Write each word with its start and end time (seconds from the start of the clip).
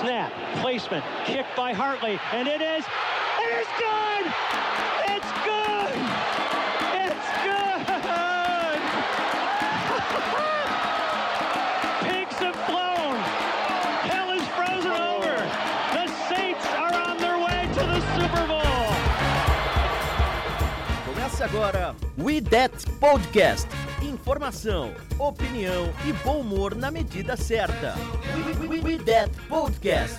Snap, 0.00 0.32
placement, 0.60 1.04
kick 1.24 1.46
by 1.56 1.72
Hartley, 1.72 2.18
and 2.32 2.48
it 2.48 2.60
is, 2.60 2.84
it 3.40 3.52
is 3.60 3.66
good! 3.78 4.32
It's 5.08 5.32
good! 5.44 5.65
Agora 21.46 21.94
We 22.18 22.40
That 22.40 22.74
Podcast. 22.98 23.68
Informação, 24.02 24.92
opinião 25.16 25.94
e 26.04 26.12
bom 26.24 26.40
humor 26.40 26.74
na 26.74 26.90
medida 26.90 27.36
certa. 27.36 27.94
We, 28.34 28.66
we, 28.66 28.80
we 28.80 28.98
That 29.04 29.30
Podcast. 29.48 30.18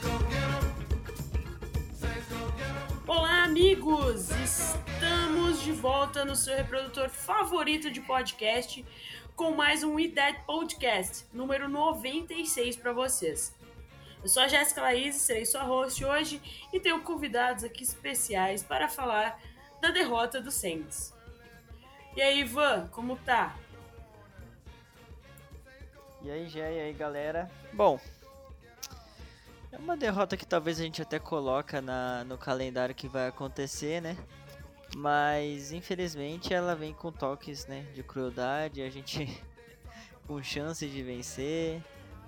Olá, 3.05 3.43
amigos! 3.43 4.29
Estamos 4.41 5.61
de 5.63 5.73
volta 5.73 6.23
no 6.23 6.33
seu 6.33 6.55
reprodutor 6.55 7.09
favorito 7.09 7.91
de 7.91 7.99
podcast 7.99 8.85
com 9.35 9.51
mais 9.51 9.83
um 9.83 9.95
We 9.95 10.07
That 10.07 10.43
Podcast, 10.45 11.25
número 11.33 11.67
96 11.67 12.77
para 12.77 12.93
vocês. 12.93 13.53
Eu 14.23 14.29
sou 14.29 14.43
a 14.43 14.47
Jéssica 14.47 14.81
Laís, 14.81 15.15
serei 15.17 15.45
sua 15.45 15.63
host 15.63 16.05
hoje 16.05 16.41
e 16.71 16.79
tenho 16.79 17.01
convidados 17.01 17.65
aqui 17.65 17.83
especiais 17.83 18.63
para 18.63 18.87
falar 18.87 19.37
da 19.81 19.91
derrota 19.91 20.39
do 20.39 20.51
Saints. 20.51 21.16
E 22.17 22.21
aí, 22.23 22.39
Ivan, 22.39 22.87
como 22.87 23.15
tá? 23.15 23.55
E 26.23 26.31
aí, 26.31 26.49
Gé, 26.49 26.73
e 26.73 26.79
aí, 26.79 26.93
galera? 26.93 27.47
Bom, 27.71 27.99
é 29.71 29.77
uma 29.77 29.95
derrota 29.95 30.35
que 30.35 30.43
talvez 30.43 30.79
a 30.79 30.83
gente 30.83 30.99
até 30.99 31.19
coloca 31.19 31.79
na, 31.79 32.23
no 32.23 32.35
calendário 32.35 32.95
que 32.95 33.07
vai 33.07 33.27
acontecer, 33.27 34.01
né? 34.01 34.17
Mas, 34.95 35.71
infelizmente, 35.71 36.51
ela 36.51 36.73
vem 36.73 36.91
com 36.91 37.11
toques 37.11 37.67
né, 37.67 37.81
de 37.93 38.01
crueldade, 38.01 38.81
a 38.81 38.89
gente 38.89 39.39
com 40.25 40.41
chance 40.41 40.87
de 40.87 41.03
vencer, 41.03 41.83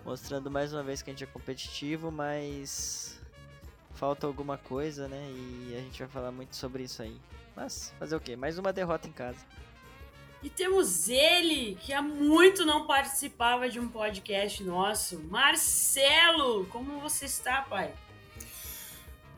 mostrando 0.06 0.52
mais 0.52 0.72
uma 0.72 0.84
vez 0.84 1.02
que 1.02 1.10
a 1.10 1.14
gente 1.14 1.24
é 1.24 1.28
competitivo, 1.28 2.12
mas 2.12 3.20
falta 3.96 4.28
alguma 4.28 4.56
coisa, 4.56 5.08
né? 5.08 5.32
E 5.32 5.76
a 5.76 5.82
gente 5.82 5.98
vai 5.98 6.08
falar 6.08 6.32
muito 6.32 6.56
sobre 6.56 6.84
isso 6.84 7.02
aí. 7.02 7.20
Mas, 7.56 7.92
fazer 7.98 8.16
o 8.16 8.20
quê? 8.20 8.36
Mais 8.36 8.60
uma 8.60 8.72
derrota 8.72 9.08
em 9.08 9.12
casa. 9.12 9.44
E 10.42 10.50
temos 10.50 11.10
ele, 11.10 11.76
que 11.82 11.92
há 11.92 12.02
muito 12.02 12.66
não 12.66 12.88
participava 12.88 13.70
de 13.70 13.78
um 13.78 13.90
podcast 13.90 14.64
nosso, 14.64 15.20
Marcelo. 15.24 16.66
Como 16.68 17.02
você 17.02 17.26
está, 17.26 17.62
pai? 17.62 17.94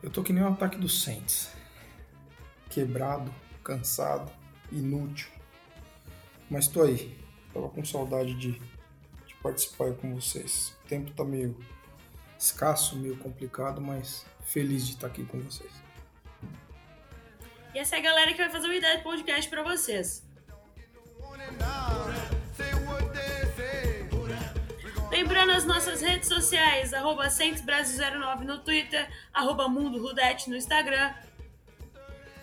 Eu 0.00 0.10
tô 0.10 0.22
que 0.22 0.32
nem 0.32 0.44
o 0.44 0.48
ataque 0.48 0.78
do 0.78 0.88
Saints. 0.88 1.50
Quebrado, 2.70 3.34
cansado, 3.64 4.30
inútil. 4.70 5.28
Mas 6.48 6.68
tô 6.68 6.82
aí. 6.82 7.18
Tava 7.52 7.68
com 7.68 7.84
saudade 7.84 8.34
de, 8.34 8.52
de 8.52 9.34
participar 9.42 9.86
aí 9.86 9.94
com 9.94 10.14
vocês. 10.14 10.76
O 10.84 10.88
tempo 10.88 11.10
tá 11.10 11.24
meio 11.24 11.58
escasso, 12.38 12.96
meio 12.96 13.16
complicado, 13.16 13.80
mas 13.80 14.24
feliz 14.44 14.86
de 14.86 14.94
estar 14.94 15.08
aqui 15.08 15.24
com 15.24 15.40
vocês. 15.40 15.72
E 17.74 17.78
essa 17.78 17.96
é 17.96 17.98
a 17.98 18.02
galera 18.02 18.32
que 18.32 18.38
vai 18.38 18.50
fazer 18.50 18.68
o 18.68 18.72
Ideia 18.72 18.98
de 18.98 19.02
Podcast 19.02 19.50
para 19.50 19.64
vocês. 19.64 20.31
Lembrando 25.10 25.52
as 25.52 25.64
nossas 25.64 26.00
redes 26.00 26.28
sociais, 26.28 26.94
arroba 26.94 27.26
Brasil09 27.26 28.40
no 28.40 28.58
Twitter, 28.58 29.08
arroba 29.32 29.68
no 29.68 30.56
Instagram. 30.56 31.14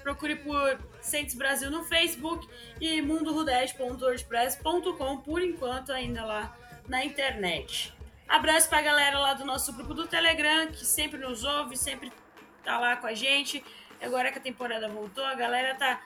Procure 0.03 0.35
por 0.35 0.79
Centes 1.01 1.35
Brasil 1.35 1.71
no 1.71 1.83
Facebook 1.83 2.47
e 2.79 3.01
mundorudete.wordpress.com 3.01 5.17
por 5.17 5.41
enquanto 5.41 5.91
ainda 5.91 6.23
lá 6.23 6.55
na 6.87 7.03
internet. 7.03 7.93
Abraço 8.27 8.69
pra 8.69 8.81
galera 8.81 9.17
lá 9.17 9.33
do 9.33 9.43
nosso 9.43 9.73
grupo 9.73 9.93
do 9.93 10.07
Telegram, 10.07 10.67
que 10.67 10.85
sempre 10.85 11.17
nos 11.17 11.43
ouve, 11.43 11.75
sempre 11.75 12.13
tá 12.63 12.79
lá 12.79 12.95
com 12.95 13.07
a 13.07 13.13
gente. 13.13 13.63
Agora 14.01 14.31
que 14.31 14.37
a 14.37 14.41
temporada 14.41 14.87
voltou, 14.87 15.25
a 15.25 15.33
galera 15.33 15.75
tá 15.75 16.01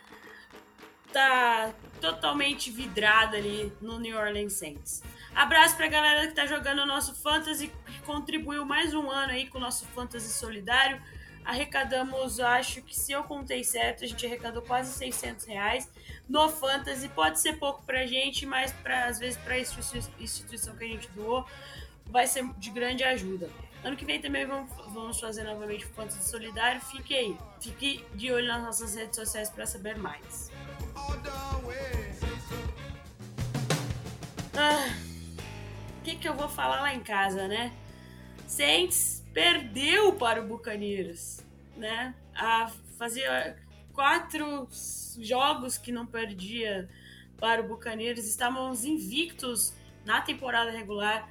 tá 1.13 1.71
totalmente 2.01 2.71
vidrada 2.71 3.37
ali 3.37 3.71
no 3.79 3.99
New 3.99 4.17
Orleans 4.17 4.53
Saints. 4.53 5.03
Abraço 5.33 5.77
pra 5.77 5.87
galera 5.87 6.27
que 6.27 6.33
tá 6.33 6.45
jogando 6.47 6.79
o 6.79 6.85
nosso 6.85 7.15
Fantasy, 7.15 7.71
que 7.85 7.99
contribuiu 8.01 8.65
mais 8.65 8.93
um 8.93 9.09
ano 9.09 9.31
aí 9.31 9.47
com 9.47 9.59
o 9.59 9.61
nosso 9.61 9.85
Fantasy 9.87 10.33
Solidário. 10.33 10.99
Arrecadamos, 11.45 12.39
acho 12.39 12.81
que 12.81 12.95
se 12.97 13.11
eu 13.11 13.23
contei 13.23 13.63
certo, 13.63 14.03
a 14.03 14.07
gente 14.07 14.25
arrecadou 14.25 14.61
quase 14.61 14.93
600 14.93 15.45
reais 15.45 15.89
no 16.27 16.49
Fantasy. 16.49 17.07
Pode 17.09 17.39
ser 17.39 17.57
pouco 17.57 17.83
pra 17.83 18.05
gente, 18.05 18.45
mas 18.45 18.71
pra, 18.71 19.05
às 19.05 19.19
vezes 19.19 19.37
pra 19.37 19.59
instituição 19.59 20.75
que 20.75 20.83
a 20.83 20.87
gente 20.87 21.07
doou, 21.09 21.45
vai 22.07 22.25
ser 22.25 22.45
de 22.57 22.69
grande 22.71 23.03
ajuda. 23.03 23.49
Ano 23.83 23.97
que 23.97 24.05
vem 24.05 24.21
também 24.21 24.45
vamos, 24.45 24.71
vamos 24.93 25.19
fazer 25.19 25.43
novamente 25.43 25.85
o 25.85 25.89
Fantasy 25.89 26.29
Solidário. 26.29 26.79
Fique 26.81 27.13
aí, 27.13 27.37
fique 27.59 28.03
de 28.15 28.31
olho 28.31 28.47
nas 28.47 28.63
nossas 28.63 28.95
redes 28.95 29.15
sociais 29.15 29.49
para 29.49 29.65
saber 29.65 29.97
mais. 29.97 30.52
Ah, 34.55 34.87
o 35.99 36.01
que, 36.03 36.15
que 36.15 36.27
eu 36.27 36.33
vou 36.35 36.47
falar 36.47 36.81
lá 36.81 36.93
em 36.93 37.01
casa, 37.01 37.47
né? 37.47 37.71
Saints 38.47 39.23
perdeu 39.33 40.13
para 40.13 40.41
o 40.41 40.47
Buccaneers, 40.47 41.43
né? 41.75 42.13
A, 42.35 42.71
fazia 42.97 43.57
quatro 43.93 44.67
jogos 45.19 45.77
que 45.77 45.91
não 45.91 46.05
perdia 46.05 46.89
para 47.39 47.61
o 47.61 47.67
Buccaneers. 47.67 48.25
Estávamos 48.27 48.85
invictos 48.85 49.73
na 50.05 50.21
temporada 50.21 50.71
regular 50.71 51.29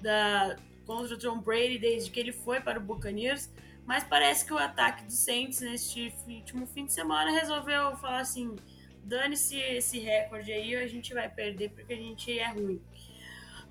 da, 0.00 0.56
contra 0.86 1.14
o 1.14 1.18
Tom 1.18 1.38
Brady 1.38 1.78
desde 1.78 2.10
que 2.10 2.18
ele 2.18 2.32
foi 2.32 2.60
para 2.60 2.78
o 2.78 2.82
Buccaneers. 2.82 3.50
Mas 3.84 4.04
parece 4.04 4.44
que 4.44 4.52
o 4.52 4.58
ataque 4.58 5.04
do 5.04 5.12
Saints 5.12 5.60
neste 5.60 6.14
último 6.26 6.66
fim 6.66 6.86
de 6.86 6.92
semana 6.92 7.32
resolveu 7.32 7.96
falar 7.96 8.20
assim: 8.20 8.56
dane-se 9.04 9.58
esse 9.58 9.98
recorde 9.98 10.52
aí, 10.52 10.76
a 10.76 10.86
gente 10.86 11.12
vai 11.12 11.28
perder 11.28 11.70
porque 11.70 11.92
a 11.92 11.96
gente 11.96 12.38
é 12.38 12.48
ruim. 12.48 12.80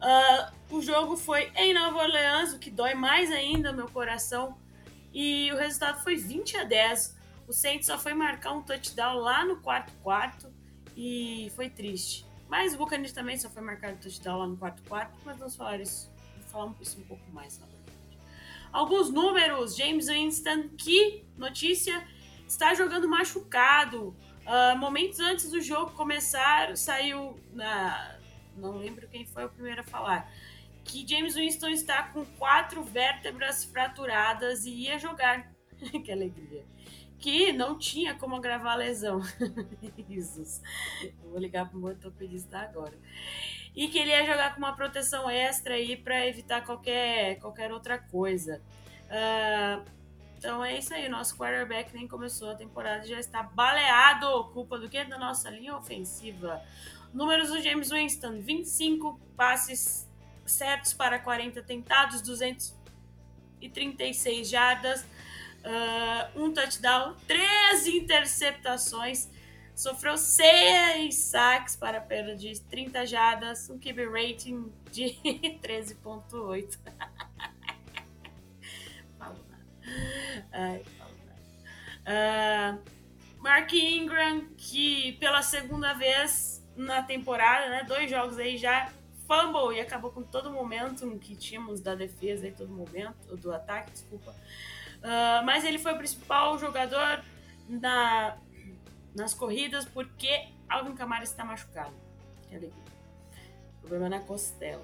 Uh, 0.01 0.75
o 0.77 0.81
jogo 0.81 1.15
foi 1.15 1.51
em 1.55 1.73
Nova 1.73 1.99
Orleans, 1.99 2.53
o 2.53 2.59
que 2.59 2.71
dói 2.71 2.93
mais 2.93 3.31
ainda 3.31 3.71
meu 3.71 3.87
coração. 3.87 4.57
E 5.13 5.51
o 5.51 5.57
resultado 5.57 6.01
foi 6.03 6.15
20 6.15 6.57
a 6.57 6.63
10. 6.63 7.17
O 7.47 7.53
Saints 7.53 7.87
só 7.87 7.97
foi 7.97 8.13
marcar 8.13 8.53
um 8.53 8.61
touchdown 8.61 9.17
lá 9.17 9.45
no 9.45 9.57
quarto 9.57 9.93
quarto 10.01 10.51
e 10.95 11.51
foi 11.55 11.69
triste. 11.69 12.25
Mas 12.49 12.73
o 12.73 12.77
Buccaneers 12.77 13.13
também 13.13 13.37
só 13.37 13.49
foi 13.49 13.61
marcar 13.61 13.93
um 13.93 13.97
touchdown 13.97 14.39
lá 14.39 14.47
no 14.47 14.57
quarto 14.57 14.81
quarto, 14.83 15.13
mas 15.23 15.37
vamos 15.37 15.55
falar 15.55 15.79
isso, 15.79 16.11
falar 16.47 16.73
isso 16.81 16.99
um 16.99 17.03
pouco 17.03 17.23
mais 17.31 17.59
na 17.59 17.65
verdade. 17.65 17.81
Alguns 18.71 19.09
números, 19.09 19.75
James 19.75 20.07
Winston, 20.07 20.69
que 20.77 21.25
notícia, 21.37 22.05
está 22.47 22.73
jogando 22.73 23.07
machucado. 23.07 24.15
Uh, 24.45 24.77
momentos 24.77 25.19
antes 25.19 25.51
do 25.51 25.61
jogo 25.61 25.91
começar, 25.91 26.75
saiu 26.75 27.39
na. 27.53 28.17
Não 28.57 28.77
lembro 28.77 29.07
quem 29.07 29.25
foi 29.25 29.45
o 29.45 29.49
primeiro 29.49 29.81
a 29.81 29.83
falar. 29.83 30.31
Que 30.83 31.07
James 31.07 31.35
Winston 31.35 31.69
está 31.69 32.03
com 32.03 32.25
quatro 32.25 32.83
vértebras 32.83 33.63
fraturadas 33.63 34.65
e 34.65 34.71
ia 34.71 34.97
jogar. 34.97 35.51
que 36.03 36.11
alegria. 36.11 36.65
Que 37.19 37.53
não 37.53 37.77
tinha 37.77 38.15
como 38.15 38.35
agravar 38.35 38.73
a 38.73 38.77
lesão. 38.77 39.21
Jesus. 40.09 40.61
Eu 41.01 41.29
vou 41.29 41.39
ligar 41.39 41.69
para 41.69 41.77
o 41.77 41.85
ortopedista 41.85 42.57
agora. 42.57 42.97
E 43.75 43.87
que 43.87 43.99
ele 43.99 44.09
ia 44.09 44.25
jogar 44.25 44.53
com 44.53 44.57
uma 44.57 44.75
proteção 44.75 45.29
extra 45.29 45.75
aí 45.75 45.95
para 45.95 46.27
evitar 46.27 46.65
qualquer, 46.65 47.39
qualquer 47.39 47.71
outra 47.71 47.99
coisa. 47.99 48.59
Uh, 49.05 50.00
então 50.41 50.65
é 50.65 50.79
isso 50.79 50.91
aí, 50.91 51.05
o 51.05 51.11
nosso 51.11 51.37
quarterback 51.37 51.93
nem 51.93 52.07
começou 52.07 52.49
a 52.49 52.55
temporada, 52.55 53.05
já 53.05 53.19
está 53.19 53.43
baleado. 53.43 54.45
Culpa 54.45 54.79
do 54.79 54.89
que? 54.89 55.03
Da 55.03 55.19
nossa 55.19 55.51
linha 55.51 55.77
ofensiva. 55.77 56.59
Números 57.13 57.49
do 57.49 57.61
James 57.61 57.91
Winston: 57.91 58.41
25 58.41 59.19
passes 59.37 60.09
certos 60.43 60.93
para 60.93 61.19
40 61.19 61.61
tentados, 61.61 62.23
236 62.23 64.49
jardas, 64.49 65.03
uh, 65.03 66.31
um 66.35 66.51
touchdown, 66.51 67.15
13 67.27 67.97
interceptações, 67.97 69.29
sofreu 69.75 70.17
6 70.17 71.13
saques 71.13 71.75
para 71.75 72.01
perda 72.01 72.35
de 72.35 72.59
30 72.61 73.05
jardas, 73.05 73.69
um 73.69 73.77
QB 73.77 74.07
rating 74.07 74.73
de 74.91 75.19
13.8. 75.61 76.79
Ai, 80.51 80.83
uh, 82.01 82.79
Mark 83.39 83.73
Ingram, 83.73 84.47
que 84.57 85.13
pela 85.13 85.41
segunda 85.41 85.93
vez 85.93 86.63
na 86.75 87.03
temporada, 87.03 87.69
né, 87.69 87.83
dois 87.83 88.09
jogos 88.09 88.37
aí 88.37 88.57
já 88.57 88.91
fumble 89.27 89.75
e 89.75 89.79
acabou 89.79 90.11
com 90.11 90.23
todo 90.23 90.49
o 90.49 90.53
momentum 90.53 91.17
que 91.17 91.35
tínhamos 91.35 91.79
da 91.79 91.95
defesa 91.95 92.47
e 92.47 92.51
todo 92.51 92.69
momento, 92.69 93.35
do 93.37 93.53
ataque, 93.53 93.91
desculpa. 93.91 94.31
Uh, 94.31 95.43
mas 95.45 95.63
ele 95.63 95.79
foi 95.79 95.93
o 95.93 95.97
principal 95.97 96.59
jogador 96.59 97.23
na, 97.67 98.37
nas 99.15 99.33
corridas 99.33 99.85
porque 99.85 100.49
Alvin 100.69 100.93
Kamara 100.95 101.23
está 101.23 101.43
machucado. 101.43 101.93
Que 102.47 102.55
alegria. 102.55 102.83
Problema 103.81 104.09
na 104.09 104.19
costela. 104.19 104.83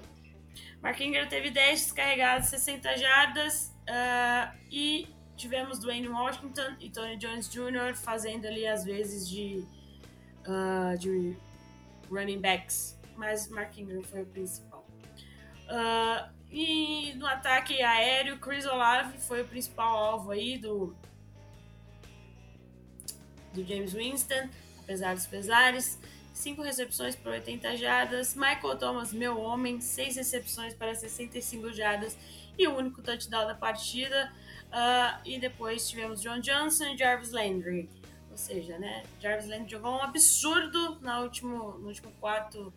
Mark 0.82 1.00
Ingram 1.00 1.28
teve 1.28 1.50
10 1.50 1.82
descarregados, 1.82 2.48
60 2.48 2.96
jardas 2.96 3.74
uh, 3.88 4.56
e 4.70 5.08
tivemos 5.36 5.78
Dwayne 5.78 6.08
Washington 6.08 6.76
e 6.80 6.90
Tony 6.90 7.16
Jones 7.16 7.48
Jr. 7.48 7.94
fazendo 7.94 8.46
ali 8.46 8.66
às 8.66 8.84
vezes 8.84 9.28
de, 9.28 9.64
uh, 10.46 10.98
de 10.98 11.36
running 12.10 12.40
backs, 12.40 12.98
mas 13.16 13.48
Mark 13.48 13.76
Ingram 13.78 14.02
foi 14.02 14.22
o 14.22 14.26
principal. 14.26 14.86
Uh, 15.68 16.38
e 16.50 17.12
no 17.14 17.26
ataque 17.26 17.82
aéreo, 17.82 18.38
Chris 18.38 18.64
Olave 18.64 19.18
foi 19.18 19.42
o 19.42 19.44
principal 19.44 19.96
alvo 19.96 20.30
aí 20.30 20.56
do, 20.56 20.96
do 23.52 23.64
James 23.64 23.92
Winston, 23.92 24.48
apesar 24.80 25.14
dos 25.14 25.26
pesares. 25.26 25.98
5 26.38 26.62
recepções 26.62 27.16
para 27.16 27.32
80 27.32 27.76
jardas. 27.76 28.34
Michael 28.36 28.78
Thomas, 28.78 29.12
meu 29.12 29.40
homem, 29.40 29.80
6 29.80 30.16
recepções 30.16 30.72
para 30.72 30.94
65 30.94 31.72
jardas 31.72 32.16
e 32.56 32.66
o 32.68 32.76
único 32.76 33.02
touchdown 33.02 33.46
da 33.46 33.54
partida. 33.56 34.32
Uh, 34.68 35.20
e 35.24 35.40
depois 35.40 35.88
tivemos 35.88 36.22
John 36.22 36.38
Johnson 36.38 36.84
e 36.86 36.96
Jarvis 36.96 37.32
Landry. 37.32 37.90
Ou 38.30 38.36
seja, 38.36 38.78
né, 38.78 39.02
Jarvis 39.20 39.48
Landry 39.48 39.68
jogou 39.68 39.92
um 39.92 40.02
absurdo 40.02 41.00
no 41.00 41.22
último, 41.22 41.72
no 41.78 41.88
último 41.88 42.12
quarto 42.20 42.72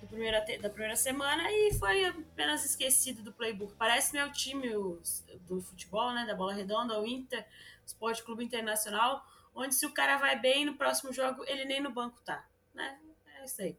do 0.00 0.06
primeira, 0.06 0.44
da 0.60 0.70
primeira 0.70 0.94
semana 0.94 1.50
e 1.50 1.74
foi 1.74 2.04
apenas 2.04 2.64
esquecido 2.64 3.22
do 3.22 3.32
playbook. 3.32 3.74
Parece 3.76 4.12
meu 4.12 4.30
time 4.30 4.72
o, 4.76 5.00
do 5.48 5.60
futebol, 5.60 6.12
né, 6.12 6.24
da 6.26 6.34
bola 6.34 6.54
redonda, 6.54 7.00
o 7.00 7.04
Inter, 7.04 7.44
Esporte 7.84 8.22
Clube 8.22 8.44
Internacional, 8.44 9.26
onde 9.52 9.74
se 9.74 9.84
o 9.84 9.92
cara 9.92 10.16
vai 10.16 10.38
bem 10.38 10.64
no 10.64 10.74
próximo 10.74 11.12
jogo, 11.12 11.44
ele 11.48 11.64
nem 11.64 11.80
no 11.80 11.90
banco 11.90 12.20
tá 12.20 12.44
né? 12.74 12.98
É 13.40 13.44
isso 13.44 13.62
aí. 13.62 13.76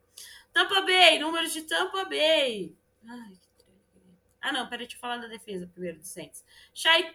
Tampa 0.53 0.81
Bay, 0.81 1.19
números 1.19 1.51
de 1.53 1.63
Tampa 1.63 2.05
Bay. 2.05 2.75
Ai, 3.07 3.33
que 3.57 3.65
Ah, 4.41 4.51
não, 4.51 4.67
peraí, 4.67 4.85
deixa 4.85 4.95
eu 4.95 5.01
falar 5.01 5.17
da 5.17 5.27
defesa 5.27 5.67
primeiro 5.67 5.99
do 5.99 6.05
Saints. 6.05 6.43
Shai 6.73 7.13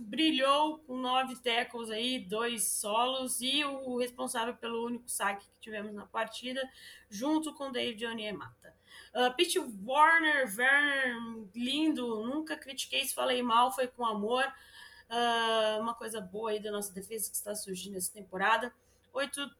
brilhou 0.00 0.78
com 0.78 0.96
nove 0.96 1.36
tackles 1.36 1.90
aí, 1.90 2.18
dois 2.18 2.64
solos 2.64 3.40
e 3.42 3.62
o 3.64 3.98
responsável 3.98 4.56
pelo 4.56 4.86
único 4.86 5.08
saque 5.08 5.44
que 5.44 5.60
tivemos 5.60 5.92
na 5.92 6.06
partida, 6.06 6.60
junto 7.10 7.52
com 7.54 7.70
David 7.70 8.06
Onyemata. 8.06 8.74
Uh, 9.14 9.34
Pete 9.36 9.58
Warner, 9.58 10.46
Werner, 10.56 11.16
lindo, 11.54 12.24
nunca 12.24 12.56
critiquei 12.56 13.04
se 13.04 13.14
falei 13.14 13.42
mal, 13.42 13.72
foi 13.72 13.88
com 13.88 14.06
amor. 14.06 14.44
Uh, 15.10 15.80
uma 15.80 15.94
coisa 15.94 16.20
boa 16.20 16.50
aí 16.50 16.60
da 16.60 16.70
nossa 16.70 16.92
defesa 16.94 17.28
que 17.28 17.36
está 17.36 17.54
surgindo 17.54 17.96
essa 17.96 18.12
temporada. 18.12 18.72
Oito 19.12 19.50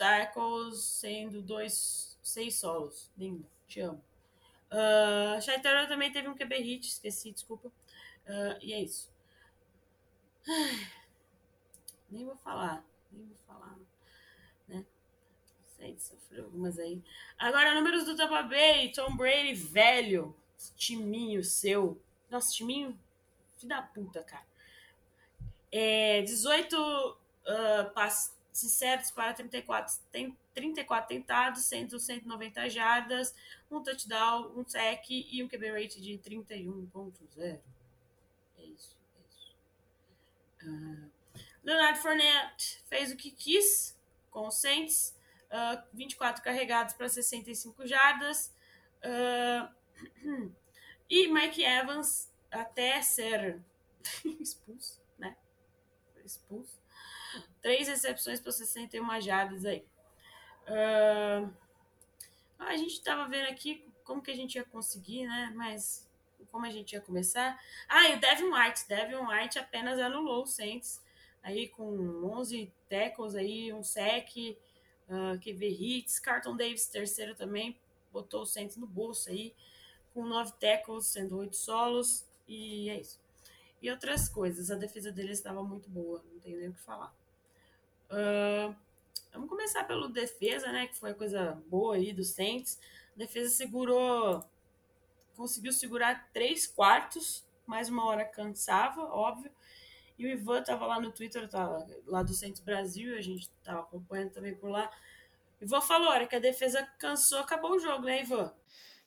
tackles, 0.00 0.82
sendo 0.82 1.42
dois, 1.42 2.18
seis 2.22 2.54
solos. 2.54 3.10
Lindo, 3.18 3.46
te 3.68 3.80
amo. 3.80 4.02
Uh, 4.72 5.38
Shaitara 5.42 5.86
também 5.86 6.10
teve 6.10 6.26
um 6.26 6.34
QB 6.34 6.56
hit, 6.56 6.88
esqueci, 6.88 7.30
desculpa. 7.30 7.68
Uh, 7.68 8.56
e 8.62 8.72
é 8.72 8.80
isso. 8.80 9.10
nem 12.10 12.24
vou 12.24 12.36
falar, 12.36 12.82
nem 13.12 13.26
vou 13.26 13.36
falar, 13.46 13.76
né? 14.66 14.86
Sei, 15.76 15.98
sofreu 15.98 16.44
algumas 16.44 16.78
aí. 16.78 17.02
Agora, 17.38 17.74
números 17.74 18.06
do 18.06 18.16
Tampa 18.16 18.42
Bay, 18.42 18.90
Tom 18.92 19.14
Brady, 19.14 19.52
velho, 19.52 20.34
timinho 20.76 21.44
seu. 21.44 22.00
Nossa, 22.30 22.50
timinho, 22.54 22.98
filho 23.58 23.68
da 23.68 23.82
puta, 23.82 24.22
cara. 24.22 24.48
É, 25.70 26.22
18 26.22 26.74
uh, 26.74 27.90
passes 27.92 28.39
certos 28.52 29.10
para 29.10 29.32
34, 29.32 30.00
tem 30.10 30.36
34 30.54 31.08
tentados, 31.08 31.64
100, 31.64 31.98
190 31.98 32.68
jardas, 32.68 33.34
um 33.70 33.82
touchdown, 33.82 34.52
um 34.56 34.66
sec 34.66 35.04
e 35.08 35.42
um 35.42 35.48
QB 35.48 35.70
rate 35.70 36.00
de 36.00 36.18
31.0. 36.18 37.60
É 38.58 38.64
isso, 38.64 38.96
é 39.16 39.22
isso. 39.28 39.56
Uh, 40.62 41.10
Leonardo 41.62 41.98
Fournette 41.98 42.82
fez 42.86 43.12
o 43.12 43.16
que 43.16 43.30
quis 43.30 43.98
com 44.30 44.46
os 44.46 44.60
Saints, 44.60 45.16
uh, 45.46 45.82
24 45.92 46.42
carregados 46.42 46.94
para 46.94 47.08
65 47.08 47.86
jardas. 47.86 48.52
Uh, 49.04 50.52
e 51.08 51.28
Mike 51.28 51.64
Evans 51.64 52.30
até 52.50 53.00
ser 53.02 53.60
expulso, 54.40 55.00
né? 55.18 55.36
Expulso 56.24 56.79
Três 57.62 57.88
recepções 57.88 58.40
para 58.40 58.52
61 58.52 59.20
jardas 59.20 59.64
aí. 59.64 59.84
Uh, 60.66 61.52
a 62.58 62.76
gente 62.76 62.92
estava 62.92 63.28
vendo 63.28 63.48
aqui 63.48 63.84
como 64.04 64.22
que 64.22 64.30
a 64.30 64.36
gente 64.36 64.54
ia 64.56 64.64
conseguir, 64.64 65.26
né? 65.26 65.52
Mas 65.54 66.08
como 66.50 66.66
a 66.66 66.70
gente 66.70 66.92
ia 66.92 67.00
começar. 67.00 67.58
Ah, 67.88 68.08
e 68.08 68.16
o 68.16 68.20
Devin 68.20 68.52
White. 68.52 68.88
Devin 68.88 69.16
White 69.16 69.58
apenas 69.58 69.98
anulou 69.98 70.42
o 70.42 70.46
Saints. 70.46 71.00
Aí 71.42 71.68
com 71.68 72.24
11 72.24 72.72
tackles 72.88 73.34
aí, 73.34 73.72
um 73.72 73.82
sec, 73.82 74.58
uh, 75.08 75.38
QV 75.40 75.68
hits. 75.68 76.18
Carton 76.18 76.56
Davis, 76.56 76.86
terceiro 76.86 77.34
também, 77.34 77.78
botou 78.12 78.42
o 78.42 78.46
Saints 78.46 78.76
no 78.76 78.86
bolso 78.86 79.30
aí. 79.30 79.54
Com 80.12 80.24
9 80.26 80.52
tackles, 80.60 81.06
sendo 81.06 81.38
8 81.38 81.56
solos. 81.56 82.26
E 82.48 82.90
é 82.90 83.00
isso. 83.00 83.20
E 83.80 83.90
outras 83.90 84.28
coisas. 84.28 84.70
A 84.70 84.76
defesa 84.76 85.10
deles 85.10 85.38
estava 85.38 85.62
muito 85.62 85.88
boa, 85.88 86.22
não 86.32 86.40
tenho 86.40 86.58
nem 86.58 86.68
o 86.68 86.74
que 86.74 86.80
falar. 86.80 87.14
Uh, 88.10 88.74
vamos 89.32 89.48
começar 89.48 89.84
pelo 89.84 90.08
defesa, 90.08 90.72
né? 90.72 90.86
Que 90.88 90.98
foi 90.98 91.10
a 91.10 91.14
coisa 91.14 91.62
boa 91.68 91.94
aí 91.94 92.12
do 92.12 92.24
Saints. 92.24 92.78
A 93.14 93.18
defesa 93.18 93.48
segurou, 93.50 94.44
conseguiu 95.36 95.72
segurar 95.72 96.28
três 96.32 96.66
quartos, 96.66 97.46
mais 97.66 97.88
uma 97.88 98.04
hora 98.04 98.24
cansava, 98.24 99.02
óbvio. 99.02 99.50
E 100.18 100.26
o 100.26 100.28
Ivan 100.28 100.62
tava 100.62 100.86
lá 100.86 101.00
no 101.00 101.10
Twitter, 101.12 101.48
tava 101.48 101.86
lá 102.06 102.22
do 102.22 102.34
Saints 102.34 102.60
Brasil, 102.60 103.16
a 103.16 103.22
gente 103.22 103.48
tava 103.64 103.80
acompanhando 103.80 104.32
também 104.32 104.54
por 104.54 104.68
lá. 104.68 104.90
Ivan 105.60 105.80
falou, 105.80 106.08
olha, 106.08 106.26
que 106.26 106.36
a 106.36 106.40
defesa 106.40 106.82
cansou, 106.98 107.38
acabou 107.38 107.72
o 107.72 107.78
jogo, 107.78 108.04
né, 108.04 108.22
Ivan? 108.22 108.52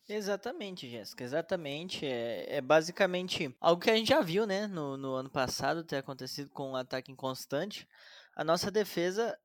Exatamente, 0.08 0.90
Jéssica, 0.90 1.24
exatamente. 1.24 2.06
É, 2.06 2.58
é, 2.58 2.62
basicamente 2.62 3.56
algo 3.60 3.82
que 3.82 3.90
a 3.90 3.96
gente 3.96 4.10
já 4.10 4.22
viu, 4.22 4.46
né, 4.46 4.68
no, 4.68 4.98
no 4.98 5.14
ano 5.14 5.30
passado 5.30 5.84
ter 5.84 5.98
acontecido 5.98 6.50
com 6.50 6.72
um 6.72 6.76
ataque 6.76 7.12
inconstante. 7.12 7.88
A 8.36 8.44
nossa 8.44 8.72
defesa, 8.72 9.38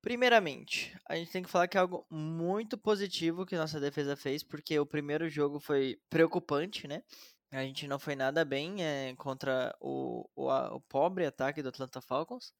primeiramente, 0.00 0.96
a 1.08 1.16
gente 1.16 1.30
tem 1.32 1.42
que 1.42 1.50
falar 1.50 1.68
que 1.68 1.76
é 1.76 1.80
algo 1.80 2.06
muito 2.10 2.78
positivo 2.78 3.44
que 3.44 3.56
nossa 3.56 3.80
defesa 3.80 4.16
fez, 4.16 4.42
porque 4.42 4.78
o 4.78 4.86
primeiro 4.86 5.28
jogo 5.28 5.58
foi 5.58 5.98
preocupante, 6.08 6.86
né? 6.86 7.02
A 7.50 7.62
gente 7.62 7.88
não 7.88 7.98
foi 7.98 8.14
nada 8.16 8.44
bem 8.44 8.84
é, 8.84 9.14
contra 9.16 9.74
o, 9.80 10.28
o, 10.34 10.50
a, 10.50 10.74
o 10.74 10.80
pobre 10.80 11.26
ataque 11.26 11.62
do 11.62 11.68
Atlanta 11.68 12.00
Falcons. 12.00 12.52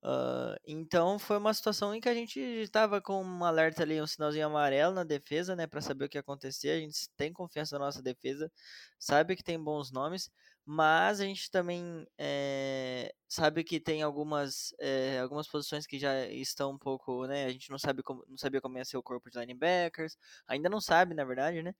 Uh, 0.00 0.54
então 0.64 1.18
foi 1.18 1.36
uma 1.38 1.52
situação 1.52 1.92
em 1.92 2.00
que 2.00 2.08
a 2.08 2.14
gente 2.14 2.38
estava 2.38 3.00
com 3.00 3.20
um 3.22 3.44
alerta 3.44 3.82
ali, 3.82 4.00
um 4.00 4.06
sinalzinho 4.06 4.46
amarelo 4.46 4.94
na 4.94 5.02
defesa, 5.02 5.56
né, 5.56 5.66
para 5.66 5.80
saber 5.80 6.04
o 6.04 6.08
que 6.08 6.16
ia 6.16 6.20
acontecer. 6.20 6.70
A 6.70 6.78
gente 6.78 7.08
tem 7.16 7.32
confiança 7.32 7.78
na 7.78 7.86
nossa 7.86 8.00
defesa, 8.00 8.50
sabe 8.98 9.34
que 9.34 9.42
tem 9.42 9.60
bons 9.62 9.90
nomes, 9.90 10.30
mas 10.64 11.20
a 11.20 11.24
gente 11.24 11.50
também 11.50 12.06
é, 12.16 13.12
sabe 13.28 13.64
que 13.64 13.80
tem 13.80 14.02
algumas, 14.02 14.72
é, 14.78 15.18
algumas 15.18 15.48
posições 15.48 15.86
que 15.86 15.98
já 15.98 16.26
estão 16.26 16.70
um 16.72 16.78
pouco, 16.78 17.26
né, 17.26 17.46
a 17.46 17.50
gente 17.50 17.70
não 17.70 17.78
sabe 17.78 18.02
como, 18.02 18.24
não 18.28 18.36
sabia 18.38 18.60
como 18.60 18.78
ia 18.78 18.84
ser 18.84 18.98
o 18.98 19.02
corpo 19.02 19.28
de 19.30 19.38
linebackers, 19.38 20.16
ainda 20.46 20.68
não 20.68 20.80
sabe, 20.80 21.12
na 21.14 21.24
verdade, 21.24 21.60
né, 21.62 21.74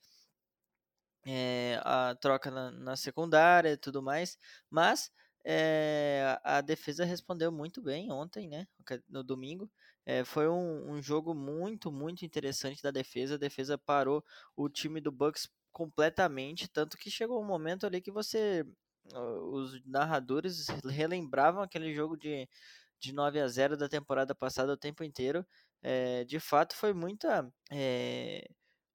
é, 1.26 1.80
a 1.84 2.16
troca 2.20 2.50
na, 2.50 2.70
na 2.72 2.96
secundária 2.96 3.72
e 3.72 3.76
tudo 3.76 4.02
mais, 4.02 4.36
mas 4.70 5.10
é, 5.44 6.38
a 6.42 6.60
defesa 6.60 7.04
respondeu 7.04 7.50
muito 7.50 7.80
bem 7.82 8.10
ontem, 8.10 8.48
né? 8.48 8.66
No 9.08 9.22
domingo. 9.22 9.70
É, 10.04 10.24
foi 10.24 10.48
um, 10.48 10.92
um, 10.92 11.02
jogo 11.02 11.34
muito, 11.34 11.92
muito 11.92 12.24
interessante 12.24 12.82
da 12.82 12.90
defesa. 12.90 13.34
A 13.34 13.38
defesa 13.38 13.76
parou 13.78 14.24
o 14.56 14.68
time 14.68 15.00
do 15.00 15.12
Bucks 15.12 15.48
completamente, 15.72 16.68
tanto 16.68 16.96
que 16.96 17.10
chegou 17.10 17.40
um 17.42 17.46
momento 17.46 17.86
ali 17.86 18.00
que 18.00 18.10
você. 18.10 18.64
Os 19.52 19.82
narradores 19.86 20.66
relembravam 20.84 21.62
aquele 21.62 21.94
jogo 21.94 22.16
de, 22.16 22.48
de 23.00 23.12
9 23.12 23.40
a 23.40 23.48
0 23.48 23.76
da 23.76 23.88
temporada 23.88 24.34
passada 24.34 24.72
o 24.72 24.76
tempo 24.76 25.04
inteiro. 25.04 25.46
É, 25.82 26.24
de 26.24 26.40
fato, 26.40 26.74
foi 26.74 26.92
muita. 26.92 27.50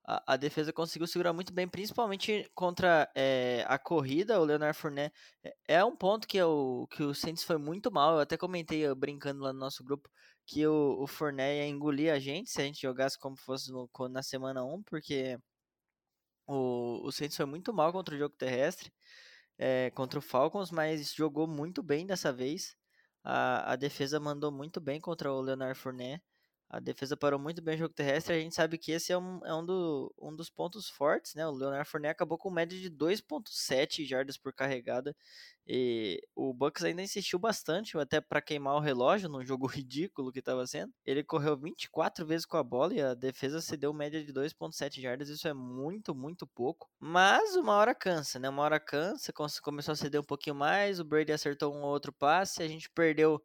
A, 0.05 0.33
a, 0.33 0.37
defesa 0.37 0.73
conseguiu 0.73 1.07
segurar 1.07 1.33
muito 1.33 1.53
bem, 1.53 1.67
principalmente 1.67 2.49
contra 2.53 3.09
é, 3.15 3.65
a 3.67 3.79
corrida. 3.79 4.39
O 4.39 4.43
Leonard 4.43 4.77
Fournette 4.77 5.15
é, 5.43 5.55
é 5.67 5.85
um 5.85 5.95
ponto 5.95 6.27
que, 6.27 6.37
eu, 6.37 6.87
que 6.91 7.03
o 7.03 7.13
Saints 7.13 7.43
foi 7.43 7.57
muito 7.57 7.91
mal. 7.91 8.15
Eu 8.15 8.19
até 8.19 8.37
comentei 8.37 8.79
eu, 8.81 8.95
brincando 8.95 9.41
lá 9.41 9.53
no 9.53 9.59
nosso 9.59 9.83
grupo 9.83 10.09
que 10.45 10.65
o, 10.67 11.01
o 11.01 11.07
Fournette 11.07 11.57
ia 11.57 11.67
engolir 11.67 12.13
a 12.13 12.19
gente 12.19 12.49
se 12.49 12.61
a 12.61 12.65
gente 12.65 12.81
jogasse 12.81 13.17
como 13.17 13.37
fosse 13.37 13.71
no, 13.71 13.89
na 14.09 14.21
semana 14.21 14.63
1, 14.63 14.83
porque 14.83 15.37
o, 16.47 17.07
o 17.07 17.11
Saints 17.11 17.37
foi 17.37 17.45
muito 17.45 17.73
mal 17.73 17.91
contra 17.91 18.15
o 18.15 18.17
jogo 18.17 18.35
terrestre, 18.35 18.91
é, 19.57 19.91
contra 19.91 20.19
o 20.19 20.21
Falcons, 20.21 20.71
mas 20.71 21.13
jogou 21.13 21.47
muito 21.47 21.81
bem 21.81 22.05
dessa 22.05 22.33
vez. 22.33 22.75
A, 23.23 23.73
a 23.73 23.75
defesa 23.77 24.19
mandou 24.19 24.51
muito 24.51 24.81
bem 24.81 24.99
contra 24.99 25.31
o 25.31 25.41
Leonard 25.41 25.79
Fournette. 25.79 26.23
A 26.73 26.79
defesa 26.79 27.15
parou 27.15 27.37
muito 27.37 27.61
bem 27.61 27.75
o 27.75 27.77
jogo 27.77 27.93
terrestre. 27.93 28.33
A 28.33 28.39
gente 28.39 28.55
sabe 28.55 28.79
que 28.79 28.91
esse 28.91 29.13
é 29.13 29.17
um, 29.17 29.45
é 29.45 29.53
um, 29.53 29.63
do, 29.63 30.11
um 30.19 30.35
dos 30.35 30.49
pontos 30.49 30.89
fortes, 30.89 31.35
né? 31.35 31.45
O 31.45 31.51
Leonard 31.51 31.87
Fournette 31.87 32.13
acabou 32.13 32.35
com 32.35 32.49
média 32.49 32.79
de 32.79 32.89
2.7 32.89 34.03
jardas 34.03 34.37
por 34.39 34.51
carregada. 34.51 35.15
E 35.67 36.19
o 36.35 36.51
Bucks 36.51 36.83
ainda 36.83 37.03
insistiu 37.03 37.37
bastante, 37.37 37.95
até 37.95 38.19
para 38.19 38.41
queimar 38.41 38.75
o 38.75 38.79
relógio 38.79 39.29
num 39.29 39.45
jogo 39.45 39.67
ridículo 39.69 40.31
que 40.31 40.39
estava 40.39 40.65
sendo. 40.65 40.91
Ele 41.05 41.23
correu 41.23 41.55
24 41.55 42.25
vezes 42.25 42.43
com 42.43 42.57
a 42.57 42.63
bola 42.63 42.91
e 42.95 43.01
a 43.01 43.13
defesa 43.13 43.61
cedeu 43.61 43.93
média 43.93 44.23
de 44.25 44.33
2.7 44.33 44.99
jardas. 44.99 45.29
Isso 45.29 45.47
é 45.47 45.53
muito, 45.53 46.15
muito 46.15 46.47
pouco. 46.47 46.89
Mas 46.99 47.55
uma 47.55 47.73
hora 47.73 47.93
cansa, 47.93 48.39
né? 48.39 48.49
Uma 48.49 48.63
hora 48.63 48.79
cansa, 48.79 49.31
começou 49.61 49.91
a 49.91 49.95
ceder 49.95 50.19
um 50.19 50.25
pouquinho 50.25 50.55
mais. 50.55 50.99
O 50.99 51.05
Brady 51.05 51.33
acertou 51.33 51.71
um 51.71 51.83
outro 51.83 52.11
passe, 52.11 52.63
a 52.63 52.67
gente 52.67 52.89
perdeu 52.89 53.39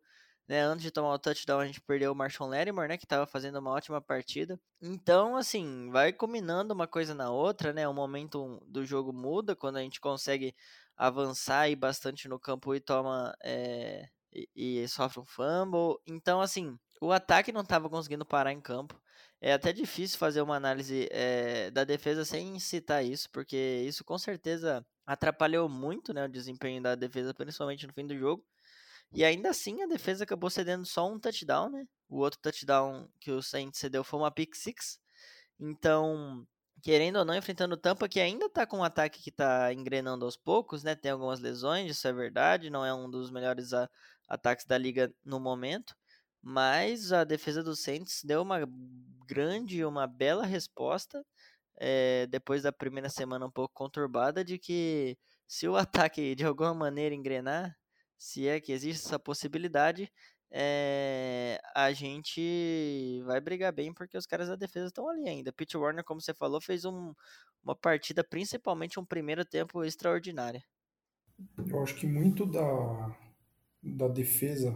né, 0.49 0.63
antes 0.63 0.83
de 0.83 0.91
tomar 0.91 1.13
o 1.13 1.19
touchdown, 1.19 1.61
a 1.61 1.67
gente 1.67 1.81
perdeu 1.81 2.11
o 2.11 2.15
Marshall 2.15 2.49
Lattimore, 2.49 2.89
né, 2.89 2.97
que 2.97 3.05
estava 3.05 3.27
fazendo 3.27 3.59
uma 3.59 3.71
ótima 3.71 4.01
partida. 4.01 4.59
Então, 4.81 5.37
assim, 5.37 5.91
vai 5.91 6.13
combinando 6.13 6.73
uma 6.73 6.87
coisa 6.87 7.15
na 7.15 7.31
outra, 7.31 7.73
né? 7.73 7.87
O 7.87 7.93
momento 7.93 8.59
do 8.67 8.85
jogo 8.87 9.13
muda 9.13 9.55
quando 9.55 9.77
a 9.77 9.83
gente 9.83 10.01
consegue 10.01 10.55
avançar 10.97 11.69
e 11.69 11.77
bastante 11.77 12.29
no 12.29 12.41
campo 12.41 12.75
e 12.75 12.81
toma 12.81 13.37
é, 13.45 14.09
e, 14.33 14.81
e, 14.83 14.89
sofre 14.89 15.21
um 15.21 15.27
fumble. 15.27 15.99
Então, 16.07 16.41
assim, 16.41 16.79
o 17.01 17.13
ataque 17.13 17.53
não 17.53 17.63
estava 17.63 17.89
conseguindo 17.91 18.25
parar 18.25 18.53
em 18.53 18.61
campo. 18.61 19.01
É 19.41 19.53
até 19.53 19.73
difícil 19.73 20.19
fazer 20.19 20.41
uma 20.43 20.57
análise 20.57 21.09
é, 21.13 21.71
da 21.71 21.85
defesa 21.85 22.25
sem 22.25 22.59
citar 22.59 23.05
isso, 23.05 23.31
porque 23.31 23.85
isso 23.87 24.05
com 24.05 24.19
certeza 24.19 24.85
atrapalhou 25.07 25.69
muito 25.69 26.13
né, 26.13 26.25
o 26.25 26.29
desempenho 26.29 26.83
da 26.83 26.95
defesa, 26.95 27.33
principalmente 27.33 27.87
no 27.87 27.93
fim 27.93 28.07
do 28.07 28.19
jogo. 28.19 28.45
E 29.13 29.25
ainda 29.25 29.51
assim 29.51 29.83
a 29.83 29.87
defesa 29.87 30.25
acabou 30.25 30.51
cedendo 30.51 30.85
só 30.85 31.11
um 31.11 31.19
touchdown, 31.19 31.71
né? 31.71 31.87
O 32.09 32.19
outro 32.19 32.39
touchdown 32.41 33.09
que 33.21 33.31
o 33.31 33.43
Saints 33.43 33.81
cedeu 33.81 34.05
foi 34.05 34.21
uma 34.21 34.31
pick 34.31 34.55
six. 34.55 34.99
Então, 35.59 36.47
querendo 36.83 37.19
ou 37.19 37.25
não, 37.25 37.35
enfrentando 37.35 37.75
o 37.75 37.79
Tampa, 37.79 38.09
que 38.09 38.21
ainda 38.21 38.49
tá 38.51 38.67
com 38.67 38.79
um 38.79 38.85
ataque 38.85 39.23
que 39.23 39.33
tá 39.33 39.73
engrenando 39.73 40.25
aos 40.25 40.37
poucos, 40.37 40.83
né? 40.83 40.95
Tem 40.95 41.13
algumas 41.13 41.41
lesões, 41.41 41.91
isso 41.91 42.07
é 42.07 42.13
verdade, 42.13 42.71
não 42.71 42.85
é 42.85 42.95
um 42.95 43.11
dos 43.11 43.31
melhores 43.31 43.71
ataques 44.29 44.67
da 44.67 44.79
liga 44.79 45.13
no 45.25 45.41
momento. 45.41 45.95
Mas 46.43 47.13
a 47.13 47.25
defesa 47.25 47.63
do 47.63 47.75
Saints 47.75 48.23
deu 48.25 48.43
uma 48.43 48.61
grande, 49.27 49.85
uma 49.85 50.07
bela 50.07 50.47
resposta 50.47 51.25
é, 51.79 52.27
depois 52.29 52.63
da 52.63 52.73
primeira 52.73 53.09
semana 53.09 53.47
um 53.47 53.51
pouco 53.51 53.75
conturbada 53.75 54.45
de 54.45 54.59
que 54.59 55.17
se 55.47 55.69
o 55.69 55.77
ataque 56.11 56.35
de 56.35 56.45
alguma 56.45 56.75
maneira 56.75 57.15
engrenar, 57.15 57.77
se 58.19 58.49
é 58.49 58.61
que 58.61 58.73
existe 58.73 59.07
essa 59.07 59.19
possibilidade, 59.19 60.11
é, 60.51 61.61
a 61.75 61.93
gente 61.93 63.23
vai 63.25 63.41
brigar 63.41 63.73
bem 63.73 63.93
porque 63.93 64.17
os 64.17 64.27
caras 64.27 64.49
da 64.49 64.57
defesa 64.57 64.87
estão 64.87 65.09
ali 65.09 65.29
ainda. 65.29 65.53
Pete 65.53 65.77
Warner, 65.77 66.05
como 66.05 66.21
você 66.21 66.35
falou, 66.35 66.61
fez 66.61 66.85
um, 66.85 67.15
uma 67.63 67.77
partida, 67.77 68.25
principalmente 68.25 68.99
um 68.99 69.05
primeiro 69.05 69.45
tempo 69.45 69.85
extraordinário. 69.85 70.63
Eu 71.69 71.83
acho 71.83 71.95
que 71.95 72.07
muito 72.07 72.45
da, 72.45 73.17
da 73.83 74.09
defesa, 74.09 74.75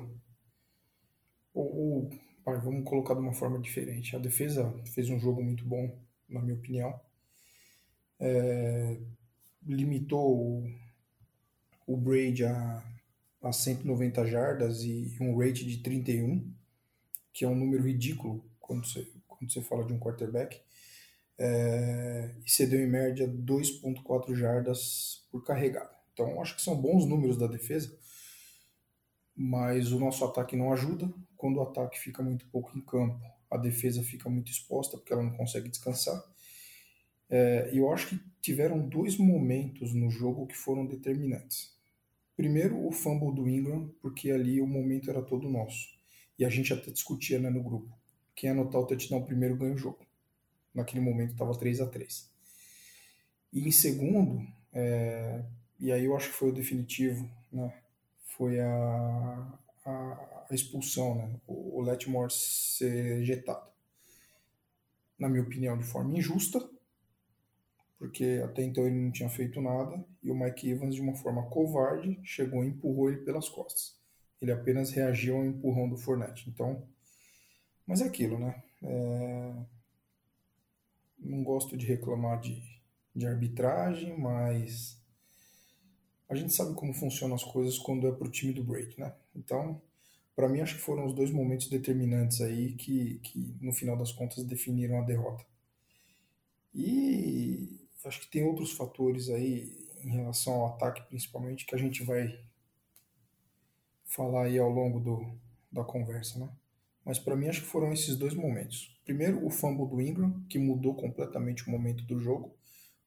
ou, 1.53 1.77
ou 1.77 2.11
pai, 2.45 2.59
vamos 2.61 2.85
colocar 2.85 3.15
de 3.15 3.21
uma 3.21 3.33
forma 3.33 3.59
diferente. 3.59 4.15
A 4.15 4.19
defesa 4.19 4.73
fez 4.95 5.11
um 5.11 5.19
jogo 5.19 5.43
muito 5.43 5.65
bom, 5.65 5.99
na 6.29 6.41
minha 6.41 6.55
opinião. 6.55 7.01
É, 8.21 9.01
limitou 9.67 10.37
o, 10.39 10.75
o 11.87 11.97
Braid 11.97 12.45
a 12.45 12.85
a 13.43 13.53
190 13.53 14.25
jardas 14.27 14.83
e 14.83 15.17
um 15.21 15.37
rate 15.37 15.67
de 15.67 15.79
31, 15.79 16.49
que 17.33 17.45
é 17.45 17.49
um 17.49 17.55
número 17.55 17.83
ridículo 17.83 18.45
quando 18.61 18.87
você, 18.87 19.11
quando 19.27 19.53
você 19.53 19.61
fala 19.61 19.85
de 19.85 19.93
um 19.93 19.99
quarterback. 19.99 20.61
É, 21.39 22.31
e 22.45 22.51
cedeu 22.51 22.81
em 22.81 22.87
média 22.87 23.27
2,4 23.27 24.35
jardas 24.35 25.27
por 25.31 25.45
carregada. 25.45 25.91
Então, 26.13 26.41
acho 26.41 26.55
que 26.55 26.63
são 26.63 26.81
bons 26.81 27.05
números 27.07 27.37
da 27.37 27.47
defesa, 27.47 27.99
mas 29.35 29.91
o 29.93 29.99
nosso 29.99 30.25
ataque 30.25 30.55
não 30.55 30.73
ajuda. 30.73 31.13
Quando 31.37 31.57
o 31.57 31.63
ataque 31.63 31.99
fica 31.99 32.23
muito 32.23 32.47
pouco 32.47 32.77
em 32.79 32.83
campo, 32.83 33.21
a 33.51 33.57
defesa 33.57 34.03
fica 34.03 34.29
muito 34.29 34.53
exposta 34.53 34.97
porque 34.97 35.13
ela 35.13 35.23
não 35.23 35.37
consegue 35.37 35.69
descansar. 35.69 36.23
É, 37.29 37.71
e 37.73 37.79
eu 37.79 37.91
acho 37.91 38.09
que 38.09 38.21
tiveram 38.41 38.87
dois 38.87 39.17
momentos 39.17 39.95
no 39.95 40.11
jogo 40.11 40.47
que 40.47 40.57
foram 40.57 40.87
determinantes. 40.87 41.72
Primeiro, 42.37 42.87
o 42.87 42.91
fumble 42.91 43.35
do 43.35 43.49
Ingram, 43.49 43.95
porque 44.01 44.31
ali 44.31 44.61
o 44.61 44.67
momento 44.67 45.11
era 45.11 45.23
todo 45.23 45.49
nosso. 45.49 45.89
E 46.39 46.45
a 46.45 46.49
gente 46.49 46.73
até 46.73 46.91
discutia 46.91 47.39
né, 47.39 47.51
no 47.51 47.63
grupo. 47.63 47.95
Quem 48.35 48.51
anotar 48.51 48.81
o 48.81 48.87
touchdown 48.87 49.25
primeiro 49.25 49.57
ganha 49.57 49.75
o 49.75 49.79
jogo. 49.79 50.07
Naquele 50.75 51.01
momento 51.01 51.33
estava 51.33 51.57
3 51.57 51.81
a 51.83 51.87
3 51.87 52.31
E 53.53 53.69
em 53.69 53.71
segundo, 53.71 54.47
é, 54.73 55.45
e 55.79 55.93
aí 55.93 56.05
eu 56.05 56.17
acho 56.17 56.31
que 56.31 56.37
foi 56.37 56.49
o 56.49 56.55
definitivo, 56.55 57.29
né, 57.53 57.73
foi 58.25 58.59
a, 58.59 59.59
a, 59.85 60.47
a 60.51 60.55
expulsão, 60.55 61.15
né, 61.15 61.41
o, 61.47 61.79
o 61.79 61.83
Letmore 61.83 62.33
ser 62.33 63.21
ejetado. 63.21 63.71
Na 65.19 65.29
minha 65.29 65.43
opinião, 65.43 65.77
de 65.77 65.85
forma 65.85 66.17
injusta, 66.17 66.67
porque 68.03 68.43
até 68.45 68.65
então 68.65 68.85
ele 68.85 68.99
não 68.99 69.13
tinha 69.13 69.29
feito 69.29 69.61
nada 69.61 70.05
e 70.21 70.29
o 70.29 70.35
Mike 70.35 70.69
Evans, 70.69 70.97
de 70.97 71.01
uma 71.01 71.15
forma 71.15 71.49
covarde, 71.49 72.19
chegou 72.25 72.65
e 72.65 72.67
empurrou 72.67 73.09
ele 73.09 73.21
pelas 73.21 73.49
costas. 73.49 73.97
Ele 74.41 74.51
apenas 74.51 74.91
reagiu 74.91 75.37
ao 75.37 75.45
empurrão 75.45 75.89
do 75.89 75.97
Fournette. 75.97 76.51
Então, 76.51 76.83
mas 77.87 78.01
é 78.01 78.07
aquilo, 78.07 78.41
né? 78.41 78.61
É... 78.83 79.55
Não 81.17 81.45
gosto 81.45 81.77
de 81.77 81.87
reclamar 81.87 82.41
de, 82.41 82.61
de 83.15 83.25
arbitragem, 83.25 84.19
mas 84.19 85.01
a 86.29 86.35
gente 86.35 86.53
sabe 86.53 86.75
como 86.75 86.93
funcionam 86.93 87.37
as 87.37 87.45
coisas 87.45 87.79
quando 87.79 88.09
é 88.09 88.11
pro 88.11 88.29
time 88.29 88.53
do 88.53 88.65
break, 88.65 88.99
né? 88.99 89.15
Então, 89.33 89.81
para 90.35 90.49
mim, 90.49 90.61
acho 90.61 90.75
que 90.75 90.83
foram 90.83 91.07
os 91.07 91.15
dois 91.15 91.31
momentos 91.31 91.69
determinantes 91.69 92.41
aí 92.41 92.73
que, 92.73 93.21
que 93.21 93.57
no 93.61 93.73
final 93.73 93.97
das 93.97 94.11
contas 94.11 94.43
definiram 94.43 94.99
a 94.99 95.05
derrota. 95.05 95.47
E 96.75 97.82
acho 98.05 98.21
que 98.21 98.29
tem 98.29 98.45
outros 98.45 98.73
fatores 98.73 99.29
aí 99.29 99.89
em 100.03 100.11
relação 100.11 100.55
ao 100.55 100.67
ataque, 100.75 101.03
principalmente, 101.03 101.65
que 101.65 101.75
a 101.75 101.79
gente 101.79 102.03
vai 102.03 102.39
falar 104.05 104.45
aí 104.45 104.59
ao 104.59 104.69
longo 104.69 105.01
do, 105.01 105.39
da 105.71 105.85
conversa, 105.85 106.39
né? 106.39 106.49
Mas 107.05 107.19
para 107.19 107.35
mim 107.35 107.49
acho 107.49 107.63
que 107.63 107.67
foram 107.67 107.93
esses 107.93 108.17
dois 108.17 108.35
momentos. 108.35 108.97
Primeiro, 109.05 109.45
o 109.45 109.51
fumble 109.51 109.89
do 109.89 110.01
Ingram, 110.01 110.45
que 110.49 110.59
mudou 110.59 110.95
completamente 110.95 111.67
o 111.67 111.71
momento 111.71 112.05
do 112.05 112.21
jogo, 112.21 112.55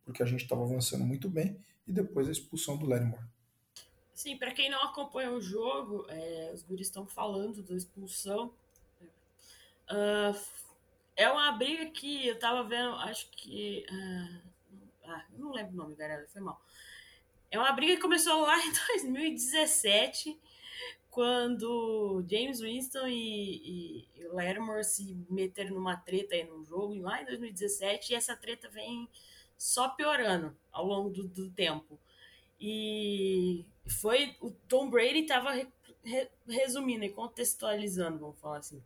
porque 0.03 0.21
a 0.21 0.25
gente 0.25 0.43
estava 0.43 0.63
avançando 0.63 1.03
muito 1.05 1.29
bem, 1.29 1.57
e 1.87 1.91
depois 1.91 2.27
a 2.27 2.31
expulsão 2.31 2.77
do 2.77 2.85
Lattimore. 2.85 3.23
Sim, 4.13 4.37
para 4.37 4.51
quem 4.51 4.69
não 4.69 4.81
acompanha 4.81 5.31
o 5.31 5.41
jogo, 5.41 6.05
é, 6.09 6.51
os 6.53 6.63
guris 6.63 6.87
estão 6.87 7.05
falando 7.05 7.61
da 7.61 7.75
expulsão. 7.75 8.51
Uh, 9.89 10.37
é 11.15 11.29
uma 11.29 11.51
briga 11.51 11.85
que 11.91 12.27
eu 12.27 12.39
tava 12.39 12.63
vendo, 12.67 12.95
acho 12.95 13.29
que 13.31 13.85
uh, 13.89 14.44
ah, 15.07 15.25
não 15.37 15.51
lembro 15.51 15.73
o 15.73 15.77
nome, 15.77 15.95
galera, 15.95 16.27
foi 16.27 16.41
mal. 16.41 16.61
É 17.51 17.57
uma 17.59 17.71
briga 17.71 17.95
que 17.95 18.01
começou 18.01 18.41
lá 18.41 18.57
em 18.65 18.71
2017, 18.71 20.39
quando 21.09 22.25
James 22.29 22.59
Winston 22.59 23.07
e, 23.07 24.05
e, 24.11 24.83
se 24.83 25.15
meteram 25.29 25.75
numa 25.75 25.95
treta 25.95 26.35
aí 26.35 26.43
num 26.43 26.65
jogo, 26.65 26.99
lá 26.99 27.21
em 27.21 27.25
2017, 27.25 28.11
e 28.11 28.15
essa 28.15 28.35
treta 28.35 28.69
vem 28.69 29.07
só 29.57 29.89
piorando 29.89 30.55
ao 30.71 30.85
longo 30.85 31.09
do, 31.09 31.27
do 31.27 31.49
tempo. 31.49 31.99
E 32.59 33.65
foi. 33.87 34.35
O 34.41 34.51
Tom 34.51 34.89
Brady 34.89 35.19
estava 35.19 35.51
re, 35.51 35.67
re, 36.03 36.29
resumindo 36.47 37.05
e 37.05 37.09
contextualizando, 37.09 38.19
vamos 38.19 38.39
falar 38.39 38.57
assim. 38.57 38.81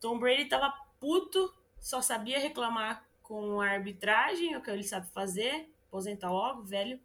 Tom 0.00 0.18
Brady 0.18 0.42
estava 0.42 0.72
puto, 0.98 1.52
só 1.78 2.00
sabia 2.00 2.38
reclamar 2.38 3.08
com 3.30 3.60
a 3.60 3.70
arbitragem, 3.70 4.54
é 4.54 4.58
o 4.58 4.60
que 4.60 4.68
ele 4.68 4.82
sabe 4.82 5.08
fazer, 5.12 5.70
aposentar 5.86 6.32
logo, 6.32 6.64
velho. 6.64 7.00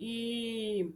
E 0.00 0.92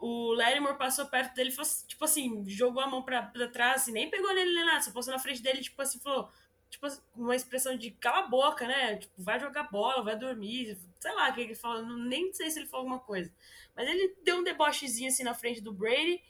o 0.00 0.32
Lattimore 0.32 0.76
passou 0.76 1.06
perto 1.06 1.32
dele, 1.32 1.52
tipo 1.86 2.04
assim, 2.04 2.44
jogou 2.48 2.82
a 2.82 2.88
mão 2.88 3.00
pra, 3.00 3.22
pra 3.22 3.46
trás, 3.46 3.82
assim, 3.82 3.92
nem 3.92 4.10
pegou 4.10 4.34
nele 4.34 4.52
nem 4.52 4.64
nada, 4.64 4.80
só 4.80 4.90
passou 4.90 5.12
na 5.12 5.20
frente 5.20 5.40
dele, 5.40 5.60
tipo 5.60 5.80
assim, 5.80 6.00
falou, 6.00 6.28
tipo, 6.68 6.84
uma 7.14 7.36
expressão 7.36 7.76
de 7.76 7.92
cala 7.92 8.24
a 8.24 8.28
boca, 8.28 8.66
né? 8.66 8.96
Tipo, 8.96 9.12
vai 9.16 9.38
jogar 9.38 9.70
bola, 9.70 10.02
vai 10.02 10.18
dormir, 10.18 10.76
sei 10.98 11.14
lá 11.14 11.30
o 11.30 11.34
que 11.34 11.40
ele 11.40 11.54
falou, 11.54 11.86
nem 11.86 12.32
sei 12.32 12.50
se 12.50 12.58
ele 12.58 12.66
falou 12.66 12.86
alguma 12.86 12.98
coisa. 12.98 13.32
Mas 13.76 13.88
ele 13.88 14.16
deu 14.24 14.38
um 14.38 14.42
debochezinho 14.42 15.08
assim 15.08 15.22
na 15.22 15.34
frente 15.34 15.60
do 15.60 15.72
Brady. 15.72 16.20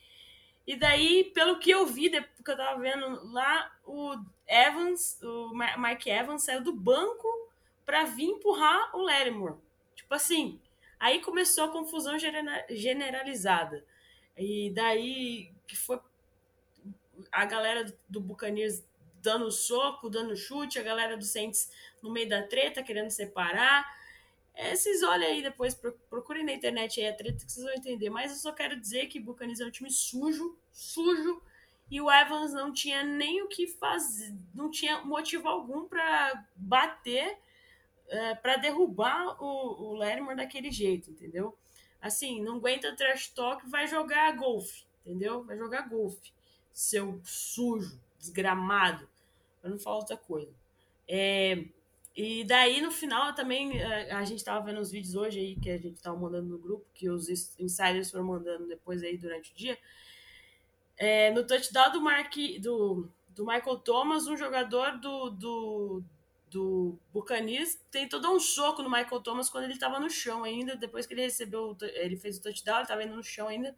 E 0.66 0.76
daí, 0.76 1.30
pelo 1.34 1.58
que 1.58 1.70
eu 1.70 1.86
vi, 1.86 2.08
depois 2.08 2.40
que 2.44 2.50
eu 2.50 2.56
tava 2.56 2.80
vendo 2.80 3.32
lá, 3.32 3.70
o 3.84 4.14
Evans, 4.46 5.20
o 5.22 5.52
Mike 5.78 6.08
Evans 6.08 6.44
saiu 6.44 6.62
do 6.62 6.72
banco 6.72 7.28
para 7.84 8.04
vir 8.04 8.26
empurrar 8.26 8.94
o 8.94 9.02
Lattimore. 9.02 9.56
Tipo 9.94 10.14
assim, 10.14 10.60
aí 11.00 11.20
começou 11.20 11.64
a 11.64 11.72
confusão 11.72 12.16
generalizada. 12.70 13.84
E 14.36 14.70
daí 14.70 15.52
que 15.66 15.76
foi 15.76 16.00
a 17.30 17.44
galera 17.44 17.92
do 18.08 18.20
Buccaneers 18.20 18.84
dando 19.20 19.50
soco, 19.50 20.10
dando 20.10 20.36
chute, 20.36 20.78
a 20.78 20.82
galera 20.82 21.16
do 21.16 21.24
Saints 21.24 21.70
no 22.02 22.12
meio 22.12 22.28
da 22.28 22.42
treta, 22.42 22.82
querendo 22.82 23.10
separar. 23.10 23.84
É, 24.54 24.76
vocês 24.76 25.02
olhem 25.02 25.28
aí 25.28 25.42
depois, 25.42 25.74
procurem 26.10 26.44
na 26.44 26.52
internet 26.52 27.00
aí 27.00 27.08
a 27.08 27.14
treta 27.14 27.44
que 27.44 27.50
vocês 27.50 27.64
vão 27.64 27.74
entender. 27.74 28.10
Mas 28.10 28.32
eu 28.32 28.38
só 28.38 28.52
quero 28.52 28.78
dizer 28.78 29.06
que 29.06 29.20
Buccaneers 29.20 29.60
é 29.60 29.66
um 29.66 29.70
time 29.70 29.90
sujo, 29.90 30.56
sujo, 30.70 31.42
e 31.90 32.00
o 32.00 32.10
Evans 32.10 32.52
não 32.52 32.72
tinha 32.72 33.02
nem 33.02 33.42
o 33.42 33.48
que 33.48 33.66
fazer, 33.66 34.34
não 34.54 34.70
tinha 34.70 35.02
motivo 35.02 35.48
algum 35.48 35.86
para 35.86 36.46
bater, 36.56 37.38
é, 38.08 38.34
para 38.34 38.56
derrubar 38.56 39.36
o, 39.42 39.94
o 39.94 40.34
daquele 40.34 40.70
jeito, 40.70 41.10
entendeu? 41.10 41.56
Assim, 42.00 42.42
não 42.42 42.56
aguenta 42.56 42.96
trash 42.96 43.28
talk, 43.28 43.68
vai 43.68 43.86
jogar 43.86 44.36
golfe, 44.36 44.84
entendeu? 45.04 45.44
Vai 45.44 45.56
jogar 45.56 45.88
golfe, 45.88 46.32
seu 46.72 47.20
sujo, 47.24 48.00
desgramado, 48.18 49.08
para 49.60 49.70
não 49.70 49.78
falar 49.78 49.98
outra 49.98 50.16
coisa. 50.16 50.52
É, 51.06 51.64
e 52.14 52.44
daí, 52.44 52.80
no 52.80 52.90
final, 52.90 53.34
também, 53.34 53.82
a, 53.82 54.18
a 54.18 54.24
gente 54.24 54.38
estava 54.38 54.64
vendo 54.64 54.80
os 54.80 54.90
vídeos 54.90 55.14
hoje 55.14 55.40
aí, 55.40 55.56
que 55.56 55.70
a 55.70 55.78
gente 55.78 55.96
estava 55.96 56.16
mandando 56.16 56.48
no 56.48 56.58
grupo, 56.58 56.84
que 56.94 57.08
os 57.08 57.28
insiders 57.58 58.10
foram 58.10 58.26
mandando 58.26 58.66
depois 58.66 59.02
aí 59.02 59.16
durante 59.16 59.50
o 59.52 59.54
dia. 59.54 59.78
É, 60.98 61.30
no 61.30 61.46
touchdown 61.46 61.90
do, 61.90 62.00
Mark, 62.00 62.34
do, 62.60 63.08
do 63.30 63.46
Michael 63.46 63.78
Thomas, 63.78 64.26
um 64.26 64.36
jogador 64.36 64.98
do, 64.98 65.30
do, 65.30 66.02
do 66.50 66.98
Buccaneers 67.12 67.80
tentou 67.90 68.20
dar 68.20 68.30
um 68.30 68.38
soco 68.38 68.82
no 68.82 68.90
Michael 68.90 69.22
Thomas 69.22 69.48
quando 69.48 69.64
ele 69.64 69.72
estava 69.72 69.98
no 69.98 70.10
chão 70.10 70.44
ainda, 70.44 70.76
depois 70.76 71.06
que 71.06 71.14
ele 71.14 71.22
recebeu, 71.22 71.74
ele 71.94 72.16
fez 72.16 72.36
o 72.36 72.42
touchdown, 72.42 72.76
ele 72.76 72.82
estava 72.82 73.04
indo 73.04 73.16
no 73.16 73.24
chão 73.24 73.48
ainda, 73.48 73.74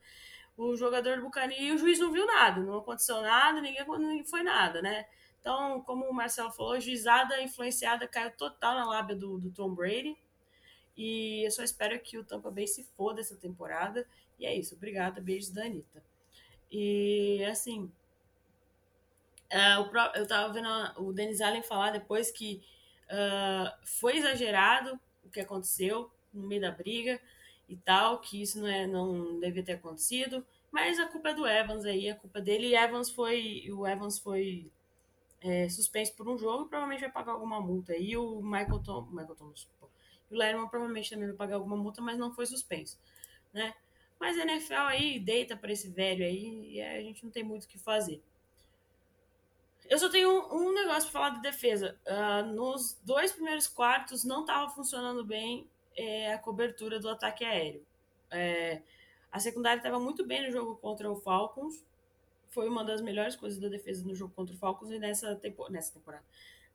o 0.56 0.74
jogador 0.76 1.16
do 1.16 1.22
Buccaneers, 1.22 1.62
e 1.62 1.72
o 1.72 1.78
juiz 1.78 2.00
não 2.00 2.10
viu 2.10 2.26
nada, 2.26 2.60
não 2.60 2.78
aconteceu 2.78 3.22
nada, 3.22 3.60
ninguém, 3.60 3.84
ninguém 3.86 4.24
foi 4.24 4.42
nada, 4.42 4.82
né? 4.82 5.06
Então, 5.44 5.82
como 5.82 6.06
o 6.06 6.14
Marcelo 6.14 6.50
falou, 6.50 6.72
a 6.72 6.80
juizada 6.80 7.38
influenciada 7.42 8.08
caiu 8.08 8.30
total 8.30 8.76
na 8.76 8.86
lábia 8.86 9.14
do, 9.14 9.38
do 9.38 9.50
Tom 9.50 9.74
Brady. 9.74 10.16
E 10.96 11.44
eu 11.44 11.50
só 11.50 11.62
espero 11.62 12.00
que 12.00 12.16
o 12.16 12.24
Tampa 12.24 12.50
Bay 12.50 12.66
se 12.66 12.82
foda 12.96 13.20
essa 13.20 13.36
temporada. 13.36 14.08
E 14.38 14.46
é 14.46 14.56
isso. 14.56 14.74
Obrigada. 14.74 15.20
Beijos 15.20 15.50
da 15.50 15.64
Anitta. 15.66 16.02
E, 16.72 17.44
assim, 17.44 17.92
uh, 19.52 20.14
eu 20.14 20.26
tava 20.26 20.50
vendo 20.50 20.66
o 20.96 21.12
Denis 21.12 21.42
Allen 21.42 21.62
falar 21.62 21.90
depois 21.90 22.30
que 22.30 22.62
uh, 23.10 23.70
foi 23.84 24.16
exagerado 24.16 24.98
o 25.22 25.28
que 25.28 25.40
aconteceu 25.40 26.10
no 26.32 26.46
meio 26.46 26.62
da 26.62 26.70
briga 26.70 27.20
e 27.68 27.76
tal, 27.76 28.18
que 28.18 28.40
isso 28.40 28.62
não, 28.62 28.66
é, 28.66 28.86
não 28.86 29.38
devia 29.40 29.62
ter 29.62 29.72
acontecido. 29.72 30.42
Mas 30.72 30.98
a 30.98 31.06
culpa 31.06 31.28
é 31.28 31.34
do 31.34 31.46
Evans 31.46 31.84
aí, 31.84 32.08
a 32.08 32.16
culpa 32.16 32.40
dele. 32.40 32.68
E 32.68 32.74
Evans 32.74 33.10
foi, 33.10 33.70
o 33.70 33.86
Evans 33.86 34.18
foi 34.18 34.72
é, 35.44 35.68
suspenso 35.68 36.14
por 36.16 36.26
um 36.26 36.38
jogo 36.38 36.64
e 36.64 36.68
provavelmente 36.68 37.02
vai 37.02 37.12
pagar 37.12 37.32
alguma 37.32 37.60
multa. 37.60 37.94
E 37.94 38.16
o 38.16 38.40
Michael, 38.40 38.82
Tom, 38.82 39.06
Michael 39.10 39.36
Thomas, 39.36 39.68
o 40.30 40.34
Lerman 40.34 40.66
provavelmente 40.68 41.10
também 41.10 41.28
vai 41.28 41.36
pagar 41.36 41.56
alguma 41.56 41.76
multa, 41.76 42.00
mas 42.00 42.18
não 42.18 42.32
foi 42.32 42.46
suspenso, 42.46 42.98
né? 43.52 43.74
Mas 44.18 44.38
a 44.38 44.42
NFL 44.42 44.86
aí 44.88 45.20
deita 45.20 45.54
para 45.54 45.70
esse 45.70 45.90
velho 45.90 46.24
aí 46.24 46.76
e 46.76 46.80
a 46.80 47.02
gente 47.02 47.22
não 47.22 47.30
tem 47.30 47.44
muito 47.44 47.64
o 47.64 47.69
que 47.69 47.78
fazer. 47.78 48.23
Eu 49.86 49.99
só 49.99 50.08
tenho 50.08 50.30
um, 50.30 50.69
um 50.69 50.73
negócio 50.73 51.10
para 51.10 51.21
falar 51.21 51.30
de 51.30 51.42
defesa. 51.42 51.99
Uh, 52.06 52.54
nos 52.54 52.99
dois 53.04 53.32
primeiros 53.32 53.66
quartos 53.66 54.25
não 54.25 54.40
estava 54.40 54.71
funcionando 54.71 55.26
bem 55.26 55.69
é, 55.95 56.32
a 56.32 56.38
cobertura 56.38 56.99
do 56.99 57.10
ataque 57.10 57.45
aéreo. 57.45 57.84
É, 58.30 58.80
a 59.30 59.38
secundária 59.38 59.78
estava 59.78 60.00
muito 60.00 60.26
bem 60.26 60.47
no 60.47 60.50
jogo 60.50 60.76
contra 60.76 61.10
o 61.10 61.16
Falcons, 61.16 61.84
foi 62.54 62.69
uma 62.69 62.84
das 62.84 63.02
melhores 63.02 63.34
coisas 63.34 63.58
da 63.58 63.69
defesa 63.69 64.06
no 64.06 64.14
jogo 64.14 64.32
contra 64.32 64.54
o 64.54 64.58
Falcons 64.58 64.90
e 64.93 64.99
nessa, 64.99 65.34
tempo, 65.34 65.69
nessa 65.69 65.93
temporada. 65.93 66.25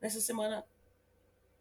Nessa 0.01 0.19
semana 0.19 0.65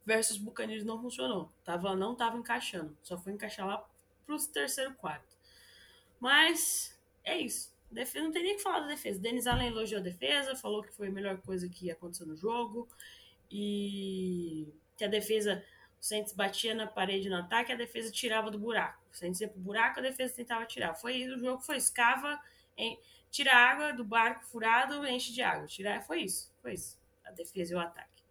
versus 0.04 0.36
Buccaneers 0.36 0.84
não 0.84 1.00
funcionou. 1.00 1.52
Tava, 1.64 1.94
não 1.94 2.16
tava 2.16 2.36
encaixando. 2.36 2.96
Só 3.02 3.16
foi 3.16 3.32
encaixar 3.32 3.66
lá 3.66 3.88
pro 4.26 4.36
terceiro 4.48 4.92
quarto. 4.94 5.36
Mas 6.18 6.98
é 7.24 7.38
isso. 7.38 7.72
Defesa, 7.90 8.24
não 8.24 8.32
tem 8.32 8.42
nem 8.42 8.56
que 8.56 8.62
falar 8.62 8.80
da 8.80 8.88
defesa. 8.88 9.20
Denis 9.20 9.46
Allen 9.46 9.68
elogiou 9.68 10.00
a 10.00 10.04
defesa, 10.04 10.56
falou 10.56 10.82
que 10.82 10.92
foi 10.92 11.08
a 11.08 11.12
melhor 11.12 11.38
coisa 11.38 11.68
que 11.68 11.90
aconteceu 11.90 12.26
no 12.26 12.36
jogo. 12.36 12.88
E 13.50 14.66
que 14.96 15.04
a 15.04 15.08
defesa, 15.08 15.64
o 16.00 16.04
Saints 16.04 16.32
batia 16.32 16.74
na 16.74 16.86
parede 16.88 17.30
no 17.30 17.36
ataque, 17.36 17.72
a 17.72 17.76
defesa 17.76 18.10
tirava 18.10 18.50
do 18.50 18.58
buraco. 18.58 19.00
O 19.12 19.16
Saints 19.16 19.40
ia 19.40 19.48
pro 19.48 19.60
buraco, 19.60 20.00
a 20.00 20.02
defesa 20.02 20.34
tentava 20.34 20.66
tirar. 20.66 20.94
Foi 20.94 21.24
o 21.28 21.38
jogo 21.38 21.62
foi 21.62 21.76
escava 21.76 22.38
em 22.76 22.98
tira 23.30 23.54
água 23.54 23.92
do 23.92 24.04
barco 24.04 24.44
furado, 24.44 25.06
enche 25.06 25.32
de 25.32 25.42
água. 25.42 25.66
Tirar, 25.66 26.02
foi 26.02 26.22
isso, 26.22 26.52
foi 26.60 26.74
isso. 26.74 26.98
A 27.24 27.30
defesa 27.30 27.72
e 27.72 27.76
o 27.76 27.80
ataque. 27.80 28.22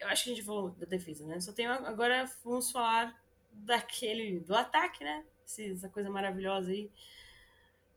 Eu 0.00 0.08
acho 0.08 0.24
que 0.24 0.30
a 0.30 0.34
gente 0.34 0.44
falou 0.44 0.70
da 0.70 0.86
defesa, 0.86 1.26
né? 1.26 1.40
Só 1.40 1.52
tem 1.52 1.66
agora 1.66 2.30
vamos 2.44 2.70
falar 2.70 3.18
daquele 3.50 4.40
do 4.40 4.54
ataque, 4.54 5.02
né? 5.02 5.24
Essa 5.44 5.88
coisa 5.88 6.10
maravilhosa 6.10 6.70
aí. 6.70 6.90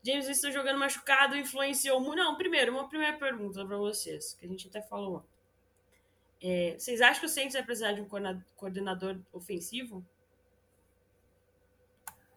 James 0.02 0.26
Winston 0.26 0.50
jogando 0.50 0.78
machucado 0.78 1.36
influenciou 1.36 2.00
muito. 2.00 2.16
Não, 2.16 2.36
primeiro, 2.36 2.72
uma 2.72 2.88
primeira 2.88 3.18
pergunta 3.18 3.64
para 3.64 3.76
vocês, 3.76 4.34
que 4.34 4.46
a 4.46 4.48
gente 4.48 4.66
até 4.68 4.80
falou. 4.80 5.24
É, 6.42 6.74
vocês 6.78 7.02
acham 7.02 7.20
que 7.20 7.26
o 7.26 7.28
Saints 7.28 7.52
vai 7.52 7.62
precisar 7.62 7.92
de 7.92 8.00
um 8.00 8.08
coordenador 8.56 9.18
ofensivo? 9.30 10.04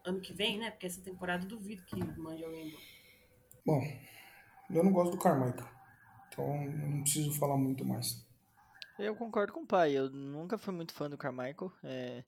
Ano 0.04 0.20
que 0.20 0.32
vem, 0.32 0.58
né? 0.58 0.70
Porque 0.70 0.86
essa 0.86 1.02
temporada 1.02 1.46
duvido 1.46 1.84
que 1.84 1.96
mande 1.96 2.44
alguém 2.44 2.68
embora. 2.68 2.84
Bom, 3.66 3.80
eu 4.70 4.84
não 4.84 4.92
gosto 4.92 5.12
do 5.12 5.18
Carmichael. 5.18 5.68
Então 6.28 6.64
eu 6.64 6.88
não 6.88 7.02
preciso 7.02 7.32
falar 7.38 7.56
muito 7.56 7.84
mais. 7.84 8.26
Eu 8.98 9.16
concordo 9.16 9.52
com 9.52 9.60
o 9.60 9.66
pai. 9.66 9.92
Eu 9.92 10.10
nunca 10.10 10.58
fui 10.58 10.74
muito 10.74 10.92
fã 10.92 11.08
do 11.08 11.18
Carmichael. 11.18 11.72
É... 11.82 12.24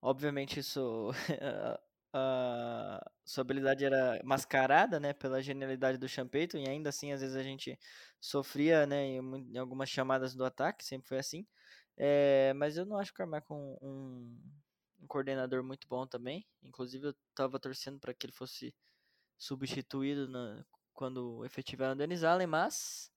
Obviamente 0.00 0.60
isso. 0.60 1.10
a 2.12 3.10
sua 3.24 3.42
habilidade 3.42 3.84
era 3.84 4.20
mascarada, 4.24 4.98
né, 4.98 5.12
pela 5.12 5.42
genialidade 5.42 5.98
do 5.98 6.08
Champeito, 6.08 6.56
e 6.56 6.66
ainda 6.66 6.88
assim, 6.88 7.12
às 7.12 7.20
vezes 7.20 7.36
a 7.36 7.42
gente 7.42 7.78
sofria, 8.18 8.86
né, 8.86 9.04
em, 9.04 9.18
em 9.52 9.58
algumas 9.58 9.90
chamadas 9.90 10.34
do 10.34 10.44
ataque, 10.44 10.84
sempre 10.84 11.08
foi 11.08 11.18
assim. 11.18 11.46
É, 11.98 12.52
mas 12.54 12.76
eu 12.76 12.86
não 12.86 12.98
acho 12.98 13.12
o 13.12 13.14
Carmichael 13.14 13.46
um, 13.50 13.78
um, 13.82 14.38
um 15.02 15.06
coordenador 15.06 15.62
muito 15.62 15.86
bom 15.88 16.06
também. 16.06 16.46
Inclusive, 16.62 17.06
eu 17.06 17.14
estava 17.30 17.58
torcendo 17.58 17.98
para 17.98 18.14
que 18.14 18.26
ele 18.26 18.32
fosse 18.32 18.74
substituído 19.38 20.28
na, 20.28 20.64
quando 20.94 21.44
efetivar 21.44 21.92
o 21.92 21.94
Denis 21.94 22.24
Allen, 22.24 22.46
mas 22.46 23.10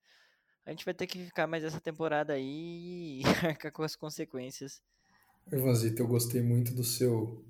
a 0.66 0.72
gente 0.72 0.86
vai 0.86 0.94
ter 0.94 1.08
que 1.08 1.26
ficar 1.26 1.48
mais 1.48 1.64
essa 1.64 1.80
temporada 1.80 2.34
aí 2.34 3.22
e 3.22 3.24
arcar 3.48 3.72
com 3.72 3.84
as 3.84 3.96
consequências. 3.96 4.82
Evanzito, 5.52 6.02
eu 6.02 6.08
gostei 6.08 6.42
muito 6.42 6.74
do 6.74 6.84
seu. 6.84 7.44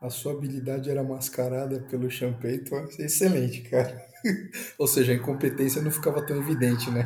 A 0.00 0.08
sua 0.10 0.32
habilidade 0.32 0.90
era 0.90 1.02
mascarada 1.02 1.80
pelo 1.80 2.10
Champeito. 2.10 2.74
Excelente, 2.98 3.62
cara. 3.62 4.06
Ou 4.78 4.86
seja, 4.86 5.12
a 5.12 5.14
incompetência 5.14 5.82
não 5.82 5.90
ficava 5.90 6.24
tão 6.24 6.36
evidente, 6.36 6.90
né? 6.90 7.04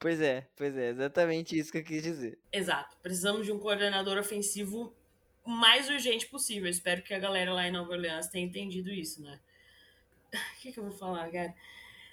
Pois 0.00 0.20
é, 0.20 0.48
pois 0.56 0.76
é, 0.76 0.90
exatamente 0.90 1.58
isso 1.58 1.72
que 1.72 1.78
eu 1.78 1.84
quis 1.84 2.02
dizer. 2.02 2.38
Exato. 2.52 2.96
Precisamos 3.02 3.44
de 3.44 3.52
um 3.52 3.58
coordenador 3.58 4.16
ofensivo 4.16 4.94
mais 5.48 5.88
urgente 5.88 6.26
possível. 6.26 6.68
Espero 6.68 7.02
que 7.02 7.14
a 7.14 7.18
galera 7.18 7.52
lá 7.52 7.66
em 7.66 7.72
Nova 7.72 7.92
Orleans 7.92 8.28
tenha 8.28 8.46
entendido 8.46 8.90
isso, 8.90 9.22
né? 9.22 9.40
O 10.58 10.60
que, 10.60 10.72
que 10.72 10.78
eu 10.78 10.84
vou 10.84 10.92
falar, 10.92 11.30
cara? 11.30 11.54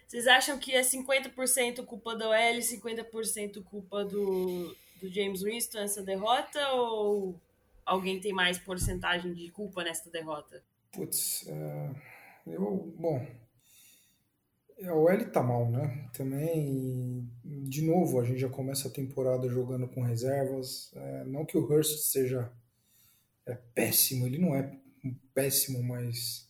Vocês 0.07 0.27
acham 0.27 0.57
que 0.57 0.73
é 0.73 0.81
50% 0.81 1.83
culpa 1.85 2.15
da 2.15 2.29
OL 2.29 2.35
e 2.35 2.59
50% 2.59 3.63
culpa 3.63 4.05
do, 4.05 4.75
do 5.01 5.11
James 5.11 5.41
Winston 5.41 5.79
essa 5.79 6.01
derrota? 6.01 6.65
Ou 6.73 7.39
alguém 7.85 8.19
tem 8.19 8.31
mais 8.31 8.57
porcentagem 8.57 9.33
de 9.33 9.49
culpa 9.51 9.83
nessa 9.83 10.09
derrota? 10.09 10.63
Putz, 10.91 11.43
uh, 11.47 11.95
eu. 12.47 12.93
Bom. 12.97 13.25
A 14.83 14.93
OL 14.93 15.25
tá 15.31 15.41
mal, 15.41 15.69
né? 15.69 16.09
Também, 16.13 17.29
de 17.43 17.81
novo, 17.81 18.19
a 18.19 18.25
gente 18.25 18.39
já 18.39 18.49
começa 18.49 18.87
a 18.87 18.91
temporada 18.91 19.49
jogando 19.49 19.87
com 19.87 20.01
reservas. 20.01 20.91
É, 20.93 21.23
não 21.23 21.45
que 21.45 21.57
o 21.57 21.63
Hurst 21.65 21.97
seja 22.11 22.51
é 23.45 23.55
péssimo. 23.73 24.25
Ele 24.25 24.37
não 24.37 24.55
é 24.55 24.77
péssimo, 25.33 25.83
mas 25.83 26.49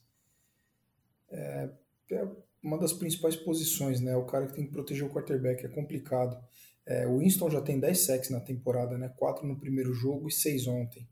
é, 1.29 1.69
é, 2.11 2.27
uma 2.63 2.77
das 2.77 2.93
principais 2.93 3.35
posições, 3.35 3.99
né? 3.99 4.15
O 4.15 4.25
cara 4.25 4.47
que 4.47 4.53
tem 4.53 4.65
que 4.65 4.71
proteger 4.71 5.05
o 5.05 5.13
quarterback 5.13 5.65
é 5.65 5.69
complicado. 5.69 6.37
É, 6.85 7.07
o 7.07 7.19
Winston 7.19 7.49
já 7.49 7.61
tem 7.61 7.79
10 7.79 7.99
sacks 7.99 8.29
na 8.29 8.39
temporada, 8.39 8.97
né? 8.97 9.09
4 9.17 9.45
no 9.45 9.59
primeiro 9.59 9.93
jogo 9.93 10.27
e 10.27 10.31
6 10.31 10.67
ontem. 10.67 11.07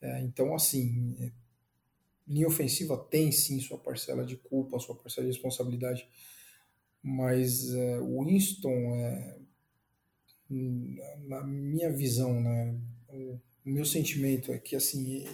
É, 0.00 0.20
então, 0.22 0.54
assim, 0.54 1.32
linha 2.26 2.46
ofensiva 2.46 2.96
tem 2.96 3.32
sim 3.32 3.58
sua 3.60 3.78
parcela 3.78 4.24
de 4.24 4.36
culpa, 4.36 4.78
sua 4.78 4.94
parcela 4.94 5.26
de 5.26 5.32
responsabilidade, 5.32 6.06
mas 7.02 7.72
é, 7.74 7.98
o 7.98 8.24
Winston, 8.24 8.94
é, 8.96 9.38
na 11.26 11.44
minha 11.44 11.92
visão, 11.92 12.40
né? 12.40 12.78
O, 13.08 13.38
meu 13.68 13.84
sentimento 13.84 14.52
é 14.52 14.58
que, 14.58 14.74
assim, 14.76 15.24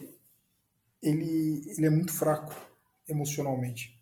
ele, 1.03 1.63
ele 1.77 1.87
é 1.87 1.91
muito 1.91 2.13
fraco 2.13 2.55
emocionalmente 3.09 3.95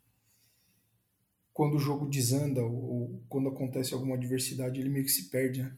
quando 1.52 1.76
o 1.76 1.80
jogo 1.80 2.08
desanda 2.08 2.62
ou 2.62 3.22
quando 3.28 3.48
acontece 3.48 3.92
alguma 3.92 4.16
adversidade, 4.16 4.80
ele 4.80 4.88
meio 4.88 5.04
que 5.04 5.10
se 5.10 5.28
perde, 5.28 5.62
né? 5.62 5.76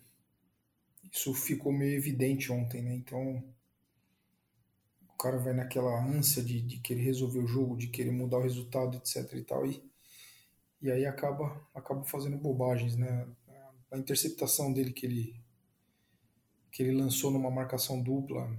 Isso 1.12 1.34
ficou 1.34 1.72
meio 1.72 1.96
evidente 1.96 2.50
ontem, 2.50 2.82
né? 2.82 2.94
Então, 2.94 3.42
o 5.08 5.16
cara 5.16 5.38
vai 5.38 5.52
naquela 5.52 6.04
ânsia 6.04 6.42
de, 6.42 6.60
de 6.60 6.78
querer 6.78 7.02
resolver 7.02 7.38
o 7.38 7.46
jogo, 7.46 7.76
de 7.76 7.88
querer 7.88 8.12
mudar 8.12 8.38
o 8.38 8.42
resultado, 8.42 8.96
etc 8.96 9.32
e 9.34 9.42
tal, 9.42 9.66
e, 9.66 9.82
e 10.80 10.90
aí 10.90 11.06
acaba, 11.06 11.60
acaba 11.74 12.04
fazendo 12.04 12.36
bobagens, 12.36 12.96
né? 12.96 13.26
A 13.90 13.98
interceptação 13.98 14.72
dele 14.72 14.92
que 14.92 15.06
ele, 15.06 15.40
que 16.74 16.82
ele 16.82 16.90
lançou 16.90 17.30
numa 17.30 17.52
marcação 17.52 18.02
dupla, 18.02 18.50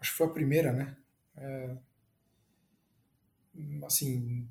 acho 0.00 0.10
que 0.10 0.18
foi 0.18 0.26
a 0.26 0.30
primeira, 0.30 0.72
né? 0.72 0.96
É, 1.36 1.76
assim, 3.86 4.48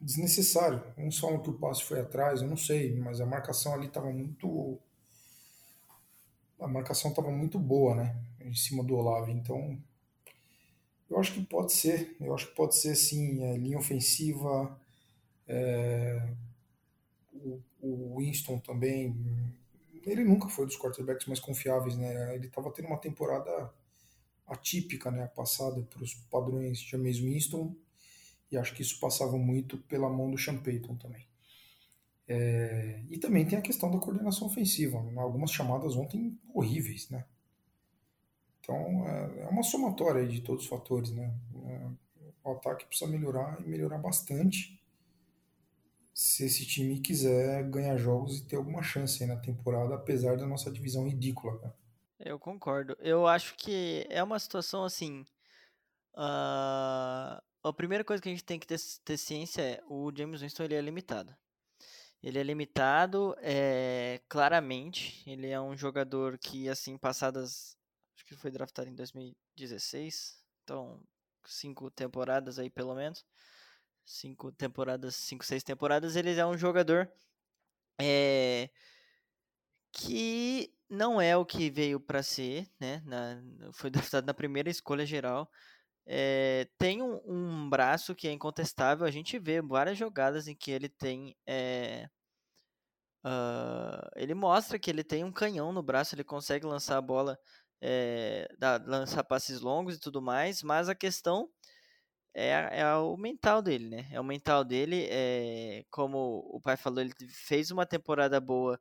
desnecessário. 0.00 0.82
Não 0.96 1.12
só 1.12 1.38
que 1.38 1.48
o 1.48 1.58
passe 1.58 1.84
foi 1.84 2.00
atrás, 2.00 2.42
eu 2.42 2.48
não 2.48 2.56
sei, 2.56 2.96
mas 2.96 3.20
a 3.20 3.26
marcação 3.26 3.72
ali 3.72 3.86
estava 3.86 4.12
muito. 4.12 4.80
A 6.58 6.66
marcação 6.66 7.10
estava 7.10 7.30
muito 7.30 7.56
boa, 7.56 7.94
né? 7.94 8.20
Em 8.40 8.52
cima 8.52 8.82
do 8.82 8.96
Olave. 8.96 9.30
Então, 9.30 9.80
eu 11.08 11.20
acho 11.20 11.32
que 11.34 11.42
pode 11.44 11.72
ser. 11.72 12.16
Eu 12.20 12.34
acho 12.34 12.48
que 12.48 12.56
pode 12.56 12.76
ser, 12.76 12.96
sim, 12.96 13.44
é, 13.44 13.56
linha 13.56 13.78
ofensiva. 13.78 14.76
É, 15.46 16.28
o, 17.32 17.60
o 17.80 18.18
Winston 18.18 18.58
também. 18.58 19.16
Ele 20.04 20.24
nunca 20.24 20.48
foi 20.48 20.66
dos 20.66 20.78
quarterbacks 20.78 21.26
mais 21.26 21.40
confiáveis, 21.40 21.96
né? 21.96 22.34
Ele 22.34 22.46
estava 22.46 22.70
tendo 22.70 22.86
uma 22.86 22.98
temporada 22.98 23.72
atípica, 24.46 25.10
né? 25.10 25.26
Passada 25.28 25.80
para 25.82 26.02
os 26.02 26.14
padrões 26.14 26.78
de 26.78 26.90
James 26.90 27.18
Winston 27.18 27.74
e 28.50 28.56
acho 28.56 28.74
que 28.74 28.82
isso 28.82 28.98
passava 28.98 29.36
muito 29.38 29.78
pela 29.78 30.08
mão 30.08 30.30
do 30.30 30.38
Sean 30.38 30.58
Payton 30.58 30.96
também. 30.96 31.26
É, 32.26 33.02
e 33.08 33.18
também 33.18 33.46
tem 33.46 33.58
a 33.58 33.62
questão 33.62 33.90
da 33.90 33.98
coordenação 33.98 34.46
ofensiva. 34.46 34.98
Algumas 35.16 35.50
chamadas 35.50 35.96
ontem 35.96 36.38
horríveis, 36.54 37.08
né? 37.10 37.24
Então 38.60 39.06
é, 39.06 39.42
é 39.42 39.48
uma 39.48 39.62
somatória 39.62 40.26
de 40.26 40.40
todos 40.40 40.64
os 40.64 40.68
fatores, 40.68 41.10
né? 41.10 41.34
É, 41.66 41.88
o 42.44 42.52
ataque 42.52 42.86
precisa 42.86 43.10
melhorar 43.10 43.60
e 43.60 43.68
melhorar 43.68 43.98
bastante 43.98 44.79
se 46.12 46.44
esse 46.44 46.66
time 46.66 47.00
quiser 47.00 47.62
ganhar 47.70 47.96
jogos 47.96 48.38
e 48.38 48.46
ter 48.46 48.56
alguma 48.56 48.82
chance 48.82 49.24
na 49.26 49.36
temporada, 49.36 49.94
apesar 49.94 50.36
da 50.36 50.46
nossa 50.46 50.70
divisão 50.70 51.08
ridícula. 51.08 51.58
Né? 51.62 51.72
Eu 52.20 52.38
concordo. 52.38 52.96
Eu 53.00 53.26
acho 53.26 53.54
que 53.56 54.06
é 54.10 54.22
uma 54.22 54.38
situação 54.38 54.84
assim. 54.84 55.24
Uh, 56.14 57.40
a 57.62 57.72
primeira 57.74 58.04
coisa 58.04 58.22
que 58.22 58.28
a 58.28 58.32
gente 58.32 58.44
tem 58.44 58.58
que 58.58 58.66
ter, 58.66 58.78
ter 59.04 59.16
ciência 59.16 59.62
é 59.62 59.82
o 59.88 60.12
James 60.14 60.40
Winston 60.40 60.64
ele 60.64 60.74
é 60.74 60.80
limitado. 60.80 61.34
Ele 62.22 62.38
é 62.38 62.42
limitado, 62.42 63.34
é, 63.38 64.20
claramente. 64.28 65.22
Ele 65.28 65.48
é 65.48 65.60
um 65.60 65.76
jogador 65.76 66.38
que, 66.38 66.68
assim, 66.68 66.98
passadas. 66.98 67.76
Acho 68.14 68.26
que 68.26 68.36
foi 68.36 68.50
draftado 68.50 68.90
em 68.90 68.94
2016. 68.94 70.38
Então, 70.62 71.00
cinco 71.46 71.90
temporadas 71.90 72.58
aí, 72.58 72.68
pelo 72.68 72.94
menos. 72.94 73.24
Cinco 74.04 74.50
temporadas, 74.52 75.16
cinco, 75.16 75.44
seis 75.44 75.62
temporadas. 75.62 76.16
Ele 76.16 76.34
é 76.34 76.46
um 76.46 76.56
jogador 76.56 77.10
é, 78.00 78.70
que 79.92 80.72
não 80.88 81.20
é 81.20 81.36
o 81.36 81.44
que 81.44 81.70
veio 81.70 82.00
para 82.00 82.22
ser, 82.22 82.68
né? 82.80 83.02
Na, 83.06 83.40
foi 83.72 83.90
draftado 84.14 84.26
na 84.26 84.34
primeira 84.34 84.70
escolha 84.70 85.06
geral. 85.06 85.50
É, 86.06 86.68
tem 86.78 87.02
um, 87.02 87.20
um, 87.26 87.70
braço 87.70 88.14
que 88.14 88.26
é 88.26 88.32
incontestável. 88.32 89.06
A 89.06 89.10
gente 89.10 89.38
vê 89.38 89.62
várias 89.62 89.98
jogadas 89.98 90.48
em 90.48 90.54
que 90.56 90.70
ele 90.70 90.88
tem. 90.88 91.36
É, 91.46 92.08
uh, 93.24 94.10
ele 94.16 94.34
mostra 94.34 94.78
que 94.78 94.90
ele 94.90 95.04
tem 95.04 95.24
um 95.24 95.32
canhão 95.32 95.72
no 95.72 95.82
braço, 95.82 96.14
ele 96.14 96.24
consegue 96.24 96.66
lançar 96.66 96.96
a 96.96 97.02
bola, 97.02 97.38
é, 97.80 98.48
lançar 98.86 99.22
passes 99.24 99.60
longos 99.60 99.96
e 99.96 100.00
tudo 100.00 100.20
mais. 100.22 100.62
Mas 100.62 100.88
a 100.88 100.94
questão 100.94 101.48
é, 102.34 102.80
é 102.80 102.94
o 102.96 103.16
mental 103.16 103.62
dele, 103.62 103.88
né? 103.88 104.08
É 104.12 104.20
o 104.20 104.24
mental 104.24 104.64
dele. 104.64 105.06
É, 105.10 105.84
como 105.90 106.48
o 106.52 106.60
pai 106.60 106.76
falou, 106.76 107.00
ele 107.00 107.12
fez 107.28 107.70
uma 107.70 107.86
temporada 107.86 108.40
boa 108.40 108.80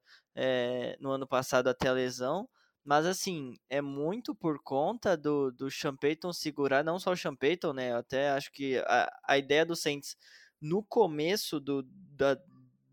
no 1.00 1.12
ano 1.12 1.28
passado 1.28 1.68
até 1.68 1.90
a 1.90 1.94
lesão 1.94 2.48
mas 2.90 3.06
assim, 3.06 3.56
é 3.70 3.82
muito 3.82 4.34
por 4.34 4.60
conta 4.64 5.16
do, 5.16 5.52
do 5.52 5.70
Sean 5.70 5.96
Payton 5.96 6.34
segurar, 6.34 6.84
não 6.84 6.98
só 6.98 7.12
o 7.12 7.16
Sean 7.16 7.36
Payton, 7.36 7.74
né? 7.74 7.92
Eu 7.92 7.98
até 7.98 8.32
acho 8.32 8.52
que 8.52 8.80
a, 8.80 9.20
a 9.28 9.38
ideia 9.38 9.64
do 9.64 9.76
Saints 9.76 10.18
no 10.60 10.84
começo 10.84 11.60
do, 11.60 11.84
da, 11.84 12.36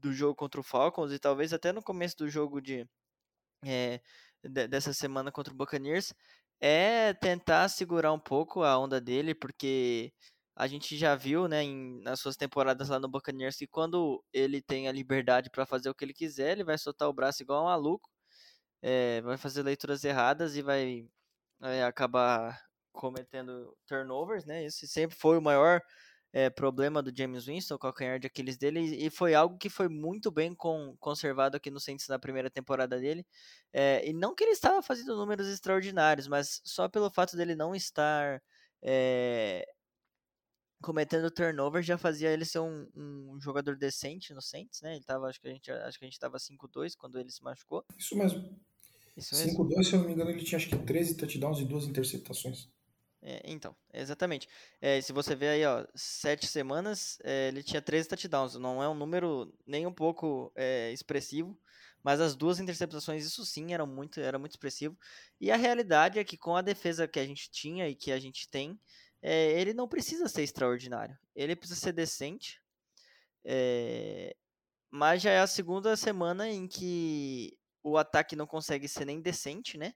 do 0.00 0.12
jogo 0.12 0.34
contra 0.34 0.60
o 0.60 0.64
Falcons 0.64 1.12
e 1.12 1.18
talvez 1.18 1.52
até 1.52 1.72
no 1.72 1.82
começo 1.82 2.16
do 2.18 2.28
jogo 2.28 2.60
de, 2.60 2.86
é, 3.64 4.00
de 4.44 4.68
dessa 4.68 4.92
semana 4.92 5.32
contra 5.32 5.52
o 5.54 5.56
Buccaneers 5.56 6.12
é 6.60 7.14
tentar 7.14 7.68
segurar 7.68 8.12
um 8.12 8.20
pouco 8.20 8.62
a 8.62 8.78
onda 8.78 9.00
dele, 9.00 9.34
porque 9.34 10.12
a 10.56 10.66
gente 10.66 10.96
já 10.96 11.14
viu, 11.14 11.48
né, 11.48 11.62
em, 11.62 12.00
nas 12.02 12.20
suas 12.20 12.36
temporadas 12.36 12.88
lá 12.88 12.98
no 12.98 13.08
Buccaneers 13.08 13.56
que 13.56 13.66
quando 13.66 14.24
ele 14.32 14.62
tem 14.62 14.88
a 14.88 14.92
liberdade 14.92 15.50
para 15.50 15.66
fazer 15.66 15.90
o 15.90 15.94
que 15.94 16.04
ele 16.04 16.14
quiser, 16.14 16.52
ele 16.52 16.64
vai 16.64 16.78
soltar 16.78 17.08
o 17.08 17.12
braço 17.12 17.42
igual 17.42 17.62
um 17.62 17.66
maluco 17.66 18.10
é, 18.82 19.20
vai 19.22 19.36
fazer 19.36 19.62
leituras 19.62 20.04
erradas 20.04 20.56
e 20.56 20.62
vai 20.62 21.08
é, 21.62 21.84
acabar 21.84 22.60
cometendo 22.92 23.76
turnovers, 23.86 24.44
né? 24.44 24.64
Esse 24.64 24.86
sempre 24.86 25.16
foi 25.16 25.38
o 25.38 25.42
maior 25.42 25.82
é, 26.32 26.50
problema 26.50 27.02
do 27.02 27.12
James 27.16 27.46
Winston, 27.46 27.74
o 27.74 27.78
calcanhar 27.78 28.18
de 28.20 28.26
Aquiles 28.26 28.56
dele, 28.58 28.80
e 28.80 29.10
foi 29.10 29.34
algo 29.34 29.58
que 29.58 29.68
foi 29.70 29.88
muito 29.88 30.30
bem 30.30 30.54
com, 30.54 30.96
conservado 31.00 31.56
aqui 31.56 31.70
no 31.70 31.80
Saints 31.80 32.08
na 32.08 32.18
primeira 32.18 32.50
temporada 32.50 32.98
dele. 33.00 33.26
É, 33.72 34.08
e 34.08 34.12
não 34.12 34.34
que 34.34 34.44
ele 34.44 34.52
estava 34.52 34.82
fazendo 34.82 35.16
números 35.16 35.48
extraordinários, 35.48 36.28
mas 36.28 36.60
só 36.64 36.88
pelo 36.88 37.10
fato 37.10 37.36
dele 37.36 37.54
não 37.56 37.74
estar 37.74 38.42
é, 38.82 39.66
cometendo 40.82 41.30
turnover 41.30 41.82
já 41.82 41.96
fazia 41.96 42.30
ele 42.30 42.44
ser 42.44 42.60
um, 42.60 42.88
um, 42.94 43.40
jogador 43.40 43.76
decente 43.76 44.34
no 44.34 44.42
Saints, 44.42 44.80
né? 44.82 44.96
Ele 44.96 45.04
tava, 45.04 45.26
acho 45.26 45.40
que 45.40 45.48
a 45.48 45.52
gente, 45.52 45.70
acho 45.70 45.98
que 45.98 46.04
a 46.04 46.08
gente 46.08 46.18
tava 46.18 46.38
5-2 46.38 46.94
quando 46.96 47.18
ele 47.18 47.30
se 47.30 47.42
machucou. 47.42 47.84
Isso 47.98 48.16
mesmo. 48.16 48.58
5-2, 49.18 49.84
se 49.84 49.94
eu 49.94 50.00
não 50.00 50.06
me 50.06 50.12
engano, 50.12 50.30
ele 50.30 50.44
tinha 50.44 50.58
acho 50.58 50.68
que 50.68 50.76
13 50.76 51.16
touchdowns 51.16 51.58
e 51.58 51.64
duas 51.64 51.84
interceptações. 51.84 52.68
É, 53.22 53.42
então, 53.44 53.74
exatamente. 53.92 54.48
É, 54.80 55.00
se 55.00 55.12
você 55.12 55.34
ver 55.34 55.48
aí, 55.48 55.64
ó, 55.64 55.84
sete 55.94 56.46
semanas, 56.46 57.18
é, 57.24 57.48
ele 57.48 57.62
tinha 57.62 57.80
13 57.80 58.08
touchdowns. 58.08 58.54
Não 58.54 58.82
é 58.82 58.88
um 58.88 58.94
número 58.94 59.52
nem 59.66 59.86
um 59.86 59.92
pouco 59.92 60.52
é, 60.54 60.92
expressivo, 60.92 61.58
mas 62.04 62.20
as 62.20 62.36
duas 62.36 62.60
interceptações, 62.60 63.24
isso 63.26 63.44
sim, 63.44 63.72
era 63.72 63.84
muito, 63.84 64.20
era 64.20 64.38
muito 64.38 64.52
expressivo. 64.52 64.96
E 65.40 65.50
a 65.50 65.56
realidade 65.56 66.18
é 66.18 66.24
que 66.24 66.36
com 66.36 66.54
a 66.54 66.62
defesa 66.62 67.08
que 67.08 67.18
a 67.18 67.26
gente 67.26 67.50
tinha 67.50 67.88
e 67.88 67.96
que 67.96 68.12
a 68.12 68.20
gente 68.20 68.48
tem, 68.48 68.78
é, 69.22 69.60
ele 69.60 69.72
não 69.74 69.88
precisa 69.88 70.28
ser 70.28 70.42
extraordinário. 70.42 71.16
Ele 71.34 71.56
precisa 71.56 71.80
ser 71.80 71.92
decente. 71.92 72.60
É, 73.44 74.36
mas 74.90 75.22
já 75.22 75.30
é 75.30 75.40
a 75.40 75.46
segunda 75.46 75.96
semana 75.96 76.48
em 76.48 76.66
que 76.66 77.56
o 77.82 77.96
ataque 77.96 78.34
não 78.36 78.46
consegue 78.46 78.88
ser 78.88 79.04
nem 79.04 79.20
decente, 79.20 79.78
né? 79.78 79.94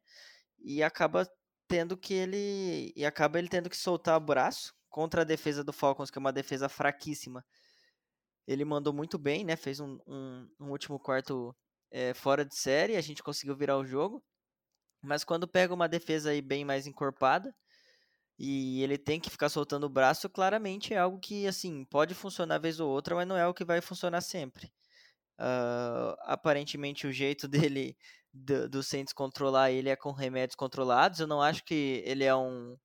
E 0.59 0.83
acaba 0.83 1.29
tendo 1.69 1.97
que 1.97 2.15
ele 2.15 2.93
e 2.97 3.05
acaba 3.05 3.39
ele 3.39 3.49
tendo 3.49 3.71
que 3.71 3.77
soltar 3.77 4.17
o 4.17 4.25
braço 4.25 4.75
contra 4.89 5.23
a 5.23 5.25
defesa 5.25 5.65
do 5.65 5.73
Falcons, 5.73 6.11
que 6.11 6.19
é 6.19 6.21
uma 6.21 6.33
defesa 6.33 6.69
fraquíssima. 6.69 7.45
Ele 8.47 8.65
mandou 8.65 8.93
muito 8.93 9.19
bem, 9.19 9.45
né? 9.45 9.57
Fez 9.57 9.81
um, 9.81 9.99
um, 10.07 10.49
um 10.61 10.71
último 10.71 10.99
quarto 10.99 11.57
é, 11.91 12.15
fora 12.15 12.45
de 12.45 12.57
série, 12.57 12.97
a 12.97 13.01
gente 13.01 13.23
conseguiu 13.23 13.57
virar 13.57 13.79
o 13.79 13.85
jogo. 13.85 14.23
Mas 15.03 15.25
quando 15.25 15.49
pega 15.49 15.73
uma 15.73 15.89
defesa 15.89 16.31
aí 16.31 16.43
bem 16.43 16.65
mais 16.65 16.87
encorpada 16.87 17.55
e 18.43 18.83
ele 18.83 18.97
tem 18.97 19.21
que 19.21 19.29
ficar 19.29 19.51
soltando 19.51 19.85
o 19.85 19.89
braço, 19.91 20.27
claramente 20.31 20.95
é 20.95 20.99
algo 20.99 21.21
que 21.21 21.47
assim 21.47 21.85
pode 21.85 22.15
funcionar 22.15 22.59
vez 22.59 22.81
ou 22.81 22.89
outra, 22.89 23.15
mas 23.15 23.29
não 23.29 23.37
é 23.37 23.47
o 23.47 23.53
que 23.53 23.67
vai 23.67 23.83
funcionar 23.83 24.23
sempre. 24.23 24.73
Uh, 25.39 26.17
aparentemente 26.21 27.07
o 27.07 27.13
jeito 27.13 27.47
dele 27.69 27.95
do, 28.33 28.67
do 28.67 28.83
Saints 28.83 29.13
controlar 29.13 29.73
ele 29.73 29.91
é 29.91 29.97
com 29.97 30.11
remédios 30.13 30.57
controlados. 30.57 31.21
Eu 31.21 31.27
não 31.27 31.43
acho 31.43 31.63
que 31.67 32.03
ele 32.07 32.25
é 32.25 32.35
um, 32.35 32.79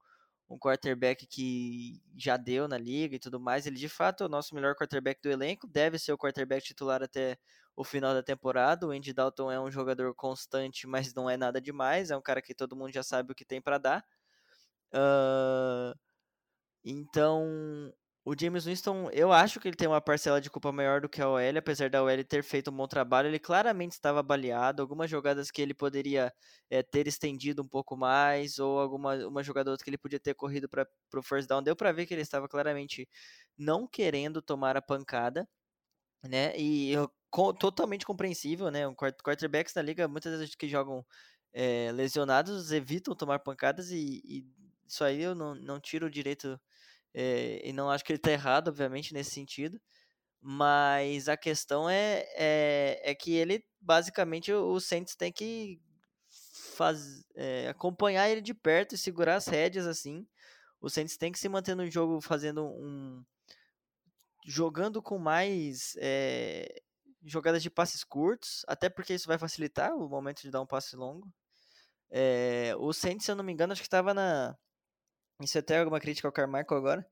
um 0.50 0.60
quarterback 0.60 1.26
que 1.26 2.02
já 2.18 2.36
deu 2.36 2.68
na 2.68 2.78
liga 2.78 3.16
e 3.16 3.20
tudo 3.20 3.40
mais. 3.40 3.66
Ele 3.66 3.78
de 3.78 3.88
fato 3.88 4.24
é 4.24 4.28
o 4.28 4.30
nosso 4.30 4.54
melhor 4.54 4.76
quarterback 4.76 5.22
do 5.22 5.32
elenco, 5.32 5.68
deve 5.68 5.98
ser 5.98 6.12
o 6.12 6.18
quarterback 6.18 6.66
titular 6.66 7.02
até 7.02 7.38
o 7.78 7.86
final 7.86 8.14
da 8.14 8.22
temporada. 8.22 8.88
O 8.88 8.92
Andy 8.92 9.14
Dalton 9.14 9.50
é 9.50 9.60
um 9.60 9.72
jogador 9.72 10.14
constante, 10.16 10.86
mas 10.86 11.14
não 11.14 11.30
é 11.30 11.38
nada 11.38 11.62
demais. 11.62 12.12
É 12.12 12.18
um 12.18 12.22
cara 12.22 12.42
que 12.42 12.54
todo 12.54 12.76
mundo 12.76 12.94
já 12.94 13.04
sabe 13.04 13.32
o 13.32 13.36
que 13.36 13.46
tem 13.46 13.62
para 13.62 13.78
dar. 13.78 14.06
Uh, 14.94 15.94
então, 16.84 17.94
o 18.24 18.34
James 18.40 18.66
Winston, 18.66 19.10
eu 19.12 19.32
acho 19.32 19.60
que 19.60 19.68
ele 19.68 19.76
tem 19.78 19.88
uma 19.88 20.02
parcela 20.02 20.42
de 20.42 20.50
culpa 20.50 20.72
maior 20.72 21.02
do 21.02 21.08
que 21.08 21.22
a 21.22 21.30
OL, 21.30 21.58
apesar 21.58 21.90
da 21.92 22.04
OL 22.04 22.24
ter 22.24 22.44
feito 22.44 22.72
um 22.72 22.76
bom 22.76 22.88
trabalho, 22.88 23.28
ele 23.28 23.40
claramente 23.40 23.94
estava 23.94 24.24
baleado, 24.24 24.82
algumas 24.82 25.10
jogadas 25.10 25.52
que 25.52 25.62
ele 25.62 25.76
poderia 25.76 26.34
é, 26.70 26.82
ter 26.82 27.08
estendido 27.08 27.62
um 27.62 27.68
pouco 27.68 27.96
mais, 27.96 28.58
ou 28.60 28.80
alguma 28.80 29.16
uma 29.28 29.44
jogada 29.44 29.76
que 29.78 29.90
ele 29.90 29.98
podia 29.98 30.20
ter 30.20 30.34
corrido 30.34 30.68
para 30.68 30.88
o 31.16 31.24
first 31.24 31.48
down, 31.48 31.62
deu 31.62 31.76
para 31.76 31.92
ver 31.92 32.08
que 32.08 32.14
ele 32.16 32.22
estava 32.22 32.48
claramente 32.48 33.08
não 33.58 33.88
querendo 33.88 34.42
tomar 34.42 34.76
a 34.78 34.82
pancada, 34.82 35.48
né, 36.24 36.58
e 36.58 36.92
eu, 36.92 37.12
com, 37.30 37.54
totalmente 37.54 38.06
compreensível, 38.06 38.72
né, 38.72 38.88
um 38.88 38.96
quarterbacks 38.96 39.74
da 39.74 39.82
liga, 39.82 40.08
muitas 40.08 40.38
vezes 40.40 40.56
que 40.56 40.68
jogam 40.68 41.06
é, 41.54 41.92
lesionados, 41.94 42.72
evitam 42.72 43.16
tomar 43.16 43.40
pancadas, 43.40 43.92
e, 43.92 44.22
e 44.26 44.46
isso 44.88 45.04
aí 45.04 45.22
eu 45.22 45.36
não, 45.36 45.56
não 45.56 45.80
tiro 45.80 46.08
o 46.08 46.12
direito 46.12 46.60
é, 47.18 47.62
e 47.64 47.72
não 47.72 47.90
acho 47.90 48.04
que 48.04 48.12
ele 48.12 48.18
está 48.18 48.32
errado, 48.32 48.68
obviamente, 48.68 49.14
nesse 49.14 49.32
sentido. 49.32 49.80
Mas 50.42 51.30
a 51.30 51.38
questão 51.38 51.90
é, 51.90 52.26
é, 52.36 53.02
é 53.04 53.16
que 53.16 53.34
ele, 53.34 53.66
basicamente, 53.82 54.52
o 54.54 54.80
Saints 54.80 55.16
tem 55.16 55.32
que 55.32 55.82
faz, 56.76 57.26
é, 57.36 57.70
acompanhar 57.70 58.30
ele 58.30 58.42
de 58.42 58.54
perto 58.54 58.94
e 58.94 58.98
segurar 58.98 59.36
as 59.38 59.48
rédeas 59.48 59.88
assim. 59.88 60.28
O 60.82 60.90
Saints 60.90 61.18
tem 61.18 61.32
que 61.32 61.40
se 61.40 61.50
manter 61.50 61.74
no 61.74 61.90
jogo 61.90 62.22
fazendo 62.22 62.66
um. 62.66 63.24
jogando 64.46 65.02
com 65.02 65.18
mais 65.18 65.96
é, 66.00 66.82
jogadas 67.24 67.64
de 67.64 67.70
passes 67.70 68.04
curtos, 68.04 68.64
até 68.68 68.90
porque 68.90 69.14
isso 69.14 69.28
vai 69.28 69.40
facilitar 69.40 69.96
o 69.96 70.10
momento 70.10 70.42
de 70.42 70.52
dar 70.52 70.62
um 70.62 70.68
passe 70.68 70.96
longo. 70.96 71.28
O 72.80 72.94
Saints, 72.94 73.26
se 73.26 73.32
eu 73.32 73.36
não 73.36 73.44
me 73.44 73.52
engano, 73.52 73.74
acho 73.74 73.82
que 73.82 73.88
estava 73.88 74.14
na 74.14 74.56
isso 75.42 75.58
é 75.58 75.60
até 75.60 75.80
alguma 75.80 76.00
crítica 76.00 76.28
ao 76.28 76.32
Carmichael 76.32 76.78
agora. 76.78 77.08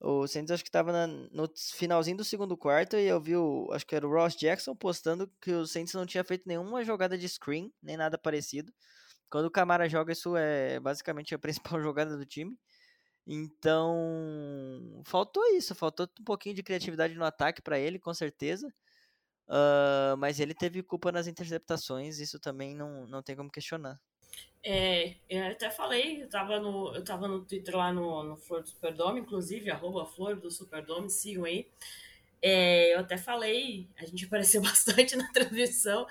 O 0.00 0.26
Saints 0.26 0.50
acho 0.50 0.62
que 0.62 0.68
estava 0.68 1.06
no 1.06 1.48
finalzinho 1.74 2.16
do 2.18 2.24
segundo 2.24 2.56
quarto 2.56 2.96
e 2.96 3.06
eu 3.06 3.20
vi 3.20 3.36
o, 3.36 3.70
acho 3.72 3.86
que 3.86 3.96
era 3.96 4.06
o 4.06 4.10
Ross 4.10 4.36
Jackson 4.36 4.74
postando 4.76 5.30
que 5.40 5.50
o 5.52 5.66
Saints 5.66 5.94
não 5.94 6.04
tinha 6.04 6.22
feito 6.24 6.46
nenhuma 6.46 6.84
jogada 6.84 7.16
de 7.16 7.28
screen, 7.28 7.72
nem 7.82 7.96
nada 7.96 8.18
parecido. 8.18 8.72
Quando 9.30 9.46
o 9.46 9.50
Camara 9.50 9.88
joga, 9.88 10.12
isso 10.12 10.36
é 10.36 10.78
basicamente 10.80 11.34
a 11.34 11.38
principal 11.40 11.80
jogada 11.80 12.16
do 12.16 12.26
time. 12.26 12.58
Então, 13.26 15.02
faltou 15.06 15.42
isso, 15.56 15.74
faltou 15.74 16.06
um 16.20 16.24
pouquinho 16.24 16.54
de 16.54 16.62
criatividade 16.62 17.14
no 17.14 17.24
ataque 17.24 17.62
para 17.62 17.78
ele, 17.78 17.98
com 17.98 18.12
certeza. 18.12 18.68
Uh, 19.48 20.16
mas 20.18 20.40
ele 20.40 20.54
teve 20.54 20.82
culpa 20.82 21.12
nas 21.12 21.26
interceptações, 21.26 22.18
isso 22.18 22.38
também 22.40 22.74
não, 22.74 23.06
não 23.06 23.22
tem 23.22 23.36
como 23.36 23.50
questionar. 23.50 23.98
É, 24.66 25.16
eu 25.28 25.44
até 25.44 25.70
falei, 25.70 26.22
eu 26.22 26.28
tava 26.28 26.58
no, 26.58 26.94
eu 26.94 27.04
tava 27.04 27.28
no 27.28 27.44
Twitter 27.44 27.76
lá 27.76 27.92
no, 27.92 28.22
no 28.22 28.36
Flor 28.36 28.62
do 28.62 28.68
Superdome, 28.68 29.20
inclusive, 29.20 29.70
arroba 29.70 30.06
Flor 30.06 30.36
do 30.36 30.50
Superdome, 30.50 31.10
sigam 31.10 31.44
aí. 31.44 31.68
É, 32.40 32.94
eu 32.94 33.00
até 33.00 33.18
falei, 33.18 33.88
a 33.98 34.06
gente 34.06 34.24
apareceu 34.26 34.62
bastante 34.62 35.16
na 35.16 35.30
transmissão 35.32 36.06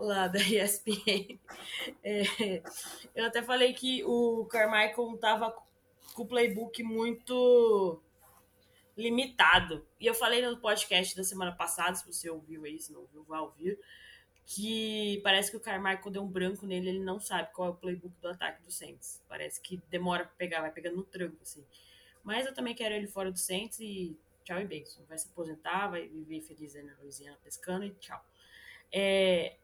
lá 0.00 0.28
da 0.28 0.38
ESPN. 0.38 1.38
É, 2.02 2.62
eu 3.14 3.24
até 3.24 3.42
falei 3.42 3.72
que 3.72 4.04
o 4.04 4.44
Carmichael 4.50 5.16
tava 5.18 5.54
com 6.14 6.22
o 6.22 6.26
playbook 6.26 6.82
muito 6.82 8.02
limitado. 8.96 9.86
E 9.98 10.06
eu 10.06 10.14
falei 10.14 10.46
no 10.46 10.58
podcast 10.58 11.16
da 11.16 11.24
semana 11.24 11.52
passada, 11.52 11.96
se 11.96 12.06
você 12.06 12.28
ouviu 12.28 12.64
aí, 12.64 12.78
se 12.78 12.92
não 12.92 13.00
ouviu, 13.00 13.24
vá 13.24 13.40
ouvir 13.40 13.78
que 14.46 15.20
parece 15.22 15.50
que 15.50 15.56
o 15.56 15.60
Carmichael 15.60 16.10
deu 16.10 16.22
um 16.22 16.28
branco 16.28 16.66
nele, 16.66 16.90
ele 16.90 16.98
não 17.04 17.18
sabe 17.18 17.52
qual 17.52 17.68
é 17.68 17.70
o 17.70 17.74
playbook 17.74 18.14
do 18.20 18.28
ataque 18.28 18.62
do 18.62 18.70
Saints. 18.70 19.22
Parece 19.28 19.60
que 19.60 19.82
demora 19.88 20.24
pra 20.24 20.34
pegar, 20.36 20.60
vai 20.60 20.70
pegando 20.70 20.96
no 20.96 21.04
tranco, 21.04 21.38
assim. 21.42 21.64
Mas 22.22 22.46
eu 22.46 22.54
também 22.54 22.74
quero 22.74 22.94
ele 22.94 23.06
fora 23.06 23.32
do 23.32 23.38
Saints 23.38 23.80
e 23.80 24.18
tchau 24.44 24.60
e 24.60 24.66
beijo. 24.66 25.02
Vai 25.08 25.18
se 25.18 25.28
aposentar, 25.28 25.88
vai 25.88 26.06
viver 26.08 26.42
feliz 26.42 26.74
na 26.74 26.94
Louisiana 27.00 27.38
pescando 27.42 27.84
e 27.84 27.90
tchau. 27.92 28.22
É... 28.92 29.56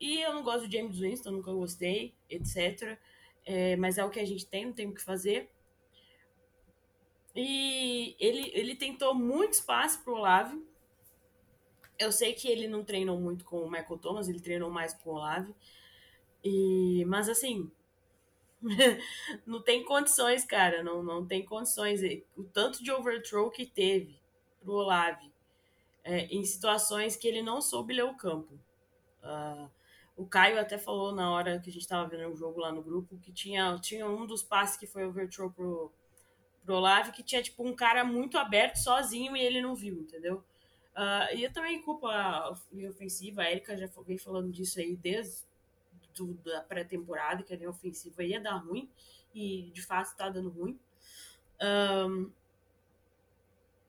E 0.00 0.20
eu 0.20 0.32
não 0.32 0.42
gosto 0.42 0.68
de 0.68 0.76
James 0.76 0.98
Winston, 0.98 1.30
nunca 1.30 1.52
gostei, 1.52 2.14
etc. 2.28 2.98
É, 3.44 3.76
mas 3.76 3.98
é 3.98 4.04
o 4.04 4.10
que 4.10 4.20
a 4.20 4.24
gente 4.24 4.46
tem, 4.46 4.66
não 4.66 4.72
tem 4.72 4.88
o 4.88 4.94
que 4.94 5.02
fazer. 5.02 5.50
E 7.34 8.16
ele, 8.20 8.50
ele 8.54 8.76
tentou 8.76 9.14
muito 9.14 9.54
espaço 9.54 10.02
pro 10.04 10.14
Olave, 10.14 10.62
eu 11.98 12.12
sei 12.12 12.32
que 12.32 12.48
ele 12.48 12.68
não 12.68 12.84
treinou 12.84 13.18
muito 13.18 13.44
com 13.44 13.58
o 13.58 13.70
Michael 13.70 13.98
Thomas, 13.98 14.28
ele 14.28 14.40
treinou 14.40 14.70
mais 14.70 14.94
com 14.94 15.10
o 15.10 15.14
Olave. 15.14 15.54
E, 16.42 17.04
mas 17.06 17.28
assim, 17.28 17.70
não 19.46 19.62
tem 19.62 19.84
condições, 19.84 20.44
cara, 20.44 20.82
não, 20.82 21.02
não 21.02 21.26
tem 21.26 21.44
condições. 21.44 22.00
O 22.36 22.44
tanto 22.44 22.82
de 22.82 22.90
overthrow 22.90 23.50
que 23.50 23.66
teve 23.66 24.18
pro 24.60 24.72
Olave 24.72 25.32
é, 26.02 26.26
em 26.26 26.44
situações 26.44 27.16
que 27.16 27.26
ele 27.26 27.42
não 27.42 27.60
soube 27.60 27.94
ler 27.94 28.04
o 28.04 28.16
campo. 28.16 28.54
Uh, 29.22 29.70
o 30.16 30.26
Caio 30.26 30.60
até 30.60 30.78
falou 30.78 31.12
na 31.12 31.30
hora 31.32 31.58
que 31.58 31.70
a 31.70 31.72
gente 31.72 31.82
estava 31.82 32.08
vendo 32.08 32.30
o 32.30 32.36
jogo 32.36 32.60
lá 32.60 32.70
no 32.70 32.82
grupo 32.82 33.18
que 33.18 33.32
tinha, 33.32 33.76
tinha 33.80 34.06
um 34.06 34.26
dos 34.26 34.42
passes 34.42 34.76
que 34.76 34.86
foi 34.86 35.04
overthrow 35.04 35.50
pro, 35.50 35.90
pro 36.64 36.74
Olave 36.76 37.12
que 37.12 37.22
tinha 37.22 37.42
tipo 37.42 37.66
um 37.66 37.74
cara 37.74 38.04
muito 38.04 38.38
aberto 38.38 38.76
sozinho 38.76 39.36
e 39.36 39.40
ele 39.40 39.60
não 39.60 39.74
viu, 39.74 39.94
entendeu? 40.00 40.44
Uh, 40.94 41.34
e 41.34 41.42
eu 41.42 41.52
também 41.52 41.82
culpo 41.82 42.06
a 42.06 42.56
linha 42.72 42.90
ofensiva, 42.90 43.42
a 43.42 43.50
Erika 43.50 43.76
já 43.76 43.88
vem 44.06 44.16
falando 44.16 44.52
disso 44.52 44.78
aí 44.78 44.94
desde 44.94 45.42
do, 46.14 46.34
da 46.34 46.60
pré-temporada, 46.62 47.42
que 47.42 47.52
a 47.52 47.56
linha 47.56 47.70
ofensiva 47.70 48.22
ia 48.22 48.40
dar 48.40 48.56
ruim, 48.56 48.88
e 49.34 49.70
de 49.72 49.82
fato 49.82 50.12
está 50.12 50.28
dando 50.28 50.50
ruim. 50.50 50.78
Um, 51.60 52.30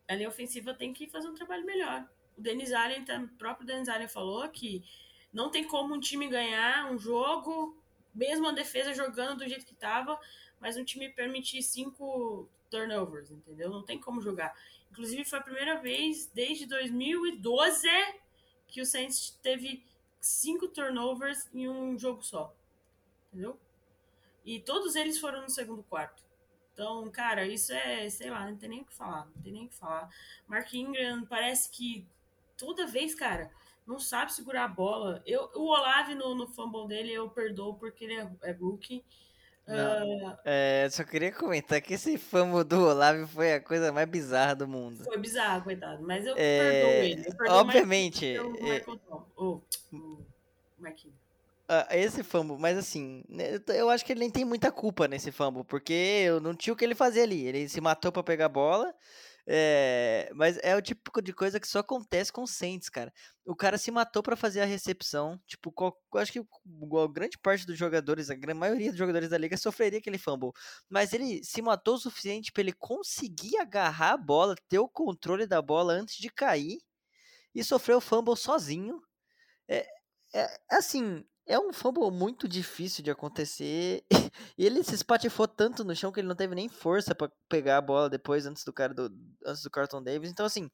a 0.07 0.15
linha 0.15 0.29
ofensiva 0.29 0.73
tem 0.73 0.93
que 0.93 1.07
fazer 1.07 1.27
um 1.27 1.35
trabalho 1.35 1.65
melhor. 1.65 2.07
O 2.37 2.41
Denis 2.41 2.73
Allen, 2.73 3.03
o 3.03 3.27
próprio 3.37 3.65
Denis 3.65 3.87
Allen 3.87 4.07
falou 4.07 4.47
que 4.49 4.83
não 5.31 5.49
tem 5.49 5.63
como 5.67 5.93
um 5.93 5.99
time 5.99 6.27
ganhar 6.27 6.91
um 6.91 6.97
jogo, 6.97 7.77
mesmo 8.13 8.47
a 8.47 8.51
defesa 8.51 8.93
jogando 8.93 9.39
do 9.39 9.47
jeito 9.47 9.65
que 9.65 9.73
estava, 9.73 10.19
mas 10.59 10.77
um 10.77 10.83
time 10.83 11.09
permitir 11.09 11.61
cinco 11.61 12.49
turnovers, 12.69 13.31
entendeu? 13.31 13.69
Não 13.69 13.83
tem 13.83 13.99
como 13.99 14.21
jogar. 14.21 14.55
Inclusive, 14.91 15.25
foi 15.25 15.39
a 15.39 15.43
primeira 15.43 15.79
vez 15.81 16.27
desde 16.33 16.65
2012 16.65 17.87
que 18.67 18.81
o 18.81 18.85
Saints 18.85 19.37
teve 19.41 19.83
cinco 20.19 20.67
turnovers 20.67 21.47
em 21.53 21.67
um 21.69 21.97
jogo 21.97 22.23
só. 22.23 22.55
Entendeu? 23.27 23.59
E 24.43 24.59
todos 24.59 24.95
eles 24.95 25.19
foram 25.19 25.41
no 25.41 25.49
segundo 25.49 25.83
quarto. 25.83 26.23
Então, 26.73 27.09
cara, 27.09 27.47
isso 27.47 27.71
é, 27.71 28.09
sei 28.09 28.29
lá, 28.29 28.49
não 28.49 28.57
tem 28.57 28.69
nem 28.69 28.81
o 28.81 28.85
que 28.85 28.93
falar. 28.93 29.25
Não 29.33 29.41
tem 29.41 29.53
nem 29.53 29.65
o 29.65 29.69
que 29.69 29.75
falar. 29.75 30.09
Mark 30.47 30.73
Ingram 30.73 31.25
parece 31.25 31.69
que 31.69 32.05
toda 32.57 32.85
vez, 32.85 33.15
cara, 33.15 33.49
não 33.87 33.99
sabe 33.99 34.33
segurar 34.33 34.65
a 34.65 34.67
bola. 34.69 35.21
Eu, 35.25 35.49
o 35.55 35.67
Olave 35.67 36.15
no, 36.15 36.35
no 36.35 36.47
fumble 36.47 36.87
dele 36.87 37.13
eu 37.13 37.29
perdoo 37.29 37.75
porque 37.75 38.03
ele 38.03 38.15
é, 38.15 38.31
é 38.43 38.51
rookie. 38.51 39.03
Uh... 39.67 40.37
É, 40.45 40.87
só 40.91 41.03
queria 41.03 41.31
comentar 41.31 41.81
que 41.81 41.95
esse 41.95 42.17
famo 42.17 42.63
do 42.63 42.87
Olavo 42.87 43.25
foi 43.27 43.53
a 43.53 43.59
coisa 43.59 43.91
mais 43.91 44.07
bizarra 44.07 44.55
do 44.55 44.67
mundo. 44.67 45.03
Foi 45.03 45.17
bizarro, 45.17 45.63
coitado. 45.63 46.03
Mas 46.03 46.25
eu 46.25 46.35
é... 46.37 46.59
perdoo 46.59 46.91
ele. 46.91 47.27
Eu 47.27 47.35
perdoo 47.35 47.55
obviamente. 47.55 48.35
É... 48.35 48.83
O, 49.35 49.61
o 49.91 50.25
Marquinhos. 50.77 51.25
Uh, 51.67 51.95
esse 51.95 52.21
fumble, 52.21 52.59
mas 52.59 52.77
assim, 52.77 53.23
né, 53.27 53.59
eu 53.69 53.89
acho 53.89 54.05
que 54.05 54.13
ele 54.13 54.19
nem 54.19 54.29
tem 54.29 54.45
muita 54.45 54.71
culpa 54.71 55.07
nesse 55.07 55.31
fumble, 55.31 55.63
porque 55.63 55.93
eu 56.23 56.39
não 56.39 56.53
tinha 56.53 56.71
o 56.71 56.77
que 56.77 56.85
ele 56.85 56.93
fazer 56.93 57.23
ali. 57.23 57.47
Ele 57.47 57.67
se 57.67 57.81
matou 57.81 58.11
para 58.11 58.21
pegar 58.21 58.45
a 58.45 58.49
bola, 58.49 58.93
é, 59.47 60.31
mas 60.33 60.57
é 60.63 60.75
o 60.75 60.81
tipo 60.81 61.21
de 61.21 61.31
coisa 61.31 61.59
que 61.59 61.67
só 61.67 61.79
acontece 61.79 62.31
com 62.31 62.43
o 62.43 62.47
Saints, 62.47 62.89
cara. 62.89 63.13
O 63.45 63.55
cara 63.55 63.77
se 63.77 63.91
matou 63.91 64.23
para 64.23 64.35
fazer 64.35 64.61
a 64.61 64.65
recepção. 64.65 65.39
Tipo, 65.45 65.71
qual, 65.71 65.95
acho 66.15 66.31
que 66.31 66.39
a 66.39 67.07
grande 67.11 67.37
parte 67.37 67.65
dos 67.65 67.77
jogadores, 67.77 68.29
a 68.31 68.35
grande 68.35 68.59
maioria 68.59 68.89
dos 68.89 68.97
jogadores 68.97 69.29
da 69.29 69.37
liga 69.37 69.55
sofreria 69.55 69.99
aquele 69.99 70.17
fumble. 70.17 70.51
Mas 70.89 71.13
ele 71.13 71.43
se 71.43 71.61
matou 71.61 71.95
o 71.95 71.99
suficiente 71.99 72.51
para 72.51 72.61
ele 72.63 72.73
conseguir 72.73 73.57
agarrar 73.57 74.13
a 74.13 74.17
bola, 74.17 74.55
ter 74.67 74.79
o 74.79 74.89
controle 74.89 75.45
da 75.45 75.61
bola 75.61 75.93
antes 75.93 76.17
de 76.17 76.29
cair 76.29 76.79
e 77.53 77.63
sofreu 77.63 77.97
o 77.97 78.01
fumble 78.01 78.35
sozinho. 78.35 78.99
É, 79.67 79.87
é 80.33 80.47
assim, 80.71 81.23
é 81.45 81.59
um 81.59 81.71
fumble 81.71 82.11
muito 82.11 82.47
difícil 82.47 83.03
de 83.03 83.11
acontecer. 83.11 84.03
e 84.57 84.65
ele 84.65 84.83
se 84.83 84.95
espatifou 84.95 85.47
tanto 85.47 85.83
no 85.83 85.95
chão 85.95 86.11
que 86.11 86.19
ele 86.19 86.27
não 86.27 86.35
teve 86.35 86.55
nem 86.55 86.67
força 86.69 87.13
para 87.13 87.31
pegar 87.49 87.77
a 87.77 87.81
bola 87.81 88.09
depois 88.09 88.45
antes 88.45 88.63
do 88.63 88.73
cara 88.73 88.93
do 88.93 89.09
antes 89.45 89.61
do 89.61 89.69
Carlton 89.69 90.03
Davis. 90.03 90.31
Então 90.31 90.45
assim, 90.45 90.69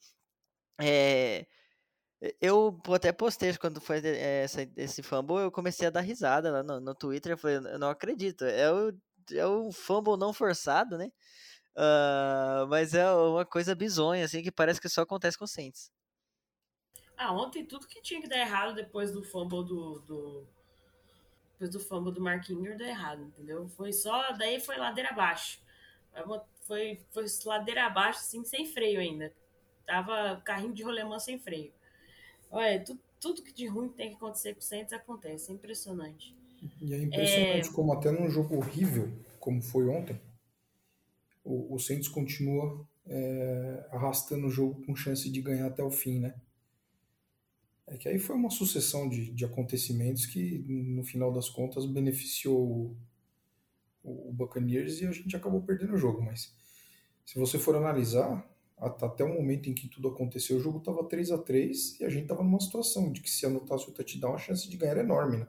é, 0.80 1.46
eu 2.40 2.80
até 2.94 3.12
postei 3.12 3.56
quando 3.58 3.82
foi 3.82 4.00
essa, 4.06 4.62
esse 4.78 5.02
fumble, 5.04 5.38
eu 5.38 5.52
comecei 5.52 5.88
a 5.88 5.92
dar 5.92 6.02
risada 6.02 6.52
lá 6.52 6.64
no, 6.64 6.80
no 6.80 6.96
Twitter. 6.96 7.34
Eu 7.34 7.38
falei, 7.38 7.58
eu 7.58 7.80
não 7.80 7.90
acredito. 7.90 8.46
É 8.46 8.72
o 8.72 8.94
é 9.34 9.48
um 9.48 9.72
fumble 9.72 10.18
não 10.18 10.34
forçado, 10.34 10.98
né? 10.98 11.12
Uh, 11.76 12.68
mas 12.68 12.94
é 12.94 13.10
uma 13.12 13.46
coisa 13.46 13.74
bizonha, 13.76 14.26
assim, 14.26 14.42
que 14.42 14.52
parece 14.52 14.82
que 14.82 14.90
só 14.90 15.02
acontece 15.02 15.38
com 15.38 15.46
o 15.46 15.48
Saints. 15.48 15.92
Ah, 17.18 17.34
ontem 17.34 17.66
tudo 17.66 17.88
que 17.88 18.02
tinha 18.02 18.22
que 18.22 18.28
dar 18.28 18.40
errado 18.40 18.76
depois 18.76 19.12
do 19.12 19.24
fumble 19.24 19.64
do, 19.64 20.00
do 20.00 20.48
depois 21.62 21.70
do 21.70 21.80
fumble 21.80 22.12
do 22.12 22.22
Mark 22.22 22.50
Ingram 22.50 22.76
deu 22.76 22.88
errado, 22.88 23.24
entendeu? 23.24 23.68
Foi 23.70 23.94
só, 23.94 24.32
daí 24.34 24.60
foi 24.60 24.78
ladeira 24.78 25.10
abaixo. 25.10 25.60
Foi, 26.66 27.00
foi 27.12 27.26
ladeira 27.46 27.86
abaixo, 27.86 28.20
assim, 28.20 28.44
sem 28.44 28.66
freio 28.66 29.00
ainda. 29.00 29.32
Tava 29.86 30.42
carrinho 30.44 30.74
de 30.74 30.82
rolemã 30.82 31.20
sem 31.20 31.38
freio. 31.38 31.72
Olha, 32.50 32.84
tudo, 32.84 33.00
tudo 33.20 33.44
que 33.44 33.54
de 33.54 33.68
ruim 33.68 33.90
tem 33.90 34.10
que 34.10 34.16
acontecer 34.16 34.54
com 34.54 34.60
o 34.60 34.64
Saints 34.64 34.92
acontece. 34.92 35.52
É 35.52 35.54
impressionante. 35.54 36.36
E 36.82 36.94
é 36.94 36.98
impressionante 36.98 37.70
é... 37.70 37.72
como 37.72 37.94
até 37.94 38.12
num 38.12 38.30
jogo 38.30 38.58
horrível, 38.58 39.12
como 39.40 39.62
foi 39.62 39.88
ontem, 39.88 40.20
o, 41.44 41.76
o 41.76 41.80
Saints 41.80 42.08
continua 42.08 42.86
é, 43.06 43.88
arrastando 43.92 44.48
o 44.48 44.52
jogo 44.52 44.84
com 44.86 44.96
chance 44.96 45.30
de 45.30 45.42
ganhar 45.42 45.68
até 45.68 45.84
o 45.84 45.92
fim, 45.92 46.20
né? 46.20 46.34
É 47.92 47.98
que 47.98 48.08
aí 48.08 48.18
foi 48.18 48.38
uma 48.38 48.50
sucessão 48.50 49.10
de, 49.10 49.32
de 49.32 49.44
acontecimentos 49.44 50.26
que, 50.26 50.60
no 50.66 51.04
final 51.04 51.30
das 51.30 51.50
contas, 51.50 51.86
beneficiou 51.86 52.96
o, 54.02 54.30
o 54.30 54.32
Buccaneers 54.32 55.02
e 55.02 55.08
a 55.08 55.12
gente 55.12 55.36
acabou 55.36 55.62
perdendo 55.62 55.94
o 55.94 55.98
jogo. 55.98 56.22
Mas 56.22 56.56
se 57.26 57.38
você 57.38 57.60
for 57.60 57.76
analisar, 57.76 58.50
até 58.78 59.26
o 59.26 59.34
momento 59.34 59.70
em 59.70 59.74
que 59.74 59.90
tudo 59.90 60.08
aconteceu, 60.08 60.56
o 60.56 60.62
jogo 60.62 60.78
estava 60.78 61.04
3 61.04 61.32
a 61.32 61.38
3 61.38 62.00
e 62.00 62.06
a 62.06 62.10
gente 62.10 62.24
estava 62.24 62.42
numa 62.42 62.62
situação 62.62 63.12
de 63.12 63.20
que 63.20 63.30
se 63.30 63.46
anotasse 63.46 63.90
o 63.90 63.92
touchdown, 63.92 64.36
a 64.36 64.38
chance 64.38 64.70
de 64.70 64.78
ganhar 64.78 64.92
era 64.92 65.02
enorme, 65.02 65.38
né? 65.38 65.48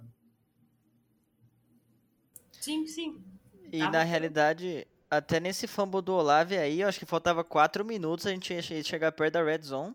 Sim, 2.60 2.84
sim. 2.88 3.22
E 3.70 3.78
na 3.78 4.02
realidade, 4.02 4.84
até 5.08 5.38
nesse 5.38 5.68
fumble 5.68 6.02
do 6.02 6.12
Olave 6.12 6.58
aí, 6.58 6.80
eu 6.80 6.88
acho 6.88 6.98
que 6.98 7.06
faltava 7.06 7.44
4 7.44 7.84
minutos 7.84 8.26
a 8.26 8.30
gente 8.30 8.52
ia 8.52 8.82
chegar 8.82 9.12
perto 9.12 9.34
da 9.34 9.44
red 9.44 9.62
zone. 9.62 9.94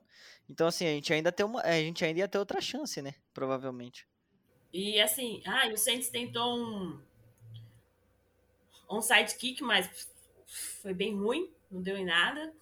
Então, 0.49 0.67
assim, 0.67 0.85
a 0.85 0.91
gente 0.91 1.11
ainda 1.13 1.31
tem 1.31 1.45
uma. 1.45 1.61
A 1.61 1.73
gente 1.73 2.03
ainda 2.03 2.19
ia 2.19 2.27
ter 2.27 2.37
outra 2.37 2.61
chance, 2.61 3.01
né? 3.01 3.13
Provavelmente. 3.33 4.07
E 4.71 4.99
assim, 4.99 5.41
ah, 5.45 5.67
o 5.67 5.77
Saints 5.77 6.09
tentou 6.09 6.57
um. 6.57 7.01
Um 8.89 9.01
sidekick, 9.01 9.61
mas 9.61 10.09
foi 10.81 10.93
bem 10.93 11.17
ruim, 11.17 11.51
não 11.69 11.81
deu 11.81 11.97
em 11.97 12.05
nada. 12.05 12.53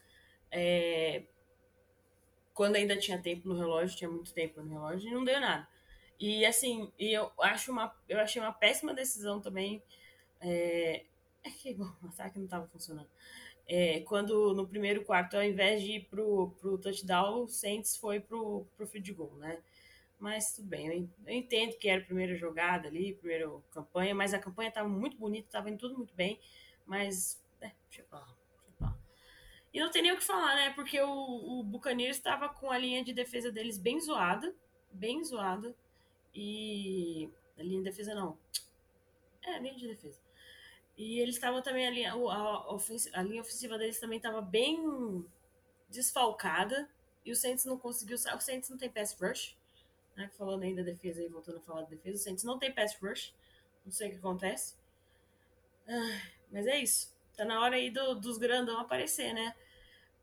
É, 0.51 1.23
quando 2.53 2.77
ainda 2.77 2.97
tinha 2.97 3.21
tempo 3.21 3.47
no 3.47 3.57
relógio, 3.57 3.97
tinha 3.97 4.09
muito 4.09 4.33
tempo 4.33 4.61
no 4.61 4.69
relógio, 4.69 5.07
e 5.09 5.13
não 5.13 5.23
deu 5.23 5.39
nada. 5.39 5.67
E 6.19 6.45
assim, 6.45 6.91
e 6.97 7.11
eu 7.11 7.31
acho 7.39 7.71
uma, 7.71 7.93
eu 8.07 8.19
achei 8.19 8.41
uma 8.41 8.53
péssima 8.53 8.93
decisão 8.93 9.39
também. 9.41 9.83
É, 10.39 11.03
é 11.43 11.49
que, 11.51 11.73
bom, 11.73 11.91
o 12.01 12.07
ataque 12.07 12.37
não 12.37 12.45
estava 12.45 12.67
funcionando. 12.67 13.09
É, 13.67 14.01
quando 14.01 14.53
no 14.53 14.67
primeiro 14.67 15.03
quarto, 15.03 15.35
ao 15.35 15.43
invés 15.43 15.81
de 15.81 15.93
ir 15.93 16.05
pro, 16.05 16.51
pro 16.59 16.77
touchdown, 16.77 17.43
o 17.43 17.47
Saints 17.47 17.97
foi 17.97 18.19
pro, 18.19 18.65
pro 18.77 18.85
field 18.85 19.11
goal, 19.13 19.35
né? 19.37 19.61
Mas 20.19 20.55
tudo 20.55 20.67
bem, 20.67 21.09
eu 21.25 21.33
entendo 21.33 21.77
que 21.77 21.89
era 21.89 22.01
a 22.01 22.05
primeira 22.05 22.35
jogada 22.35 22.87
ali, 22.87 23.15
primeira 23.15 23.51
campanha, 23.71 24.15
mas 24.15 24.33
a 24.33 24.39
campanha 24.39 24.69
estava 24.69 24.87
muito 24.87 25.17
bonita, 25.17 25.47
estava 25.47 25.69
indo 25.69 25.79
tudo 25.79 25.97
muito 25.97 26.13
bem, 26.13 26.39
mas, 26.85 27.43
é, 27.59 27.71
deixa 27.89 28.01
eu 28.01 28.05
falar. 28.05 28.33
E 29.73 29.79
não 29.79 29.91
tem 29.91 30.01
nem 30.01 30.13
o 30.13 30.17
que 30.17 30.23
falar, 30.23 30.55
né? 30.55 30.69
Porque 30.69 31.01
o, 31.01 31.59
o 31.59 31.63
Buccaneers 31.63 32.15
estava 32.15 32.47
com 32.47 32.71
a 32.71 32.77
linha 32.77 33.03
de 33.03 33.11
defesa 33.11 33.51
deles 33.51 33.77
bem 33.77 33.99
zoada, 33.99 34.55
bem 34.89 35.21
zoada, 35.21 35.75
e 36.33 37.29
a 37.57 37.63
linha 37.63 37.79
de 37.79 37.89
defesa 37.89 38.15
não, 38.15 38.37
é, 39.43 39.55
a 39.55 39.59
linha 39.59 39.75
de 39.75 39.87
defesa. 39.87 40.24
E 40.97 41.19
eles 41.19 41.35
estavam 41.35 41.61
também, 41.61 41.85
a 41.87 41.89
linha, 41.89 42.13
a, 42.13 42.77
a 43.13 43.23
linha 43.23 43.41
ofensiva 43.41 43.77
deles 43.77 43.99
também 43.99 44.17
estava 44.17 44.41
bem 44.41 45.25
desfalcada. 45.89 46.89
E 47.25 47.31
o 47.31 47.35
Saints 47.35 47.65
não 47.65 47.77
conseguiu. 47.77 48.15
O 48.15 48.39
Saints 48.39 48.69
não 48.69 48.77
tem 48.77 48.89
pass 48.89 49.13
rush. 49.19 49.57
Né? 50.15 50.29
Falando 50.37 50.63
ainda 50.63 50.83
da 50.83 50.91
defesa 50.91 51.21
aí, 51.21 51.27
voltando 51.27 51.57
a 51.57 51.61
falar 51.61 51.81
da 51.81 51.89
defesa. 51.89 52.17
O 52.17 52.23
Saints 52.23 52.43
não 52.43 52.57
tem 52.57 52.73
pass 52.73 52.95
rush. 53.01 53.33
Não 53.85 53.91
sei 53.91 54.07
o 54.07 54.11
que 54.11 54.17
acontece. 54.17 54.75
Ah, 55.87 56.21
mas 56.51 56.65
é 56.67 56.79
isso. 56.79 57.13
Tá 57.35 57.43
na 57.43 57.59
hora 57.61 57.75
aí 57.75 57.89
do, 57.89 58.15
dos 58.15 58.37
grandão 58.37 58.79
aparecer, 58.79 59.33
né? 59.33 59.53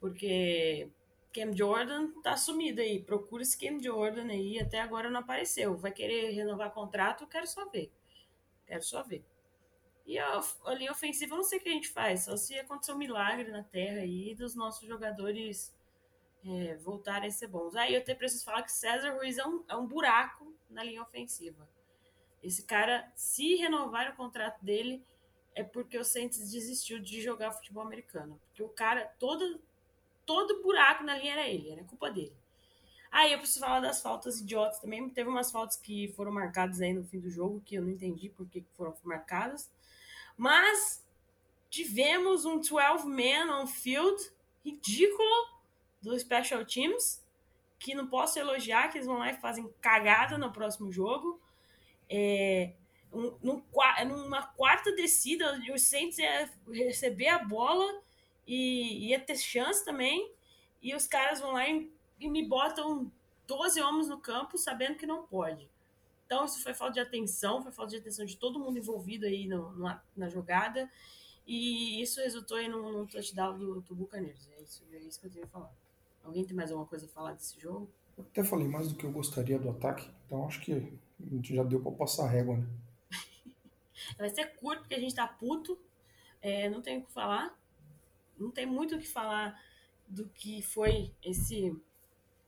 Porque 0.00 0.88
Cam 1.32 1.54
Jordan 1.54 2.10
tá 2.22 2.36
sumido 2.36 2.80
aí. 2.80 3.00
Procura 3.02 3.42
esse 3.42 3.58
Cam 3.58 3.80
Jordan 3.80 4.26
aí. 4.28 4.58
Até 4.58 4.80
agora 4.80 5.10
não 5.10 5.20
apareceu. 5.20 5.76
Vai 5.76 5.92
querer 5.92 6.30
renovar 6.30 6.72
contrato? 6.72 7.26
Quero 7.26 7.46
só 7.46 7.68
ver. 7.68 7.90
Quero 8.66 8.82
só 8.82 9.02
ver. 9.02 9.24
E 10.04 10.18
a, 10.18 10.40
a 10.66 10.74
linha 10.74 10.92
ofensiva, 10.92 11.34
eu 11.34 11.38
não 11.38 11.44
sei 11.44 11.58
o 11.58 11.62
que 11.62 11.68
a 11.68 11.72
gente 11.72 11.88
faz, 11.88 12.24
só 12.24 12.36
se 12.36 12.58
acontecer 12.58 12.92
um 12.92 12.98
milagre 12.98 13.50
na 13.50 13.62
terra 13.62 14.00
aí 14.00 14.34
dos 14.34 14.54
nossos 14.54 14.86
jogadores 14.86 15.74
é, 16.44 16.76
voltarem 16.76 17.28
a 17.28 17.32
ser 17.32 17.46
bons. 17.46 17.76
Aí 17.76 17.94
eu 17.94 18.00
até 18.00 18.14
preciso 18.14 18.44
falar 18.44 18.62
que 18.62 18.72
César 18.72 19.12
Ruiz 19.14 19.38
é 19.38 19.46
um, 19.46 19.64
é 19.68 19.76
um 19.76 19.86
buraco 19.86 20.52
na 20.68 20.82
linha 20.82 21.02
ofensiva. 21.02 21.68
Esse 22.42 22.64
cara, 22.64 23.10
se 23.14 23.54
renovar 23.54 24.10
o 24.10 24.16
contrato 24.16 24.62
dele, 24.64 25.04
é 25.54 25.62
porque 25.62 25.96
o 25.96 26.04
Saints 26.04 26.50
desistiu 26.50 26.98
de 26.98 27.20
jogar 27.20 27.52
futebol 27.52 27.84
americano. 27.84 28.40
Porque 28.48 28.62
o 28.62 28.68
cara, 28.68 29.06
todo, 29.18 29.62
todo 30.26 30.62
buraco 30.62 31.04
na 31.04 31.16
linha 31.16 31.34
era 31.34 31.48
ele, 31.48 31.70
era 31.70 31.84
culpa 31.84 32.10
dele. 32.10 32.36
Aí 33.12 33.32
eu 33.32 33.38
preciso 33.38 33.60
falar 33.60 33.80
das 33.80 34.02
faltas 34.02 34.40
idiotas 34.40 34.80
também. 34.80 35.08
Teve 35.10 35.28
umas 35.28 35.52
faltas 35.52 35.76
que 35.76 36.08
foram 36.16 36.32
marcadas 36.32 36.80
aí 36.80 36.94
no 36.94 37.04
fim 37.04 37.20
do 37.20 37.30
jogo 37.30 37.60
que 37.60 37.74
eu 37.74 37.82
não 37.82 37.90
entendi 37.90 38.30
por 38.30 38.48
que 38.48 38.64
foram 38.74 38.96
marcadas. 39.04 39.70
Mas 40.36 41.04
tivemos 41.70 42.44
um 42.44 42.60
12-man 42.60 43.60
on 43.60 43.66
field 43.66 44.22
ridículo 44.64 45.48
do 46.00 46.18
Special 46.18 46.64
Teams, 46.64 47.22
que 47.78 47.94
não 47.94 48.06
posso 48.06 48.38
elogiar, 48.38 48.88
que 48.88 48.98
eles 48.98 49.06
vão 49.06 49.18
lá 49.18 49.30
e 49.30 49.40
fazem 49.40 49.72
cagada 49.80 50.38
no 50.38 50.52
próximo 50.52 50.92
jogo. 50.92 51.40
É, 52.08 52.72
um, 53.12 53.36
num, 53.42 53.62
numa 54.06 54.42
quarta 54.42 54.92
descida, 54.94 55.60
o 55.72 55.78
Saints 55.78 56.18
ia 56.18 56.50
receber 56.70 57.28
a 57.28 57.38
bola 57.38 58.02
e 58.46 59.08
ia 59.08 59.20
ter 59.20 59.36
chance 59.36 59.84
também, 59.84 60.30
e 60.82 60.94
os 60.94 61.06
caras 61.06 61.40
vão 61.40 61.52
lá 61.52 61.68
e, 61.68 61.90
e 62.18 62.28
me 62.28 62.44
botam 62.44 63.10
12 63.46 63.80
homens 63.80 64.08
no 64.08 64.18
campo 64.18 64.58
sabendo 64.58 64.96
que 64.96 65.06
não 65.06 65.22
pode. 65.22 65.71
Então, 66.32 66.46
isso 66.46 66.62
foi 66.62 66.72
falta 66.72 66.94
de 66.94 67.00
atenção, 67.00 67.62
foi 67.62 67.70
falta 67.72 67.90
de 67.90 67.98
atenção 67.98 68.24
de 68.24 68.38
todo 68.38 68.58
mundo 68.58 68.78
envolvido 68.78 69.26
aí 69.26 69.46
no, 69.46 69.70
na, 69.76 70.02
na 70.16 70.30
jogada. 70.30 70.90
E 71.46 72.00
isso 72.00 72.22
resultou 72.22 72.56
aí 72.56 72.68
no, 72.68 72.90
no 72.90 73.06
touchdown 73.06 73.58
do, 73.58 73.82
do 73.82 73.94
Buccaneers. 73.94 74.48
É 74.56 74.62
isso, 74.62 74.82
é 74.94 74.98
isso 75.00 75.20
que 75.20 75.26
eu 75.26 75.30
tenho 75.30 75.44
a 75.44 75.48
falar. 75.48 75.70
Alguém 76.24 76.42
tem 76.42 76.56
mais 76.56 76.70
alguma 76.70 76.88
coisa 76.88 77.04
a 77.04 77.08
falar 77.10 77.34
desse 77.34 77.60
jogo? 77.60 77.86
Eu 78.16 78.24
até 78.24 78.42
falei 78.42 78.66
mais 78.66 78.88
do 78.88 78.94
que 78.94 79.04
eu 79.04 79.12
gostaria 79.12 79.58
do 79.58 79.68
ataque, 79.68 80.10
então 80.26 80.46
acho 80.46 80.62
que 80.62 80.72
a 80.72 81.34
gente 81.34 81.54
já 81.54 81.62
deu 81.62 81.82
para 81.82 81.92
passar 81.92 82.24
a 82.24 82.30
régua, 82.30 82.56
né? 82.56 82.66
Vai 84.16 84.30
ser 84.30 84.46
curto 84.54 84.80
porque 84.80 84.94
a 84.94 85.00
gente 85.00 85.14
tá 85.14 85.26
puto. 85.26 85.78
É, 86.40 86.70
não 86.70 86.80
tem 86.80 86.96
o 86.96 87.02
que 87.02 87.12
falar. 87.12 87.54
Não 88.38 88.50
tem 88.50 88.64
muito 88.64 88.96
o 88.96 88.98
que 88.98 89.06
falar 89.06 89.62
do 90.08 90.26
que 90.30 90.62
foi 90.62 91.12
esse 91.22 91.78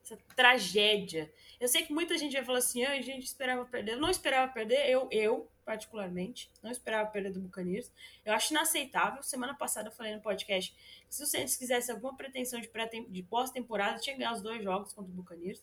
essa 0.05 0.19
tragédia. 0.37 1.33
Eu 1.59 1.67
sei 1.67 1.83
que 1.83 1.93
muita 1.93 2.17
gente 2.19 2.35
vai 2.35 2.45
falar 2.45 2.59
assim, 2.59 2.85
ah, 2.85 2.93
a 2.93 3.01
gente 3.01 3.25
esperava 3.25 3.65
perder. 3.65 3.93
Eu 3.93 4.01
não 4.01 4.11
esperava 4.11 4.53
perder, 4.53 4.89
eu, 4.89 5.09
eu, 5.11 5.49
particularmente, 5.65 6.51
não 6.63 6.71
esperava 6.71 7.11
perder 7.11 7.33
do 7.33 7.41
Buccaneers. 7.41 7.91
Eu 8.25 8.35
acho 8.35 8.53
inaceitável. 8.53 9.23
Semana 9.23 9.55
passada 9.55 9.89
eu 9.89 9.93
falei 9.93 10.15
no 10.15 10.21
podcast 10.21 10.73
que 11.09 11.15
se 11.15 11.23
o 11.23 11.27
Santos 11.27 11.57
quisesse 11.57 11.91
alguma 11.91 12.15
pretensão 12.15 12.61
de, 12.61 12.71
de 13.09 13.23
pós-temporada, 13.23 13.99
tinha 13.99 14.15
que 14.15 14.21
ganhar 14.21 14.35
os 14.35 14.43
dois 14.43 14.63
jogos 14.63 14.93
contra 14.93 15.11
o 15.11 15.15
Buccaneers. 15.15 15.63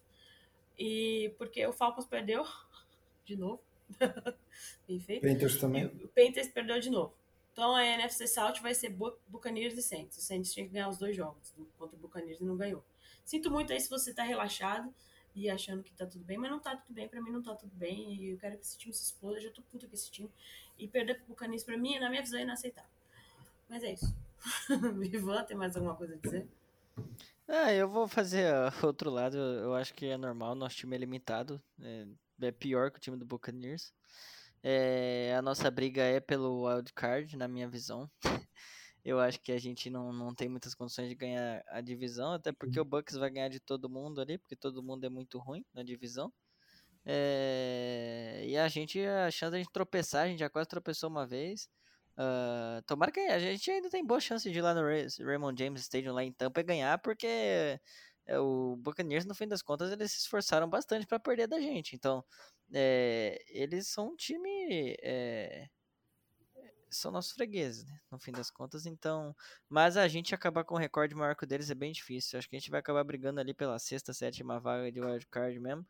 E 0.77 1.34
porque 1.38 1.65
o 1.67 1.71
Falcons 1.71 2.08
perdeu 2.08 2.43
de 3.23 3.36
novo. 3.36 3.62
Bem 4.88 4.99
feito. 4.99 5.21
Panthers 5.21 5.60
também. 5.60 5.86
O 5.86 6.08
Panthers 6.08 6.47
perdeu 6.47 6.80
de 6.80 6.89
novo. 6.89 7.13
Então 7.54 7.75
a 7.75 7.86
NFC 7.86 8.27
South 8.27 8.56
vai 8.62 8.73
ser 8.73 8.89
Buccaneers 9.27 9.77
e 9.77 9.84
Saints. 9.84 10.17
O 10.17 10.21
Saints 10.21 10.54
tinha 10.54 10.65
que 10.65 10.71
ganhar 10.71 10.89
os 10.89 10.97
dois 10.97 11.15
jogos 11.15 11.54
contra 11.77 11.95
o 11.95 11.99
Buccaneers 11.99 12.39
e 12.39 12.45
não 12.45 12.56
ganhou. 12.56 12.84
Sinto 13.32 13.50
muito 13.50 13.72
aí 13.72 13.80
se 13.80 13.89
você 13.89 14.13
tá 14.13 14.24
relaxado 14.24 14.94
e 15.34 15.50
achando 15.50 15.82
que 15.82 15.94
tá 15.94 16.06
tudo 16.06 16.26
bem, 16.26 16.38
mas 16.38 16.52
não 16.52 16.60
tá 16.60 16.76
tudo 16.76 16.94
bem, 16.94 17.08
pra 17.08 17.22
mim 17.22 17.32
não 17.32 17.41
tá 17.41 17.56
tudo 17.56 17.74
bem, 17.78 18.13
e 18.13 18.32
eu 18.32 18.38
quero 18.38 18.58
que 18.58 18.66
esse 18.66 18.78
time 18.78 18.93
se 18.93 19.05
exploda, 19.05 19.39
já 19.39 19.49
tô 19.49 19.62
puta 19.62 19.88
com 19.88 19.93
esse 19.93 20.12
time. 20.12 20.30
E 20.78 20.86
perder 20.86 21.16
pro 21.16 21.28
Bucanis 21.28 21.64
pra 21.64 21.78
mim, 21.78 21.97
na 21.97 22.10
minha 22.10 22.22
visão, 22.22 22.38
é 22.38 22.43
inaceitável. 22.43 22.91
Mas 23.70 23.84
é 23.84 23.93
isso. 23.93 24.14
Vivan, 24.99 25.45
tem 25.45 25.55
mais 25.55 25.78
alguma 25.78 25.95
coisa 25.95 26.16
a 26.16 26.18
dizer? 26.18 26.45
Ah, 27.47 27.72
eu 27.72 27.88
vou 27.88 28.05
fazer 28.05 28.53
outro 28.84 29.10
lado, 29.10 29.38
eu 29.38 29.74
acho 29.76 29.93
que 29.93 30.08
é 30.08 30.18
normal, 30.18 30.53
nosso 30.53 30.76
time 30.76 30.97
é 30.97 30.99
limitado, 30.99 31.64
é, 31.80 32.08
é 32.41 32.51
pior 32.51 32.91
que 32.91 32.97
o 32.97 33.01
time 33.01 33.16
do 33.16 33.26
Buccaneers. 33.26 33.93
É, 34.62 35.34
a 35.38 35.41
nossa 35.41 35.72
briga 35.72 36.03
é 36.03 36.20
pelo 36.20 36.68
wildcard, 36.68 37.38
na 37.38 37.47
minha 37.47 37.70
visão. 37.70 38.12
eu 39.04 39.20
acho 39.20 39.39
que 39.41 39.52
a 39.52 39.60
gente 39.60 39.89
não, 39.89 40.14
não 40.14 40.34
tem 40.34 40.47
muitas 40.49 40.76
condições 40.76 41.10
de 41.10 41.16
ganhar 41.16 41.64
a 41.68 41.82
divisão, 41.82 42.34
até 42.34 42.52
porque 42.52 42.80
o 42.80 42.86
Bucks 42.86 43.16
vai 43.16 43.30
ganhar 43.30 43.49
de 43.49 43.60
todo 43.60 43.89
mundo 43.89 44.22
ali, 44.22 44.38
porque 44.38 44.56
todo 44.56 44.84
mundo 44.84 45.06
é 45.06 45.10
muito 45.10 45.39
ruim 45.39 45.66
na 45.74 45.84
divisão. 45.84 46.32
É... 47.06 48.43
E 48.45 48.58
a 48.58 48.68
gente, 48.68 48.99
a 48.99 49.32
chance 49.32 49.52
de 49.52 49.58
a 49.58 49.60
gente 49.60 49.72
tropeçar, 49.72 50.26
a 50.26 50.28
gente 50.28 50.39
já 50.39 50.49
quase 50.49 50.70
tropeçou 50.70 51.10
uma 51.10 51.26
vez. 51.26 51.70
Uh, 52.14 52.82
tomara 52.86 53.12
que 53.12 53.20
a 53.22 53.39
gente 53.39 53.72
ainda 53.72 53.89
tem 53.89 54.06
boa 54.06 54.20
chance 54.20 54.49
de 54.49 54.60
ir 54.60 54.62
lá 54.62 54.76
no 54.76 54.82
Raymond 55.26 55.58
James 55.58 55.82
Stadium 55.82 56.14
lá 56.14 56.24
em 56.24 56.32
Tampa 56.32 56.60
e 56.60 56.64
ganhar, 56.64 56.99
porque 56.99 57.80
é, 58.28 58.39
o 58.39 58.76
Buccaneers, 58.78 59.26
no 59.26 59.34
fim 59.36 59.47
das 59.47 59.62
contas, 59.62 59.91
eles 59.91 60.12
se 60.12 60.20
esforçaram 60.20 60.70
bastante 60.70 61.08
para 61.08 61.20
perder 61.20 61.47
da 61.47 61.60
gente. 61.60 61.95
Então, 61.95 62.24
é, 62.74 63.41
eles 63.47 63.88
são 63.88 64.10
um 64.10 64.16
time. 64.16 64.95
É, 65.02 65.68
são 66.92 67.12
nossos 67.12 67.32
fregueses, 67.32 67.86
né? 67.86 68.00
No 68.12 68.20
fim 68.20 68.32
das 68.32 68.52
contas, 68.52 68.86
então. 68.86 69.36
Mas 69.70 69.98
a 69.98 70.08
gente 70.08 70.36
acabar 70.36 70.64
com 70.64 70.76
o 70.76 70.78
recorde 70.78 71.16
maior 71.16 71.36
que 71.36 71.44
o 71.44 71.48
deles 71.48 71.70
é 71.70 71.76
bem 71.76 71.92
difícil. 71.92 72.38
Acho 72.38 72.50
que 72.50 72.56
a 72.56 72.60
gente 72.60 72.70
vai 72.70 72.80
acabar 72.80 73.04
brigando 73.04 73.39
ali 73.39 73.54
pela 73.54 73.80
sexta, 73.80 74.14
sétima 74.14 74.60
vaga 74.60 74.92
de 74.92 75.00
wildcard 75.00 75.60
mesmo. 75.60 75.86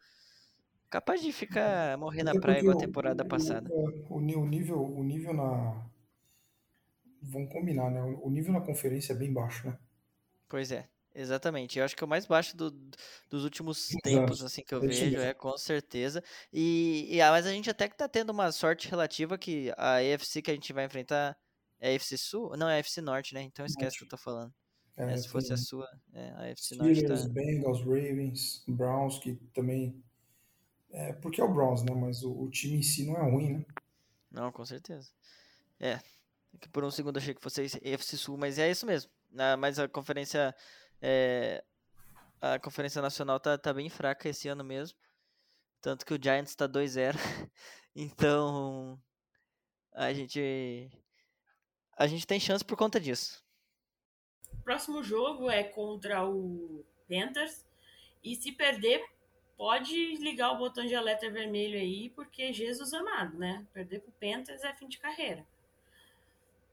Capaz 0.90 1.22
de 1.22 1.32
ficar 1.32 1.98
morrer 1.98 2.24
na 2.24 2.34
praia 2.34 2.60
igual 2.60 2.78
a 2.78 2.80
temporada 2.80 3.26
passada. 3.26 3.70
O, 3.72 4.18
o, 4.18 4.22
nível, 4.22 4.82
o 4.84 5.04
nível 5.04 5.34
na. 5.34 5.86
Vamos 7.22 7.52
combinar, 7.52 7.90
né? 7.90 8.02
O 8.22 8.30
nível 8.30 8.54
na 8.54 8.62
conferência 8.62 9.14
é 9.14 9.16
bem 9.16 9.32
baixo, 9.32 9.68
né? 9.68 9.78
Pois 10.50 10.72
é. 10.72 10.90
Exatamente, 11.14 11.78
eu 11.78 11.84
acho 11.84 11.96
que 11.96 12.04
é 12.04 12.06
o 12.06 12.10
mais 12.10 12.26
baixo 12.26 12.56
do, 12.56 12.72
dos 13.30 13.44
últimos 13.44 13.90
tempos, 14.02 14.42
assim, 14.44 14.64
que 14.64 14.74
eu 14.74 14.80
vejo, 14.80 15.18
é, 15.18 15.34
com 15.34 15.58
certeza. 15.58 16.24
E, 16.54 17.08
e 17.10 17.22
ah, 17.22 17.32
mas 17.32 17.46
a 17.46 17.52
gente 17.52 17.70
até 17.70 17.90
que 17.90 17.98
tá 17.98 18.08
tendo 18.08 18.30
uma 18.30 18.50
sorte 18.52 18.90
relativa 18.90 19.38
que 19.38 19.74
a 19.78 20.02
EFC 20.02 20.42
que 20.42 20.52
a 20.52 20.54
gente 20.54 20.72
vai 20.72 20.86
enfrentar 20.86 21.38
é 21.82 21.90
a 21.90 21.94
EFC 21.94 22.18
Sul? 22.18 22.56
Não, 22.56 22.70
é 22.70 22.76
a 22.76 22.80
EFC 22.80 23.02
Norte, 23.02 23.34
né? 23.34 23.42
Então 23.42 23.66
esquece 23.66 23.98
o 23.98 24.00
que 24.00 24.06
eu 24.06 24.10
tô 24.10 24.18
falando. 24.18 24.54
É, 24.96 25.12
é, 25.12 25.18
se 25.18 25.28
fosse 25.28 25.52
a 25.52 25.58
sua, 25.58 25.88
é, 26.14 26.32
a 26.38 26.50
EFC 26.50 26.76
Norte 26.76 27.04
tá... 27.04 27.16
Bengals, 27.30 27.80
Ravens, 27.80 28.64
Browns, 28.68 29.20
que 29.20 29.36
também... 29.54 30.02
É, 30.92 31.14
porque 31.14 31.42
é 31.42 31.44
o 31.44 31.54
Browns, 31.54 31.84
né? 31.84 31.94
Mas 31.94 32.24
o, 32.24 32.32
o 32.32 32.50
time 32.50 32.78
em 32.78 32.84
si 32.84 33.06
não 33.06 33.18
é 33.18 33.30
ruim, 33.30 33.58
né? 33.58 33.66
Não, 34.30 34.52
com 34.52 34.66
certeza. 34.66 35.10
É, 35.80 36.00
que 36.60 36.70
por 36.70 36.84
um 36.84 36.92
segundo 36.92 37.18
achei 37.18 37.34
que 37.34 37.42
fosse 37.42 37.64
EFC 37.82 38.18
Sul, 38.18 38.38
mas 38.38 38.58
é 38.58 38.70
isso 38.70 38.86
mesmo. 38.86 39.12
Na, 39.32 39.58
mas 39.58 39.80
a 39.80 39.88
conferência 39.88 40.54
é, 41.02 41.64
a 42.40 42.60
Conferência 42.60 43.02
Nacional 43.02 43.40
tá, 43.40 43.58
tá 43.58 43.74
bem 43.74 43.90
fraca 43.90 44.30
esse 44.30 44.48
ano 44.48 44.64
mesmo. 44.64 44.98
Tanto 45.82 46.06
que 46.06 46.14
o 46.14 46.22
Giants 46.22 46.56
tá 46.56 46.68
2-0. 46.68 47.16
então 47.96 49.02
a 49.94 50.14
gente 50.14 50.90
a 51.98 52.08
gente 52.08 52.26
tem 52.26 52.40
chance 52.40 52.64
por 52.64 52.78
conta 52.78 53.00
disso. 53.00 53.44
Próximo 54.64 55.04
jogo 55.04 55.50
é 55.50 55.64
contra 55.64 56.26
o 56.26 56.86
Panthers 57.08 57.66
e 58.24 58.36
se 58.36 58.52
perder 58.52 59.04
pode 59.58 60.16
ligar 60.16 60.52
o 60.52 60.58
botão 60.58 60.86
de 60.86 60.96
alerta 60.96 61.30
vermelho 61.30 61.78
aí, 61.78 62.10
porque 62.10 62.52
Jesus 62.52 62.94
amado, 62.94 63.38
né? 63.38 63.66
Perder 63.74 64.00
pro 64.00 64.12
Panthers 64.14 64.64
é 64.64 64.74
fim 64.74 64.88
de 64.88 64.98
carreira. 64.98 65.46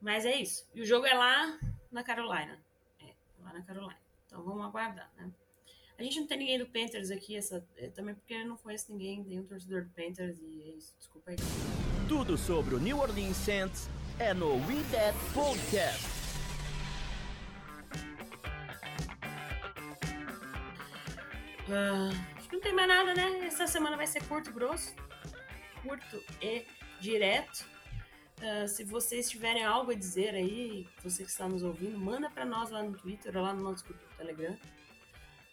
Mas 0.00 0.24
é 0.24 0.36
isso. 0.36 0.66
E 0.74 0.80
o 0.80 0.86
jogo 0.86 1.06
é 1.06 1.12
lá 1.12 1.58
na 1.90 2.02
Carolina. 2.02 2.58
É, 3.00 3.12
lá 3.42 3.52
na 3.52 3.62
Carolina. 3.62 4.07
Então 4.38 4.46
vamos 4.46 4.64
aguardar, 4.66 5.10
né? 5.16 5.32
A 5.98 6.02
gente 6.04 6.20
não 6.20 6.28
tem 6.28 6.38
ninguém 6.38 6.60
do 6.60 6.66
Panthers 6.66 7.10
aqui, 7.10 7.36
essa, 7.36 7.66
é, 7.76 7.88
também 7.88 8.14
porque 8.14 8.34
eu 8.34 8.46
não 8.46 8.56
conheço 8.56 8.92
ninguém, 8.92 9.24
nenhum 9.24 9.42
torcedor 9.44 9.82
do 9.82 9.90
Panthers 9.90 10.38
e 10.40 10.62
é 10.62 10.76
isso, 10.76 10.94
desculpa 10.96 11.32
aí. 11.32 11.36
Tudo 12.08 12.38
sobre 12.38 12.76
o 12.76 12.78
New 12.78 13.00
Orleans 13.00 13.36
Saints 13.36 13.88
é 14.16 14.32
no 14.32 14.54
We 14.68 14.84
That 14.92 15.18
Podcast. 15.34 16.06
Uh, 21.66 22.36
acho 22.36 22.48
que 22.48 22.54
não 22.54 22.62
tem 22.62 22.72
mais 22.72 22.88
nada, 22.88 23.14
né? 23.14 23.46
Essa 23.46 23.66
semana 23.66 23.96
vai 23.96 24.06
ser 24.06 24.22
curto 24.28 24.50
e 24.50 24.52
grosso. 24.52 24.94
Curto 25.82 26.22
e 26.40 26.64
direto. 27.00 27.66
Uh, 28.38 28.68
se 28.68 28.84
vocês 28.84 29.28
tiverem 29.28 29.64
algo 29.64 29.90
a 29.90 29.94
dizer 29.96 30.32
aí, 30.36 30.86
você 31.02 31.24
que 31.24 31.30
está 31.30 31.48
nos 31.48 31.64
ouvindo, 31.64 31.98
manda 31.98 32.30
para 32.30 32.44
nós 32.44 32.70
lá 32.70 32.84
no 32.84 32.96
Twitter 32.96 33.36
ou 33.36 33.42
lá 33.42 33.52
no 33.52 33.64
nosso 33.64 33.82
grupo 33.82 34.07
Telegram. 34.18 34.56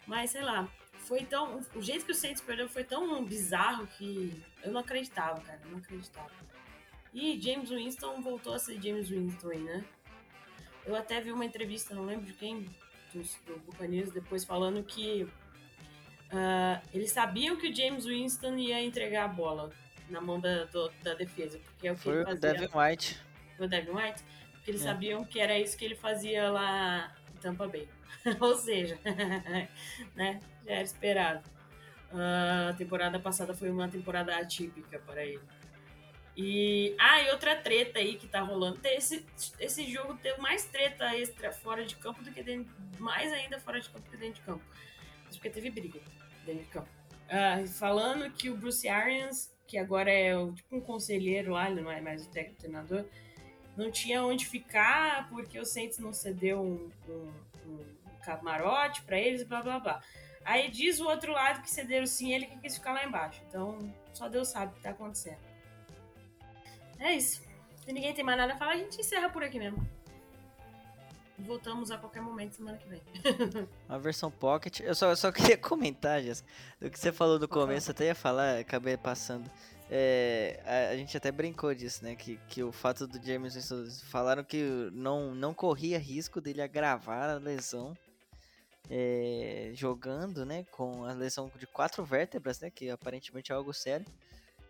Mas 0.05 0.31
sei 0.31 0.41
lá, 0.41 0.69
foi 1.05 1.23
tão. 1.23 1.61
O 1.73 1.81
jeito 1.81 2.05
que 2.05 2.11
o 2.11 2.15
Saints 2.15 2.41
perdeu 2.41 2.67
foi 2.67 2.83
tão 2.83 3.23
bizarro 3.23 3.87
que 3.87 4.43
eu 4.63 4.71
não 4.71 4.81
acreditava, 4.81 5.39
cara. 5.41 5.59
Eu 5.63 5.71
não 5.71 5.77
acreditava. 5.77 6.31
E 7.13 7.39
James 7.39 7.69
Winston 7.69 8.21
voltou 8.21 8.53
a 8.53 8.59
ser 8.59 8.81
James 8.81 9.09
Winston 9.09 9.49
aí, 9.49 9.59
né? 9.59 9.85
Eu 10.85 10.95
até 10.95 11.21
vi 11.21 11.31
uma 11.31 11.45
entrevista, 11.45 11.95
não 11.95 12.05
lembro 12.05 12.25
de 12.25 12.33
quem, 12.33 12.63
do, 13.13 13.21
do 13.45 13.59
Buccaneers, 13.65 14.11
depois 14.11 14.43
falando 14.43 14.83
que 14.83 15.23
uh, 15.23 16.87
eles 16.93 17.11
sabiam 17.11 17.55
que 17.55 17.69
o 17.69 17.75
James 17.75 18.05
Winston 18.05 18.55
ia 18.57 18.81
entregar 18.81 19.25
a 19.25 19.27
bola 19.27 19.71
na 20.09 20.21
mão 20.21 20.39
da, 20.39 20.65
do, 20.65 20.91
da 21.01 21.13
defesa. 21.13 21.59
Porque 21.59 21.87
é 21.87 21.91
o 21.91 21.95
que 21.95 22.01
Foi 22.03 22.21
o 22.21 22.35
Devin 22.35 22.69
White. 22.73 23.19
Foi 23.57 23.65
o 23.65 23.69
Devin 23.69 23.91
White? 23.91 24.23
Porque 24.53 24.71
eles 24.71 24.81
é. 24.81 24.85
sabiam 24.85 25.23
que 25.23 25.39
era 25.39 25.57
isso 25.57 25.77
que 25.77 25.85
ele 25.85 25.95
fazia 25.95 26.51
lá 26.51 27.15
em 27.33 27.37
Tampa 27.37 27.67
Bay. 27.67 27.87
Ou 28.39 28.55
seja, 28.55 28.99
né? 30.15 30.39
Já 30.65 30.71
era 30.71 30.83
esperado. 30.83 31.49
A 32.11 32.73
temporada 32.77 33.19
passada 33.19 33.53
foi 33.53 33.69
uma 33.69 33.87
temporada 33.89 34.35
atípica 34.37 34.99
para 34.99 35.25
ele. 35.25 35.41
E. 36.37 36.95
Ah, 36.99 37.21
e 37.21 37.31
outra 37.31 37.55
treta 37.55 37.99
aí 37.99 38.15
que 38.15 38.27
tá 38.27 38.41
rolando. 38.41 38.79
Esse, 38.83 39.25
esse 39.59 39.89
jogo 39.91 40.15
teve 40.15 40.39
mais 40.39 40.65
treta 40.65 41.15
extra 41.15 41.51
fora 41.51 41.85
de 41.85 41.95
campo 41.95 42.23
do 42.23 42.31
que 42.31 42.41
dentro. 42.41 42.73
Mais 42.99 43.31
ainda 43.33 43.59
fora 43.59 43.79
de 43.79 43.89
campo 43.89 44.05
do 44.05 44.11
que 44.11 44.17
dentro 44.17 44.35
de 44.35 44.41
campo. 44.41 44.63
Isso 45.29 45.39
porque 45.39 45.49
teve 45.49 45.69
briga 45.69 45.99
dentro 46.45 46.63
de 46.63 46.69
campo. 46.69 46.89
Uh, 47.25 47.67
falando 47.67 48.29
que 48.31 48.49
o 48.49 48.55
Bruce 48.55 48.87
Arians 48.87 49.55
que 49.67 49.77
agora 49.77 50.11
é 50.11 50.33
tipo 50.53 50.75
um 50.75 50.81
conselheiro 50.81 51.51
lá, 51.51 51.69
ele 51.69 51.81
não 51.81 51.91
é 51.91 52.01
mais 52.01 52.25
o 52.25 52.29
técnico 52.29 52.59
treinador, 52.59 53.05
não 53.75 53.91
tinha 53.91 54.23
onde 54.23 54.45
ficar 54.45 55.27
porque 55.29 55.59
o 55.59 55.65
Saints 55.65 55.99
não 55.99 56.13
cedeu 56.13 56.61
um, 56.61 56.89
um, 57.09 57.31
um 57.65 58.04
camarote 58.25 59.03
para 59.03 59.19
eles 59.19 59.41
e 59.41 59.45
blá 59.45 59.61
blá 59.61 59.79
blá. 59.79 60.01
Aí 60.43 60.69
diz 60.69 60.99
o 60.99 61.07
outro 61.07 61.31
lado 61.31 61.61
que 61.61 61.71
cederam 61.71 62.05
sim, 62.05 62.33
ele 62.33 62.45
que 62.45 62.57
quis 62.59 62.75
ficar 62.75 62.93
lá 62.93 63.03
embaixo. 63.03 63.41
Então, 63.47 63.93
só 64.13 64.29
Deus 64.29 64.47
sabe 64.49 64.71
o 64.71 64.75
que 64.75 64.81
tá 64.81 64.91
acontecendo. 64.91 65.39
É 66.99 67.13
isso. 67.13 67.41
Se 67.83 67.91
ninguém 67.91 68.13
tem 68.13 68.23
mais 68.23 68.37
nada 68.37 68.53
a 68.53 68.57
falar, 68.57 68.73
a 68.73 68.77
gente 68.77 68.99
encerra 68.99 69.29
por 69.29 69.43
aqui 69.43 69.57
mesmo. 69.57 69.87
Voltamos 71.39 71.91
a 71.91 71.97
qualquer 71.97 72.21
momento 72.21 72.53
semana 72.53 72.77
que 72.77 72.87
vem. 72.87 73.01
a 73.89 73.97
versão 73.97 74.31
Pocket. 74.31 74.79
Eu 74.79 74.95
só, 74.95 75.09
eu 75.09 75.15
só 75.15 75.31
queria 75.33 75.57
comentar, 75.57 76.21
Jéssica, 76.21 76.49
do 76.79 76.89
que 76.89 76.99
você 76.99 77.11
falou 77.11 77.39
no 77.39 77.47
começo, 77.47 77.91
até 77.91 78.05
ia 78.05 78.15
falar, 78.15 78.59
acabei 78.59 78.95
passando. 78.97 79.49
É, 79.89 80.61
a, 80.65 80.93
a, 80.93 80.97
gente 80.97 81.15
até 81.17 81.31
brincou 81.31 81.73
disso, 81.73 82.03
né? 82.03 82.15
Que, 82.15 82.39
que 82.47 82.63
o 82.63 82.71
fato 82.71 83.05
do 83.05 83.23
James 83.23 83.71
falaram 84.09 84.43
que 84.43 84.89
não, 84.93 85.35
não 85.35 85.53
corria 85.53 85.99
risco 85.99 86.39
dele 86.39 86.61
agravar 86.61 87.29
a 87.29 87.35
lesão 87.35 87.95
é, 88.89 89.71
jogando, 89.73 90.45
né? 90.45 90.65
Com 90.71 91.05
a 91.05 91.13
lesão 91.13 91.51
de 91.57 91.67
quatro 91.67 92.03
vértebras, 92.03 92.59
né? 92.59 92.69
Que 92.69 92.89
aparentemente 92.89 93.51
é 93.51 93.55
algo 93.55 93.73
sério. 93.73 94.05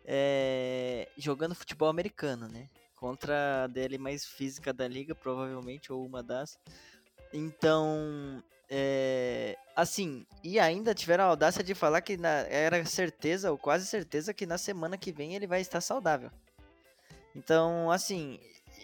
É, 0.05 1.07
jogando 1.17 1.55
futebol 1.55 1.89
americano, 1.89 2.47
né? 2.47 2.69
contra 2.95 3.65
a 3.65 3.67
DL 3.67 3.97
mais 3.97 4.25
física 4.25 4.73
da 4.73 4.87
liga, 4.87 5.13
provavelmente, 5.13 5.91
ou 5.93 6.05
uma 6.05 6.23
das. 6.23 6.57
Então, 7.31 8.43
é, 8.69 9.57
assim, 9.75 10.25
e 10.43 10.59
ainda 10.59 10.95
tiveram 10.95 11.25
a 11.25 11.27
audácia 11.27 11.63
de 11.63 11.75
falar 11.75 12.01
que 12.01 12.17
na, 12.17 12.29
era 12.49 12.83
certeza, 12.85 13.51
ou 13.51 13.57
quase 13.57 13.85
certeza, 13.85 14.33
que 14.33 14.45
na 14.45 14.57
semana 14.57 14.97
que 14.97 15.11
vem 15.11 15.35
ele 15.35 15.45
vai 15.45 15.61
estar 15.61 15.81
saudável. 15.81 16.31
Então, 17.35 17.91
assim, 17.91 18.39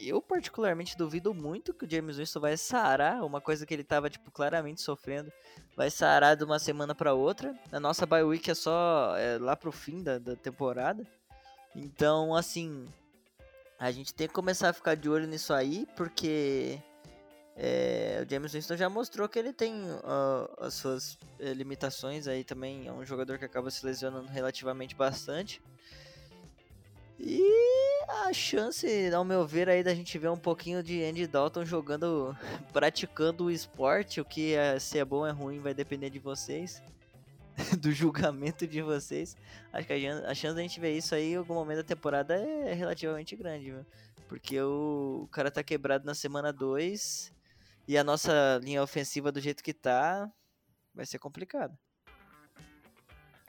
eu 0.09 0.21
particularmente 0.21 0.97
duvido 0.97 1.33
muito 1.33 1.73
que 1.73 1.85
o 1.85 1.89
James 1.89 2.17
Winston 2.17 2.39
vai 2.39 2.57
sarar, 2.57 3.23
uma 3.23 3.41
coisa 3.41 3.65
que 3.65 3.73
ele 3.73 3.81
estava 3.81 4.09
tipo, 4.09 4.31
claramente 4.31 4.81
sofrendo, 4.81 5.31
vai 5.75 5.89
sarar 5.89 6.35
de 6.35 6.43
uma 6.43 6.59
semana 6.59 6.95
para 6.95 7.13
outra. 7.13 7.55
A 7.71 7.79
nossa 7.79 8.05
bye 8.05 8.23
week 8.23 8.49
é 8.49 8.55
só 8.55 9.15
é, 9.17 9.37
lá 9.37 9.55
pro 9.55 9.71
fim 9.71 10.01
da, 10.03 10.17
da 10.17 10.35
temporada. 10.35 11.05
Então, 11.75 12.35
assim, 12.35 12.85
a 13.79 13.91
gente 13.91 14.13
tem 14.13 14.27
que 14.27 14.33
começar 14.33 14.69
a 14.69 14.73
ficar 14.73 14.95
de 14.95 15.09
olho 15.09 15.27
nisso 15.27 15.53
aí, 15.53 15.87
porque 15.95 16.79
é, 17.55 18.23
o 18.25 18.29
James 18.29 18.53
Winston 18.53 18.75
já 18.75 18.89
mostrou 18.89 19.27
que 19.27 19.37
ele 19.37 19.53
tem 19.53 19.73
uh, 19.73 20.49
as 20.59 20.73
suas 20.73 21.17
é, 21.39 21.53
limitações 21.53 22.27
aí 22.27 22.43
também. 22.43 22.87
É 22.87 22.91
um 22.91 23.05
jogador 23.05 23.37
que 23.37 23.45
acaba 23.45 23.69
se 23.69 23.85
lesionando 23.85 24.27
relativamente 24.27 24.95
bastante. 24.95 25.61
E 27.23 28.03
a 28.27 28.33
chance, 28.33 28.87
ao 29.13 29.23
meu 29.23 29.45
ver, 29.45 29.69
aí 29.69 29.83
da 29.83 29.93
gente 29.93 30.17
ver 30.17 30.29
um 30.29 30.37
pouquinho 30.37 30.81
de 30.81 31.03
Andy 31.03 31.27
Dalton 31.27 31.63
jogando, 31.63 32.35
praticando 32.73 33.45
o 33.45 33.51
esporte, 33.51 34.19
o 34.19 34.25
que 34.25 34.53
é, 34.53 34.79
se 34.79 34.97
é 34.97 35.05
bom 35.05 35.17
ou 35.17 35.27
é 35.27 35.31
ruim 35.31 35.59
vai 35.59 35.73
depender 35.73 36.09
de 36.09 36.19
vocês. 36.19 36.81
do 37.79 37.91
julgamento 37.91 38.65
de 38.67 38.81
vocês. 38.81 39.35
Acho 39.71 39.87
que 39.87 39.93
a, 39.93 40.33
chance 40.33 40.55
da 40.55 40.61
gente 40.61 40.79
ver 40.79 40.97
isso 40.97 41.13
aí 41.13 41.33
em 41.33 41.35
algum 41.35 41.53
momento 41.53 41.77
da 41.77 41.83
temporada 41.83 42.35
é 42.35 42.73
relativamente 42.73 43.35
grande, 43.35 43.71
viu? 43.71 43.85
Porque 44.27 44.59
o, 44.61 45.23
o 45.23 45.27
cara 45.27 45.51
tá 45.51 45.63
quebrado 45.63 46.05
na 46.05 46.15
semana 46.15 46.53
2 46.53 47.33
e 47.87 47.97
a 47.97 48.03
nossa 48.03 48.59
linha 48.63 48.81
ofensiva 48.81 49.31
do 49.31 49.41
jeito 49.41 49.63
que 49.63 49.73
tá 49.73 50.31
vai 50.93 51.05
ser 51.05 51.19
complicado. 51.19 51.77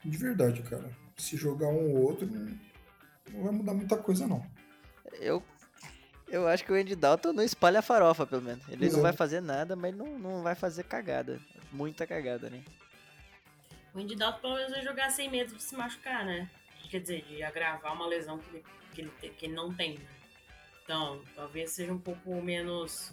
De 0.04 0.16
verdade, 0.16 0.62
cara. 0.62 0.90
Se 1.16 1.36
jogar 1.36 1.68
um 1.68 1.94
ou 1.94 2.02
outro, 2.02 2.28
não, 3.30 3.38
não 3.38 3.42
vai 3.44 3.52
mudar 3.52 3.74
muita 3.74 3.96
coisa, 3.96 4.26
não. 4.26 4.44
Eu 5.20 5.42
Eu 6.28 6.48
acho 6.48 6.64
que 6.64 6.72
o 6.72 6.74
Andy 6.74 6.96
Dalton 6.96 7.32
não 7.32 7.42
espalha 7.44 7.80
a 7.80 7.82
farofa, 7.82 8.26
pelo 8.26 8.40
menos. 8.42 8.66
Ele 8.68 8.86
não 8.86 8.94
Não. 8.96 9.02
vai 9.02 9.12
fazer 9.12 9.40
nada, 9.42 9.76
mas 9.76 9.94
não, 9.94 10.18
não 10.18 10.42
vai 10.42 10.54
fazer 10.54 10.84
cagada. 10.84 11.38
Muita 11.70 12.06
cagada, 12.06 12.48
né? 12.48 12.62
O 13.94 13.98
Andy 13.98 14.16
Dalton 14.16 14.40
pelo 14.40 14.54
menos 14.54 14.70
vai 14.72 14.82
jogar 14.82 15.10
sem 15.10 15.30
medo 15.30 15.54
de 15.54 15.62
se 15.62 15.76
machucar, 15.76 16.24
né? 16.24 16.50
Quer 16.90 17.00
dizer, 17.00 17.22
de 17.24 17.42
agravar 17.42 17.94
uma 17.94 18.06
lesão 18.06 18.38
que 18.38 18.50
ele, 18.56 18.64
que 18.94 19.00
ele, 19.02 19.10
te- 19.20 19.28
que 19.30 19.46
ele 19.46 19.54
não 19.54 19.72
tem. 19.74 19.98
né? 19.98 20.04
Então, 20.84 21.22
talvez 21.34 21.70
seja 21.70 21.92
um 21.92 21.98
pouco 21.98 22.40
menos. 22.42 23.12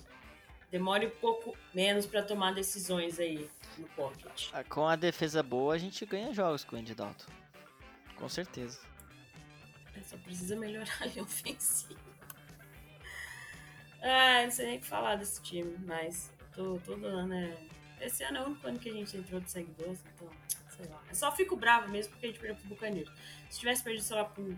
Demore 0.72 1.08
um 1.08 1.20
pouco 1.22 1.58
menos 1.74 2.06
pra 2.06 2.22
tomar 2.24 2.54
decisões 2.54 3.20
aí 3.20 3.50
no 3.78 3.88
pocket. 3.90 4.50
Ah, 4.54 4.64
Com 4.64 4.88
a 4.88 4.96
defesa 4.96 5.42
boa, 5.44 5.74
a 5.76 5.78
gente 5.78 6.06
ganha 6.06 6.34
jogos 6.34 6.64
com 6.64 6.76
o 6.76 6.80
Andy 6.80 6.94
Dalton. 6.96 7.26
Com 8.16 8.30
certeza. 8.30 8.80
Só 10.04 10.18
precisa 10.18 10.56
melhorar 10.56 10.96
a 11.02 11.06
linha 11.06 11.24
ofensiva. 11.24 12.00
Ah, 14.02 14.44
não 14.44 14.52
sei 14.52 14.66
nem 14.68 14.78
o 14.78 14.82
que 14.82 14.88
falar 14.88 15.16
desse 15.16 15.42
time, 15.42 15.78
mas 15.86 16.32
tô, 16.54 16.80
todo 16.86 17.06
ano 17.06 17.34
é. 17.34 17.58
Esse 18.00 18.24
ano 18.24 18.38
é 18.38 18.42
o 18.42 18.46
único 18.46 18.68
ano 18.68 18.80
que 18.80 18.90
a 18.90 18.94
gente 18.94 19.18
entrou 19.18 19.42
de 19.42 19.52
sangue 19.52 19.72
doce, 19.74 20.04
então, 20.16 20.30
sei 20.70 20.86
lá. 20.88 21.02
Eu 21.10 21.16
só 21.16 21.36
fico 21.36 21.58
bravo 21.58 21.90
mesmo 21.90 22.12
porque 22.12 22.28
a 22.28 22.30
gente 22.30 22.40
perdeu 22.40 22.56
pro 22.56 22.70
Buccaneers. 22.70 23.12
Se 23.50 23.60
tivesse 23.60 23.84
perdido, 23.84 24.04
sei 24.04 24.16
lá, 24.16 24.24
por, 24.24 24.56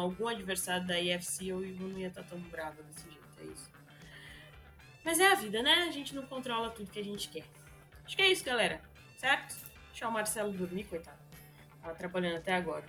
algum 0.00 0.26
adversário 0.26 0.84
da 0.84 1.00
IFC, 1.00 1.46
eu 1.46 1.60
não 1.60 1.96
ia 1.96 2.08
estar 2.08 2.24
tão 2.24 2.38
bravo 2.40 2.82
desse 2.82 3.08
jeito, 3.08 3.40
é 3.40 3.44
isso. 3.44 3.70
Mas 5.04 5.20
é 5.20 5.30
a 5.30 5.34
vida, 5.34 5.62
né? 5.62 5.86
A 5.88 5.90
gente 5.92 6.14
não 6.14 6.26
controla 6.26 6.70
tudo 6.70 6.90
que 6.90 6.98
a 6.98 7.04
gente 7.04 7.28
quer. 7.28 7.44
Acho 8.04 8.16
que 8.16 8.22
é 8.22 8.30
isso, 8.30 8.44
galera. 8.44 8.80
Certo? 9.16 9.56
Deixar 9.90 10.08
o 10.08 10.12
Marcelo 10.12 10.52
dormir, 10.52 10.84
coitado. 10.84 11.18
Tava 11.80 11.92
atrapalhando 11.92 12.36
até 12.36 12.54
agora. 12.54 12.84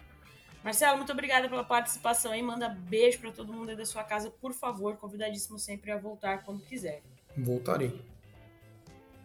Marcelo, 0.63 0.97
muito 0.97 1.11
obrigada 1.11 1.49
pela 1.49 1.63
participação 1.63 2.31
aí. 2.31 2.41
Manda 2.41 2.69
beijo 2.69 3.19
pra 3.19 3.31
todo 3.31 3.51
mundo 3.51 3.69
aí 3.69 3.75
da 3.75 3.85
sua 3.85 4.03
casa, 4.03 4.31
por 4.31 4.53
favor. 4.53 4.95
Convidadíssimo 4.95 5.59
sempre 5.59 5.91
a 5.91 5.97
voltar 5.97 6.43
quando 6.43 6.63
quiser. 6.63 7.01
Voltarei. 7.37 8.01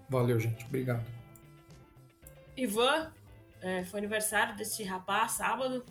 Valeu, 0.09 0.41
gente. 0.41 0.65
Obrigado. 0.65 1.05
Ivan, 2.57 3.13
é, 3.61 3.85
foi 3.85 4.01
aniversário 4.01 4.57
desse 4.57 4.83
rapaz 4.83 5.33
sábado. 5.33 5.85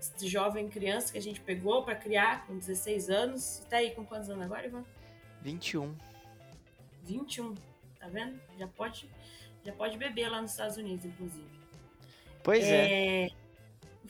Esse 0.00 0.26
jovem 0.26 0.68
criança 0.68 1.12
que 1.12 1.18
a 1.18 1.22
gente 1.22 1.40
pegou 1.40 1.84
pra 1.84 1.94
criar 1.94 2.46
com 2.46 2.56
16 2.56 3.10
anos. 3.10 3.58
E 3.58 3.66
tá 3.66 3.76
aí 3.76 3.90
com 3.90 4.06
quantos 4.06 4.30
anos 4.30 4.44
agora, 4.44 4.66
Ivan? 4.66 4.84
21. 5.42 5.94
21. 7.04 7.54
Tá 8.00 8.08
vendo? 8.08 8.40
Já 8.58 8.66
pode, 8.68 9.08
já 9.64 9.72
pode 9.72 9.98
beber 9.98 10.28
lá 10.28 10.40
nos 10.40 10.52
Estados 10.52 10.76
Unidos, 10.78 11.04
inclusive. 11.04 11.46
Pois 12.42 12.64
é. 12.64 13.26
É, 13.26 13.30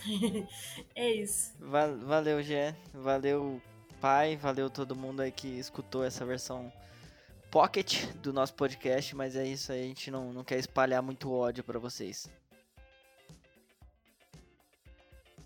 é 0.94 1.12
isso. 1.12 1.52
Va- 1.58 1.94
valeu, 1.94 2.42
Gé. 2.42 2.74
Valeu, 2.94 3.60
pai. 4.00 4.36
Valeu 4.36 4.68
todo 4.70 4.96
mundo 4.96 5.20
aí 5.20 5.30
que 5.32 5.48
escutou 5.58 6.04
essa 6.04 6.24
versão 6.24 6.72
pocket 7.50 8.06
do 8.16 8.32
nosso 8.32 8.54
podcast. 8.54 9.14
Mas 9.14 9.36
é 9.36 9.46
isso 9.46 9.72
aí, 9.72 9.80
a 9.84 9.86
gente 9.86 10.10
não, 10.10 10.32
não 10.32 10.44
quer 10.44 10.58
espalhar 10.58 11.02
muito 11.02 11.32
ódio 11.32 11.62
pra 11.64 11.78
vocês. 11.78 12.28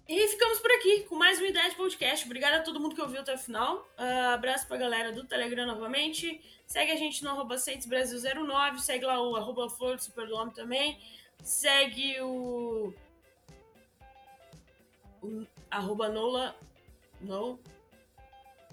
E 0.09 0.29
ficamos 0.29 0.61
por 0.61 0.71
aqui 0.71 1.01
com 1.09 1.17
mais 1.17 1.41
uma 1.41 1.49
ideia 1.49 1.69
de 1.69 1.75
podcast. 1.75 2.25
Obrigada 2.27 2.59
a 2.59 2.63
todo 2.63 2.79
mundo 2.79 2.95
que 2.95 3.03
ouviu 3.03 3.21
até 3.21 3.35
o 3.35 3.39
final. 3.39 3.89
Ah, 3.99 4.35
abraço 4.35 4.65
pra 4.69 4.77
galera 4.77 5.11
do 5.11 5.25
Telegram 5.25 5.67
novamente. 5.67 6.41
Segue 6.65 6.93
a 6.93 6.97
gente 6.97 7.25
no 7.25 7.31
arroba 7.31 7.57
Brasil09. 7.57 8.79
Segue 8.79 9.05
lá 9.05 9.21
o 9.21 9.35
arroba 9.35 9.69
Flor 9.69 9.97
do 9.97 10.03
Super 10.03 10.29
do 10.29 10.37
Homem 10.37 10.55
também. 10.55 11.01
Segue 11.43 12.21
o. 12.21 12.95
arroba 15.71 16.09
Nola. 16.09 16.57
No. 17.21 17.59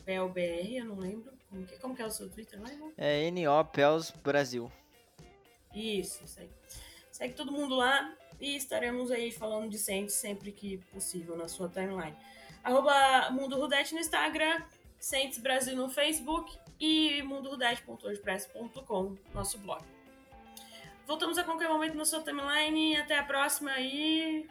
PLBR, 0.05 0.77
eu 0.77 0.85
não 0.85 0.99
lembro. 0.99 1.31
Como 1.49 1.65
que, 1.65 1.77
como 1.77 1.95
que 1.95 2.01
é 2.01 2.05
o 2.05 2.11
seu 2.11 2.29
Twitter 2.29 2.61
lá, 2.61 2.69
irmão? 2.69 2.91
É 2.97 3.31
NO 3.31 3.65
Pels 3.71 4.11
Brasil. 4.11 4.71
Isso, 5.73 6.23
isso 6.25 6.39
aí. 6.39 6.49
Segue 7.11 7.33
todo 7.35 7.51
mundo 7.51 7.75
lá 7.75 8.15
e 8.39 8.55
estaremos 8.55 9.11
aí 9.11 9.31
falando 9.31 9.69
de 9.69 9.77
Saints 9.77 10.15
sempre 10.15 10.51
que 10.51 10.77
possível 10.91 11.37
na 11.37 11.47
sua 11.47 11.69
timeline. 11.69 12.17
Arroba 12.63 13.29
Mundo 13.31 13.55
Rudete 13.57 13.93
no 13.93 13.99
Instagram, 13.99 14.63
Saints 14.99 15.37
Brasil 15.37 15.75
no 15.75 15.89
Facebook 15.89 16.57
e 16.79 17.21
mundorudete.wordpress.com, 17.23 19.15
nosso 19.33 19.57
blog. 19.59 19.83
Voltamos 21.05 21.37
a 21.37 21.43
qualquer 21.43 21.69
momento 21.69 21.95
na 21.95 22.05
sua 22.05 22.21
timeline. 22.21 22.95
Até 22.97 23.17
a 23.17 23.23
próxima 23.23 23.77
e 23.79 24.49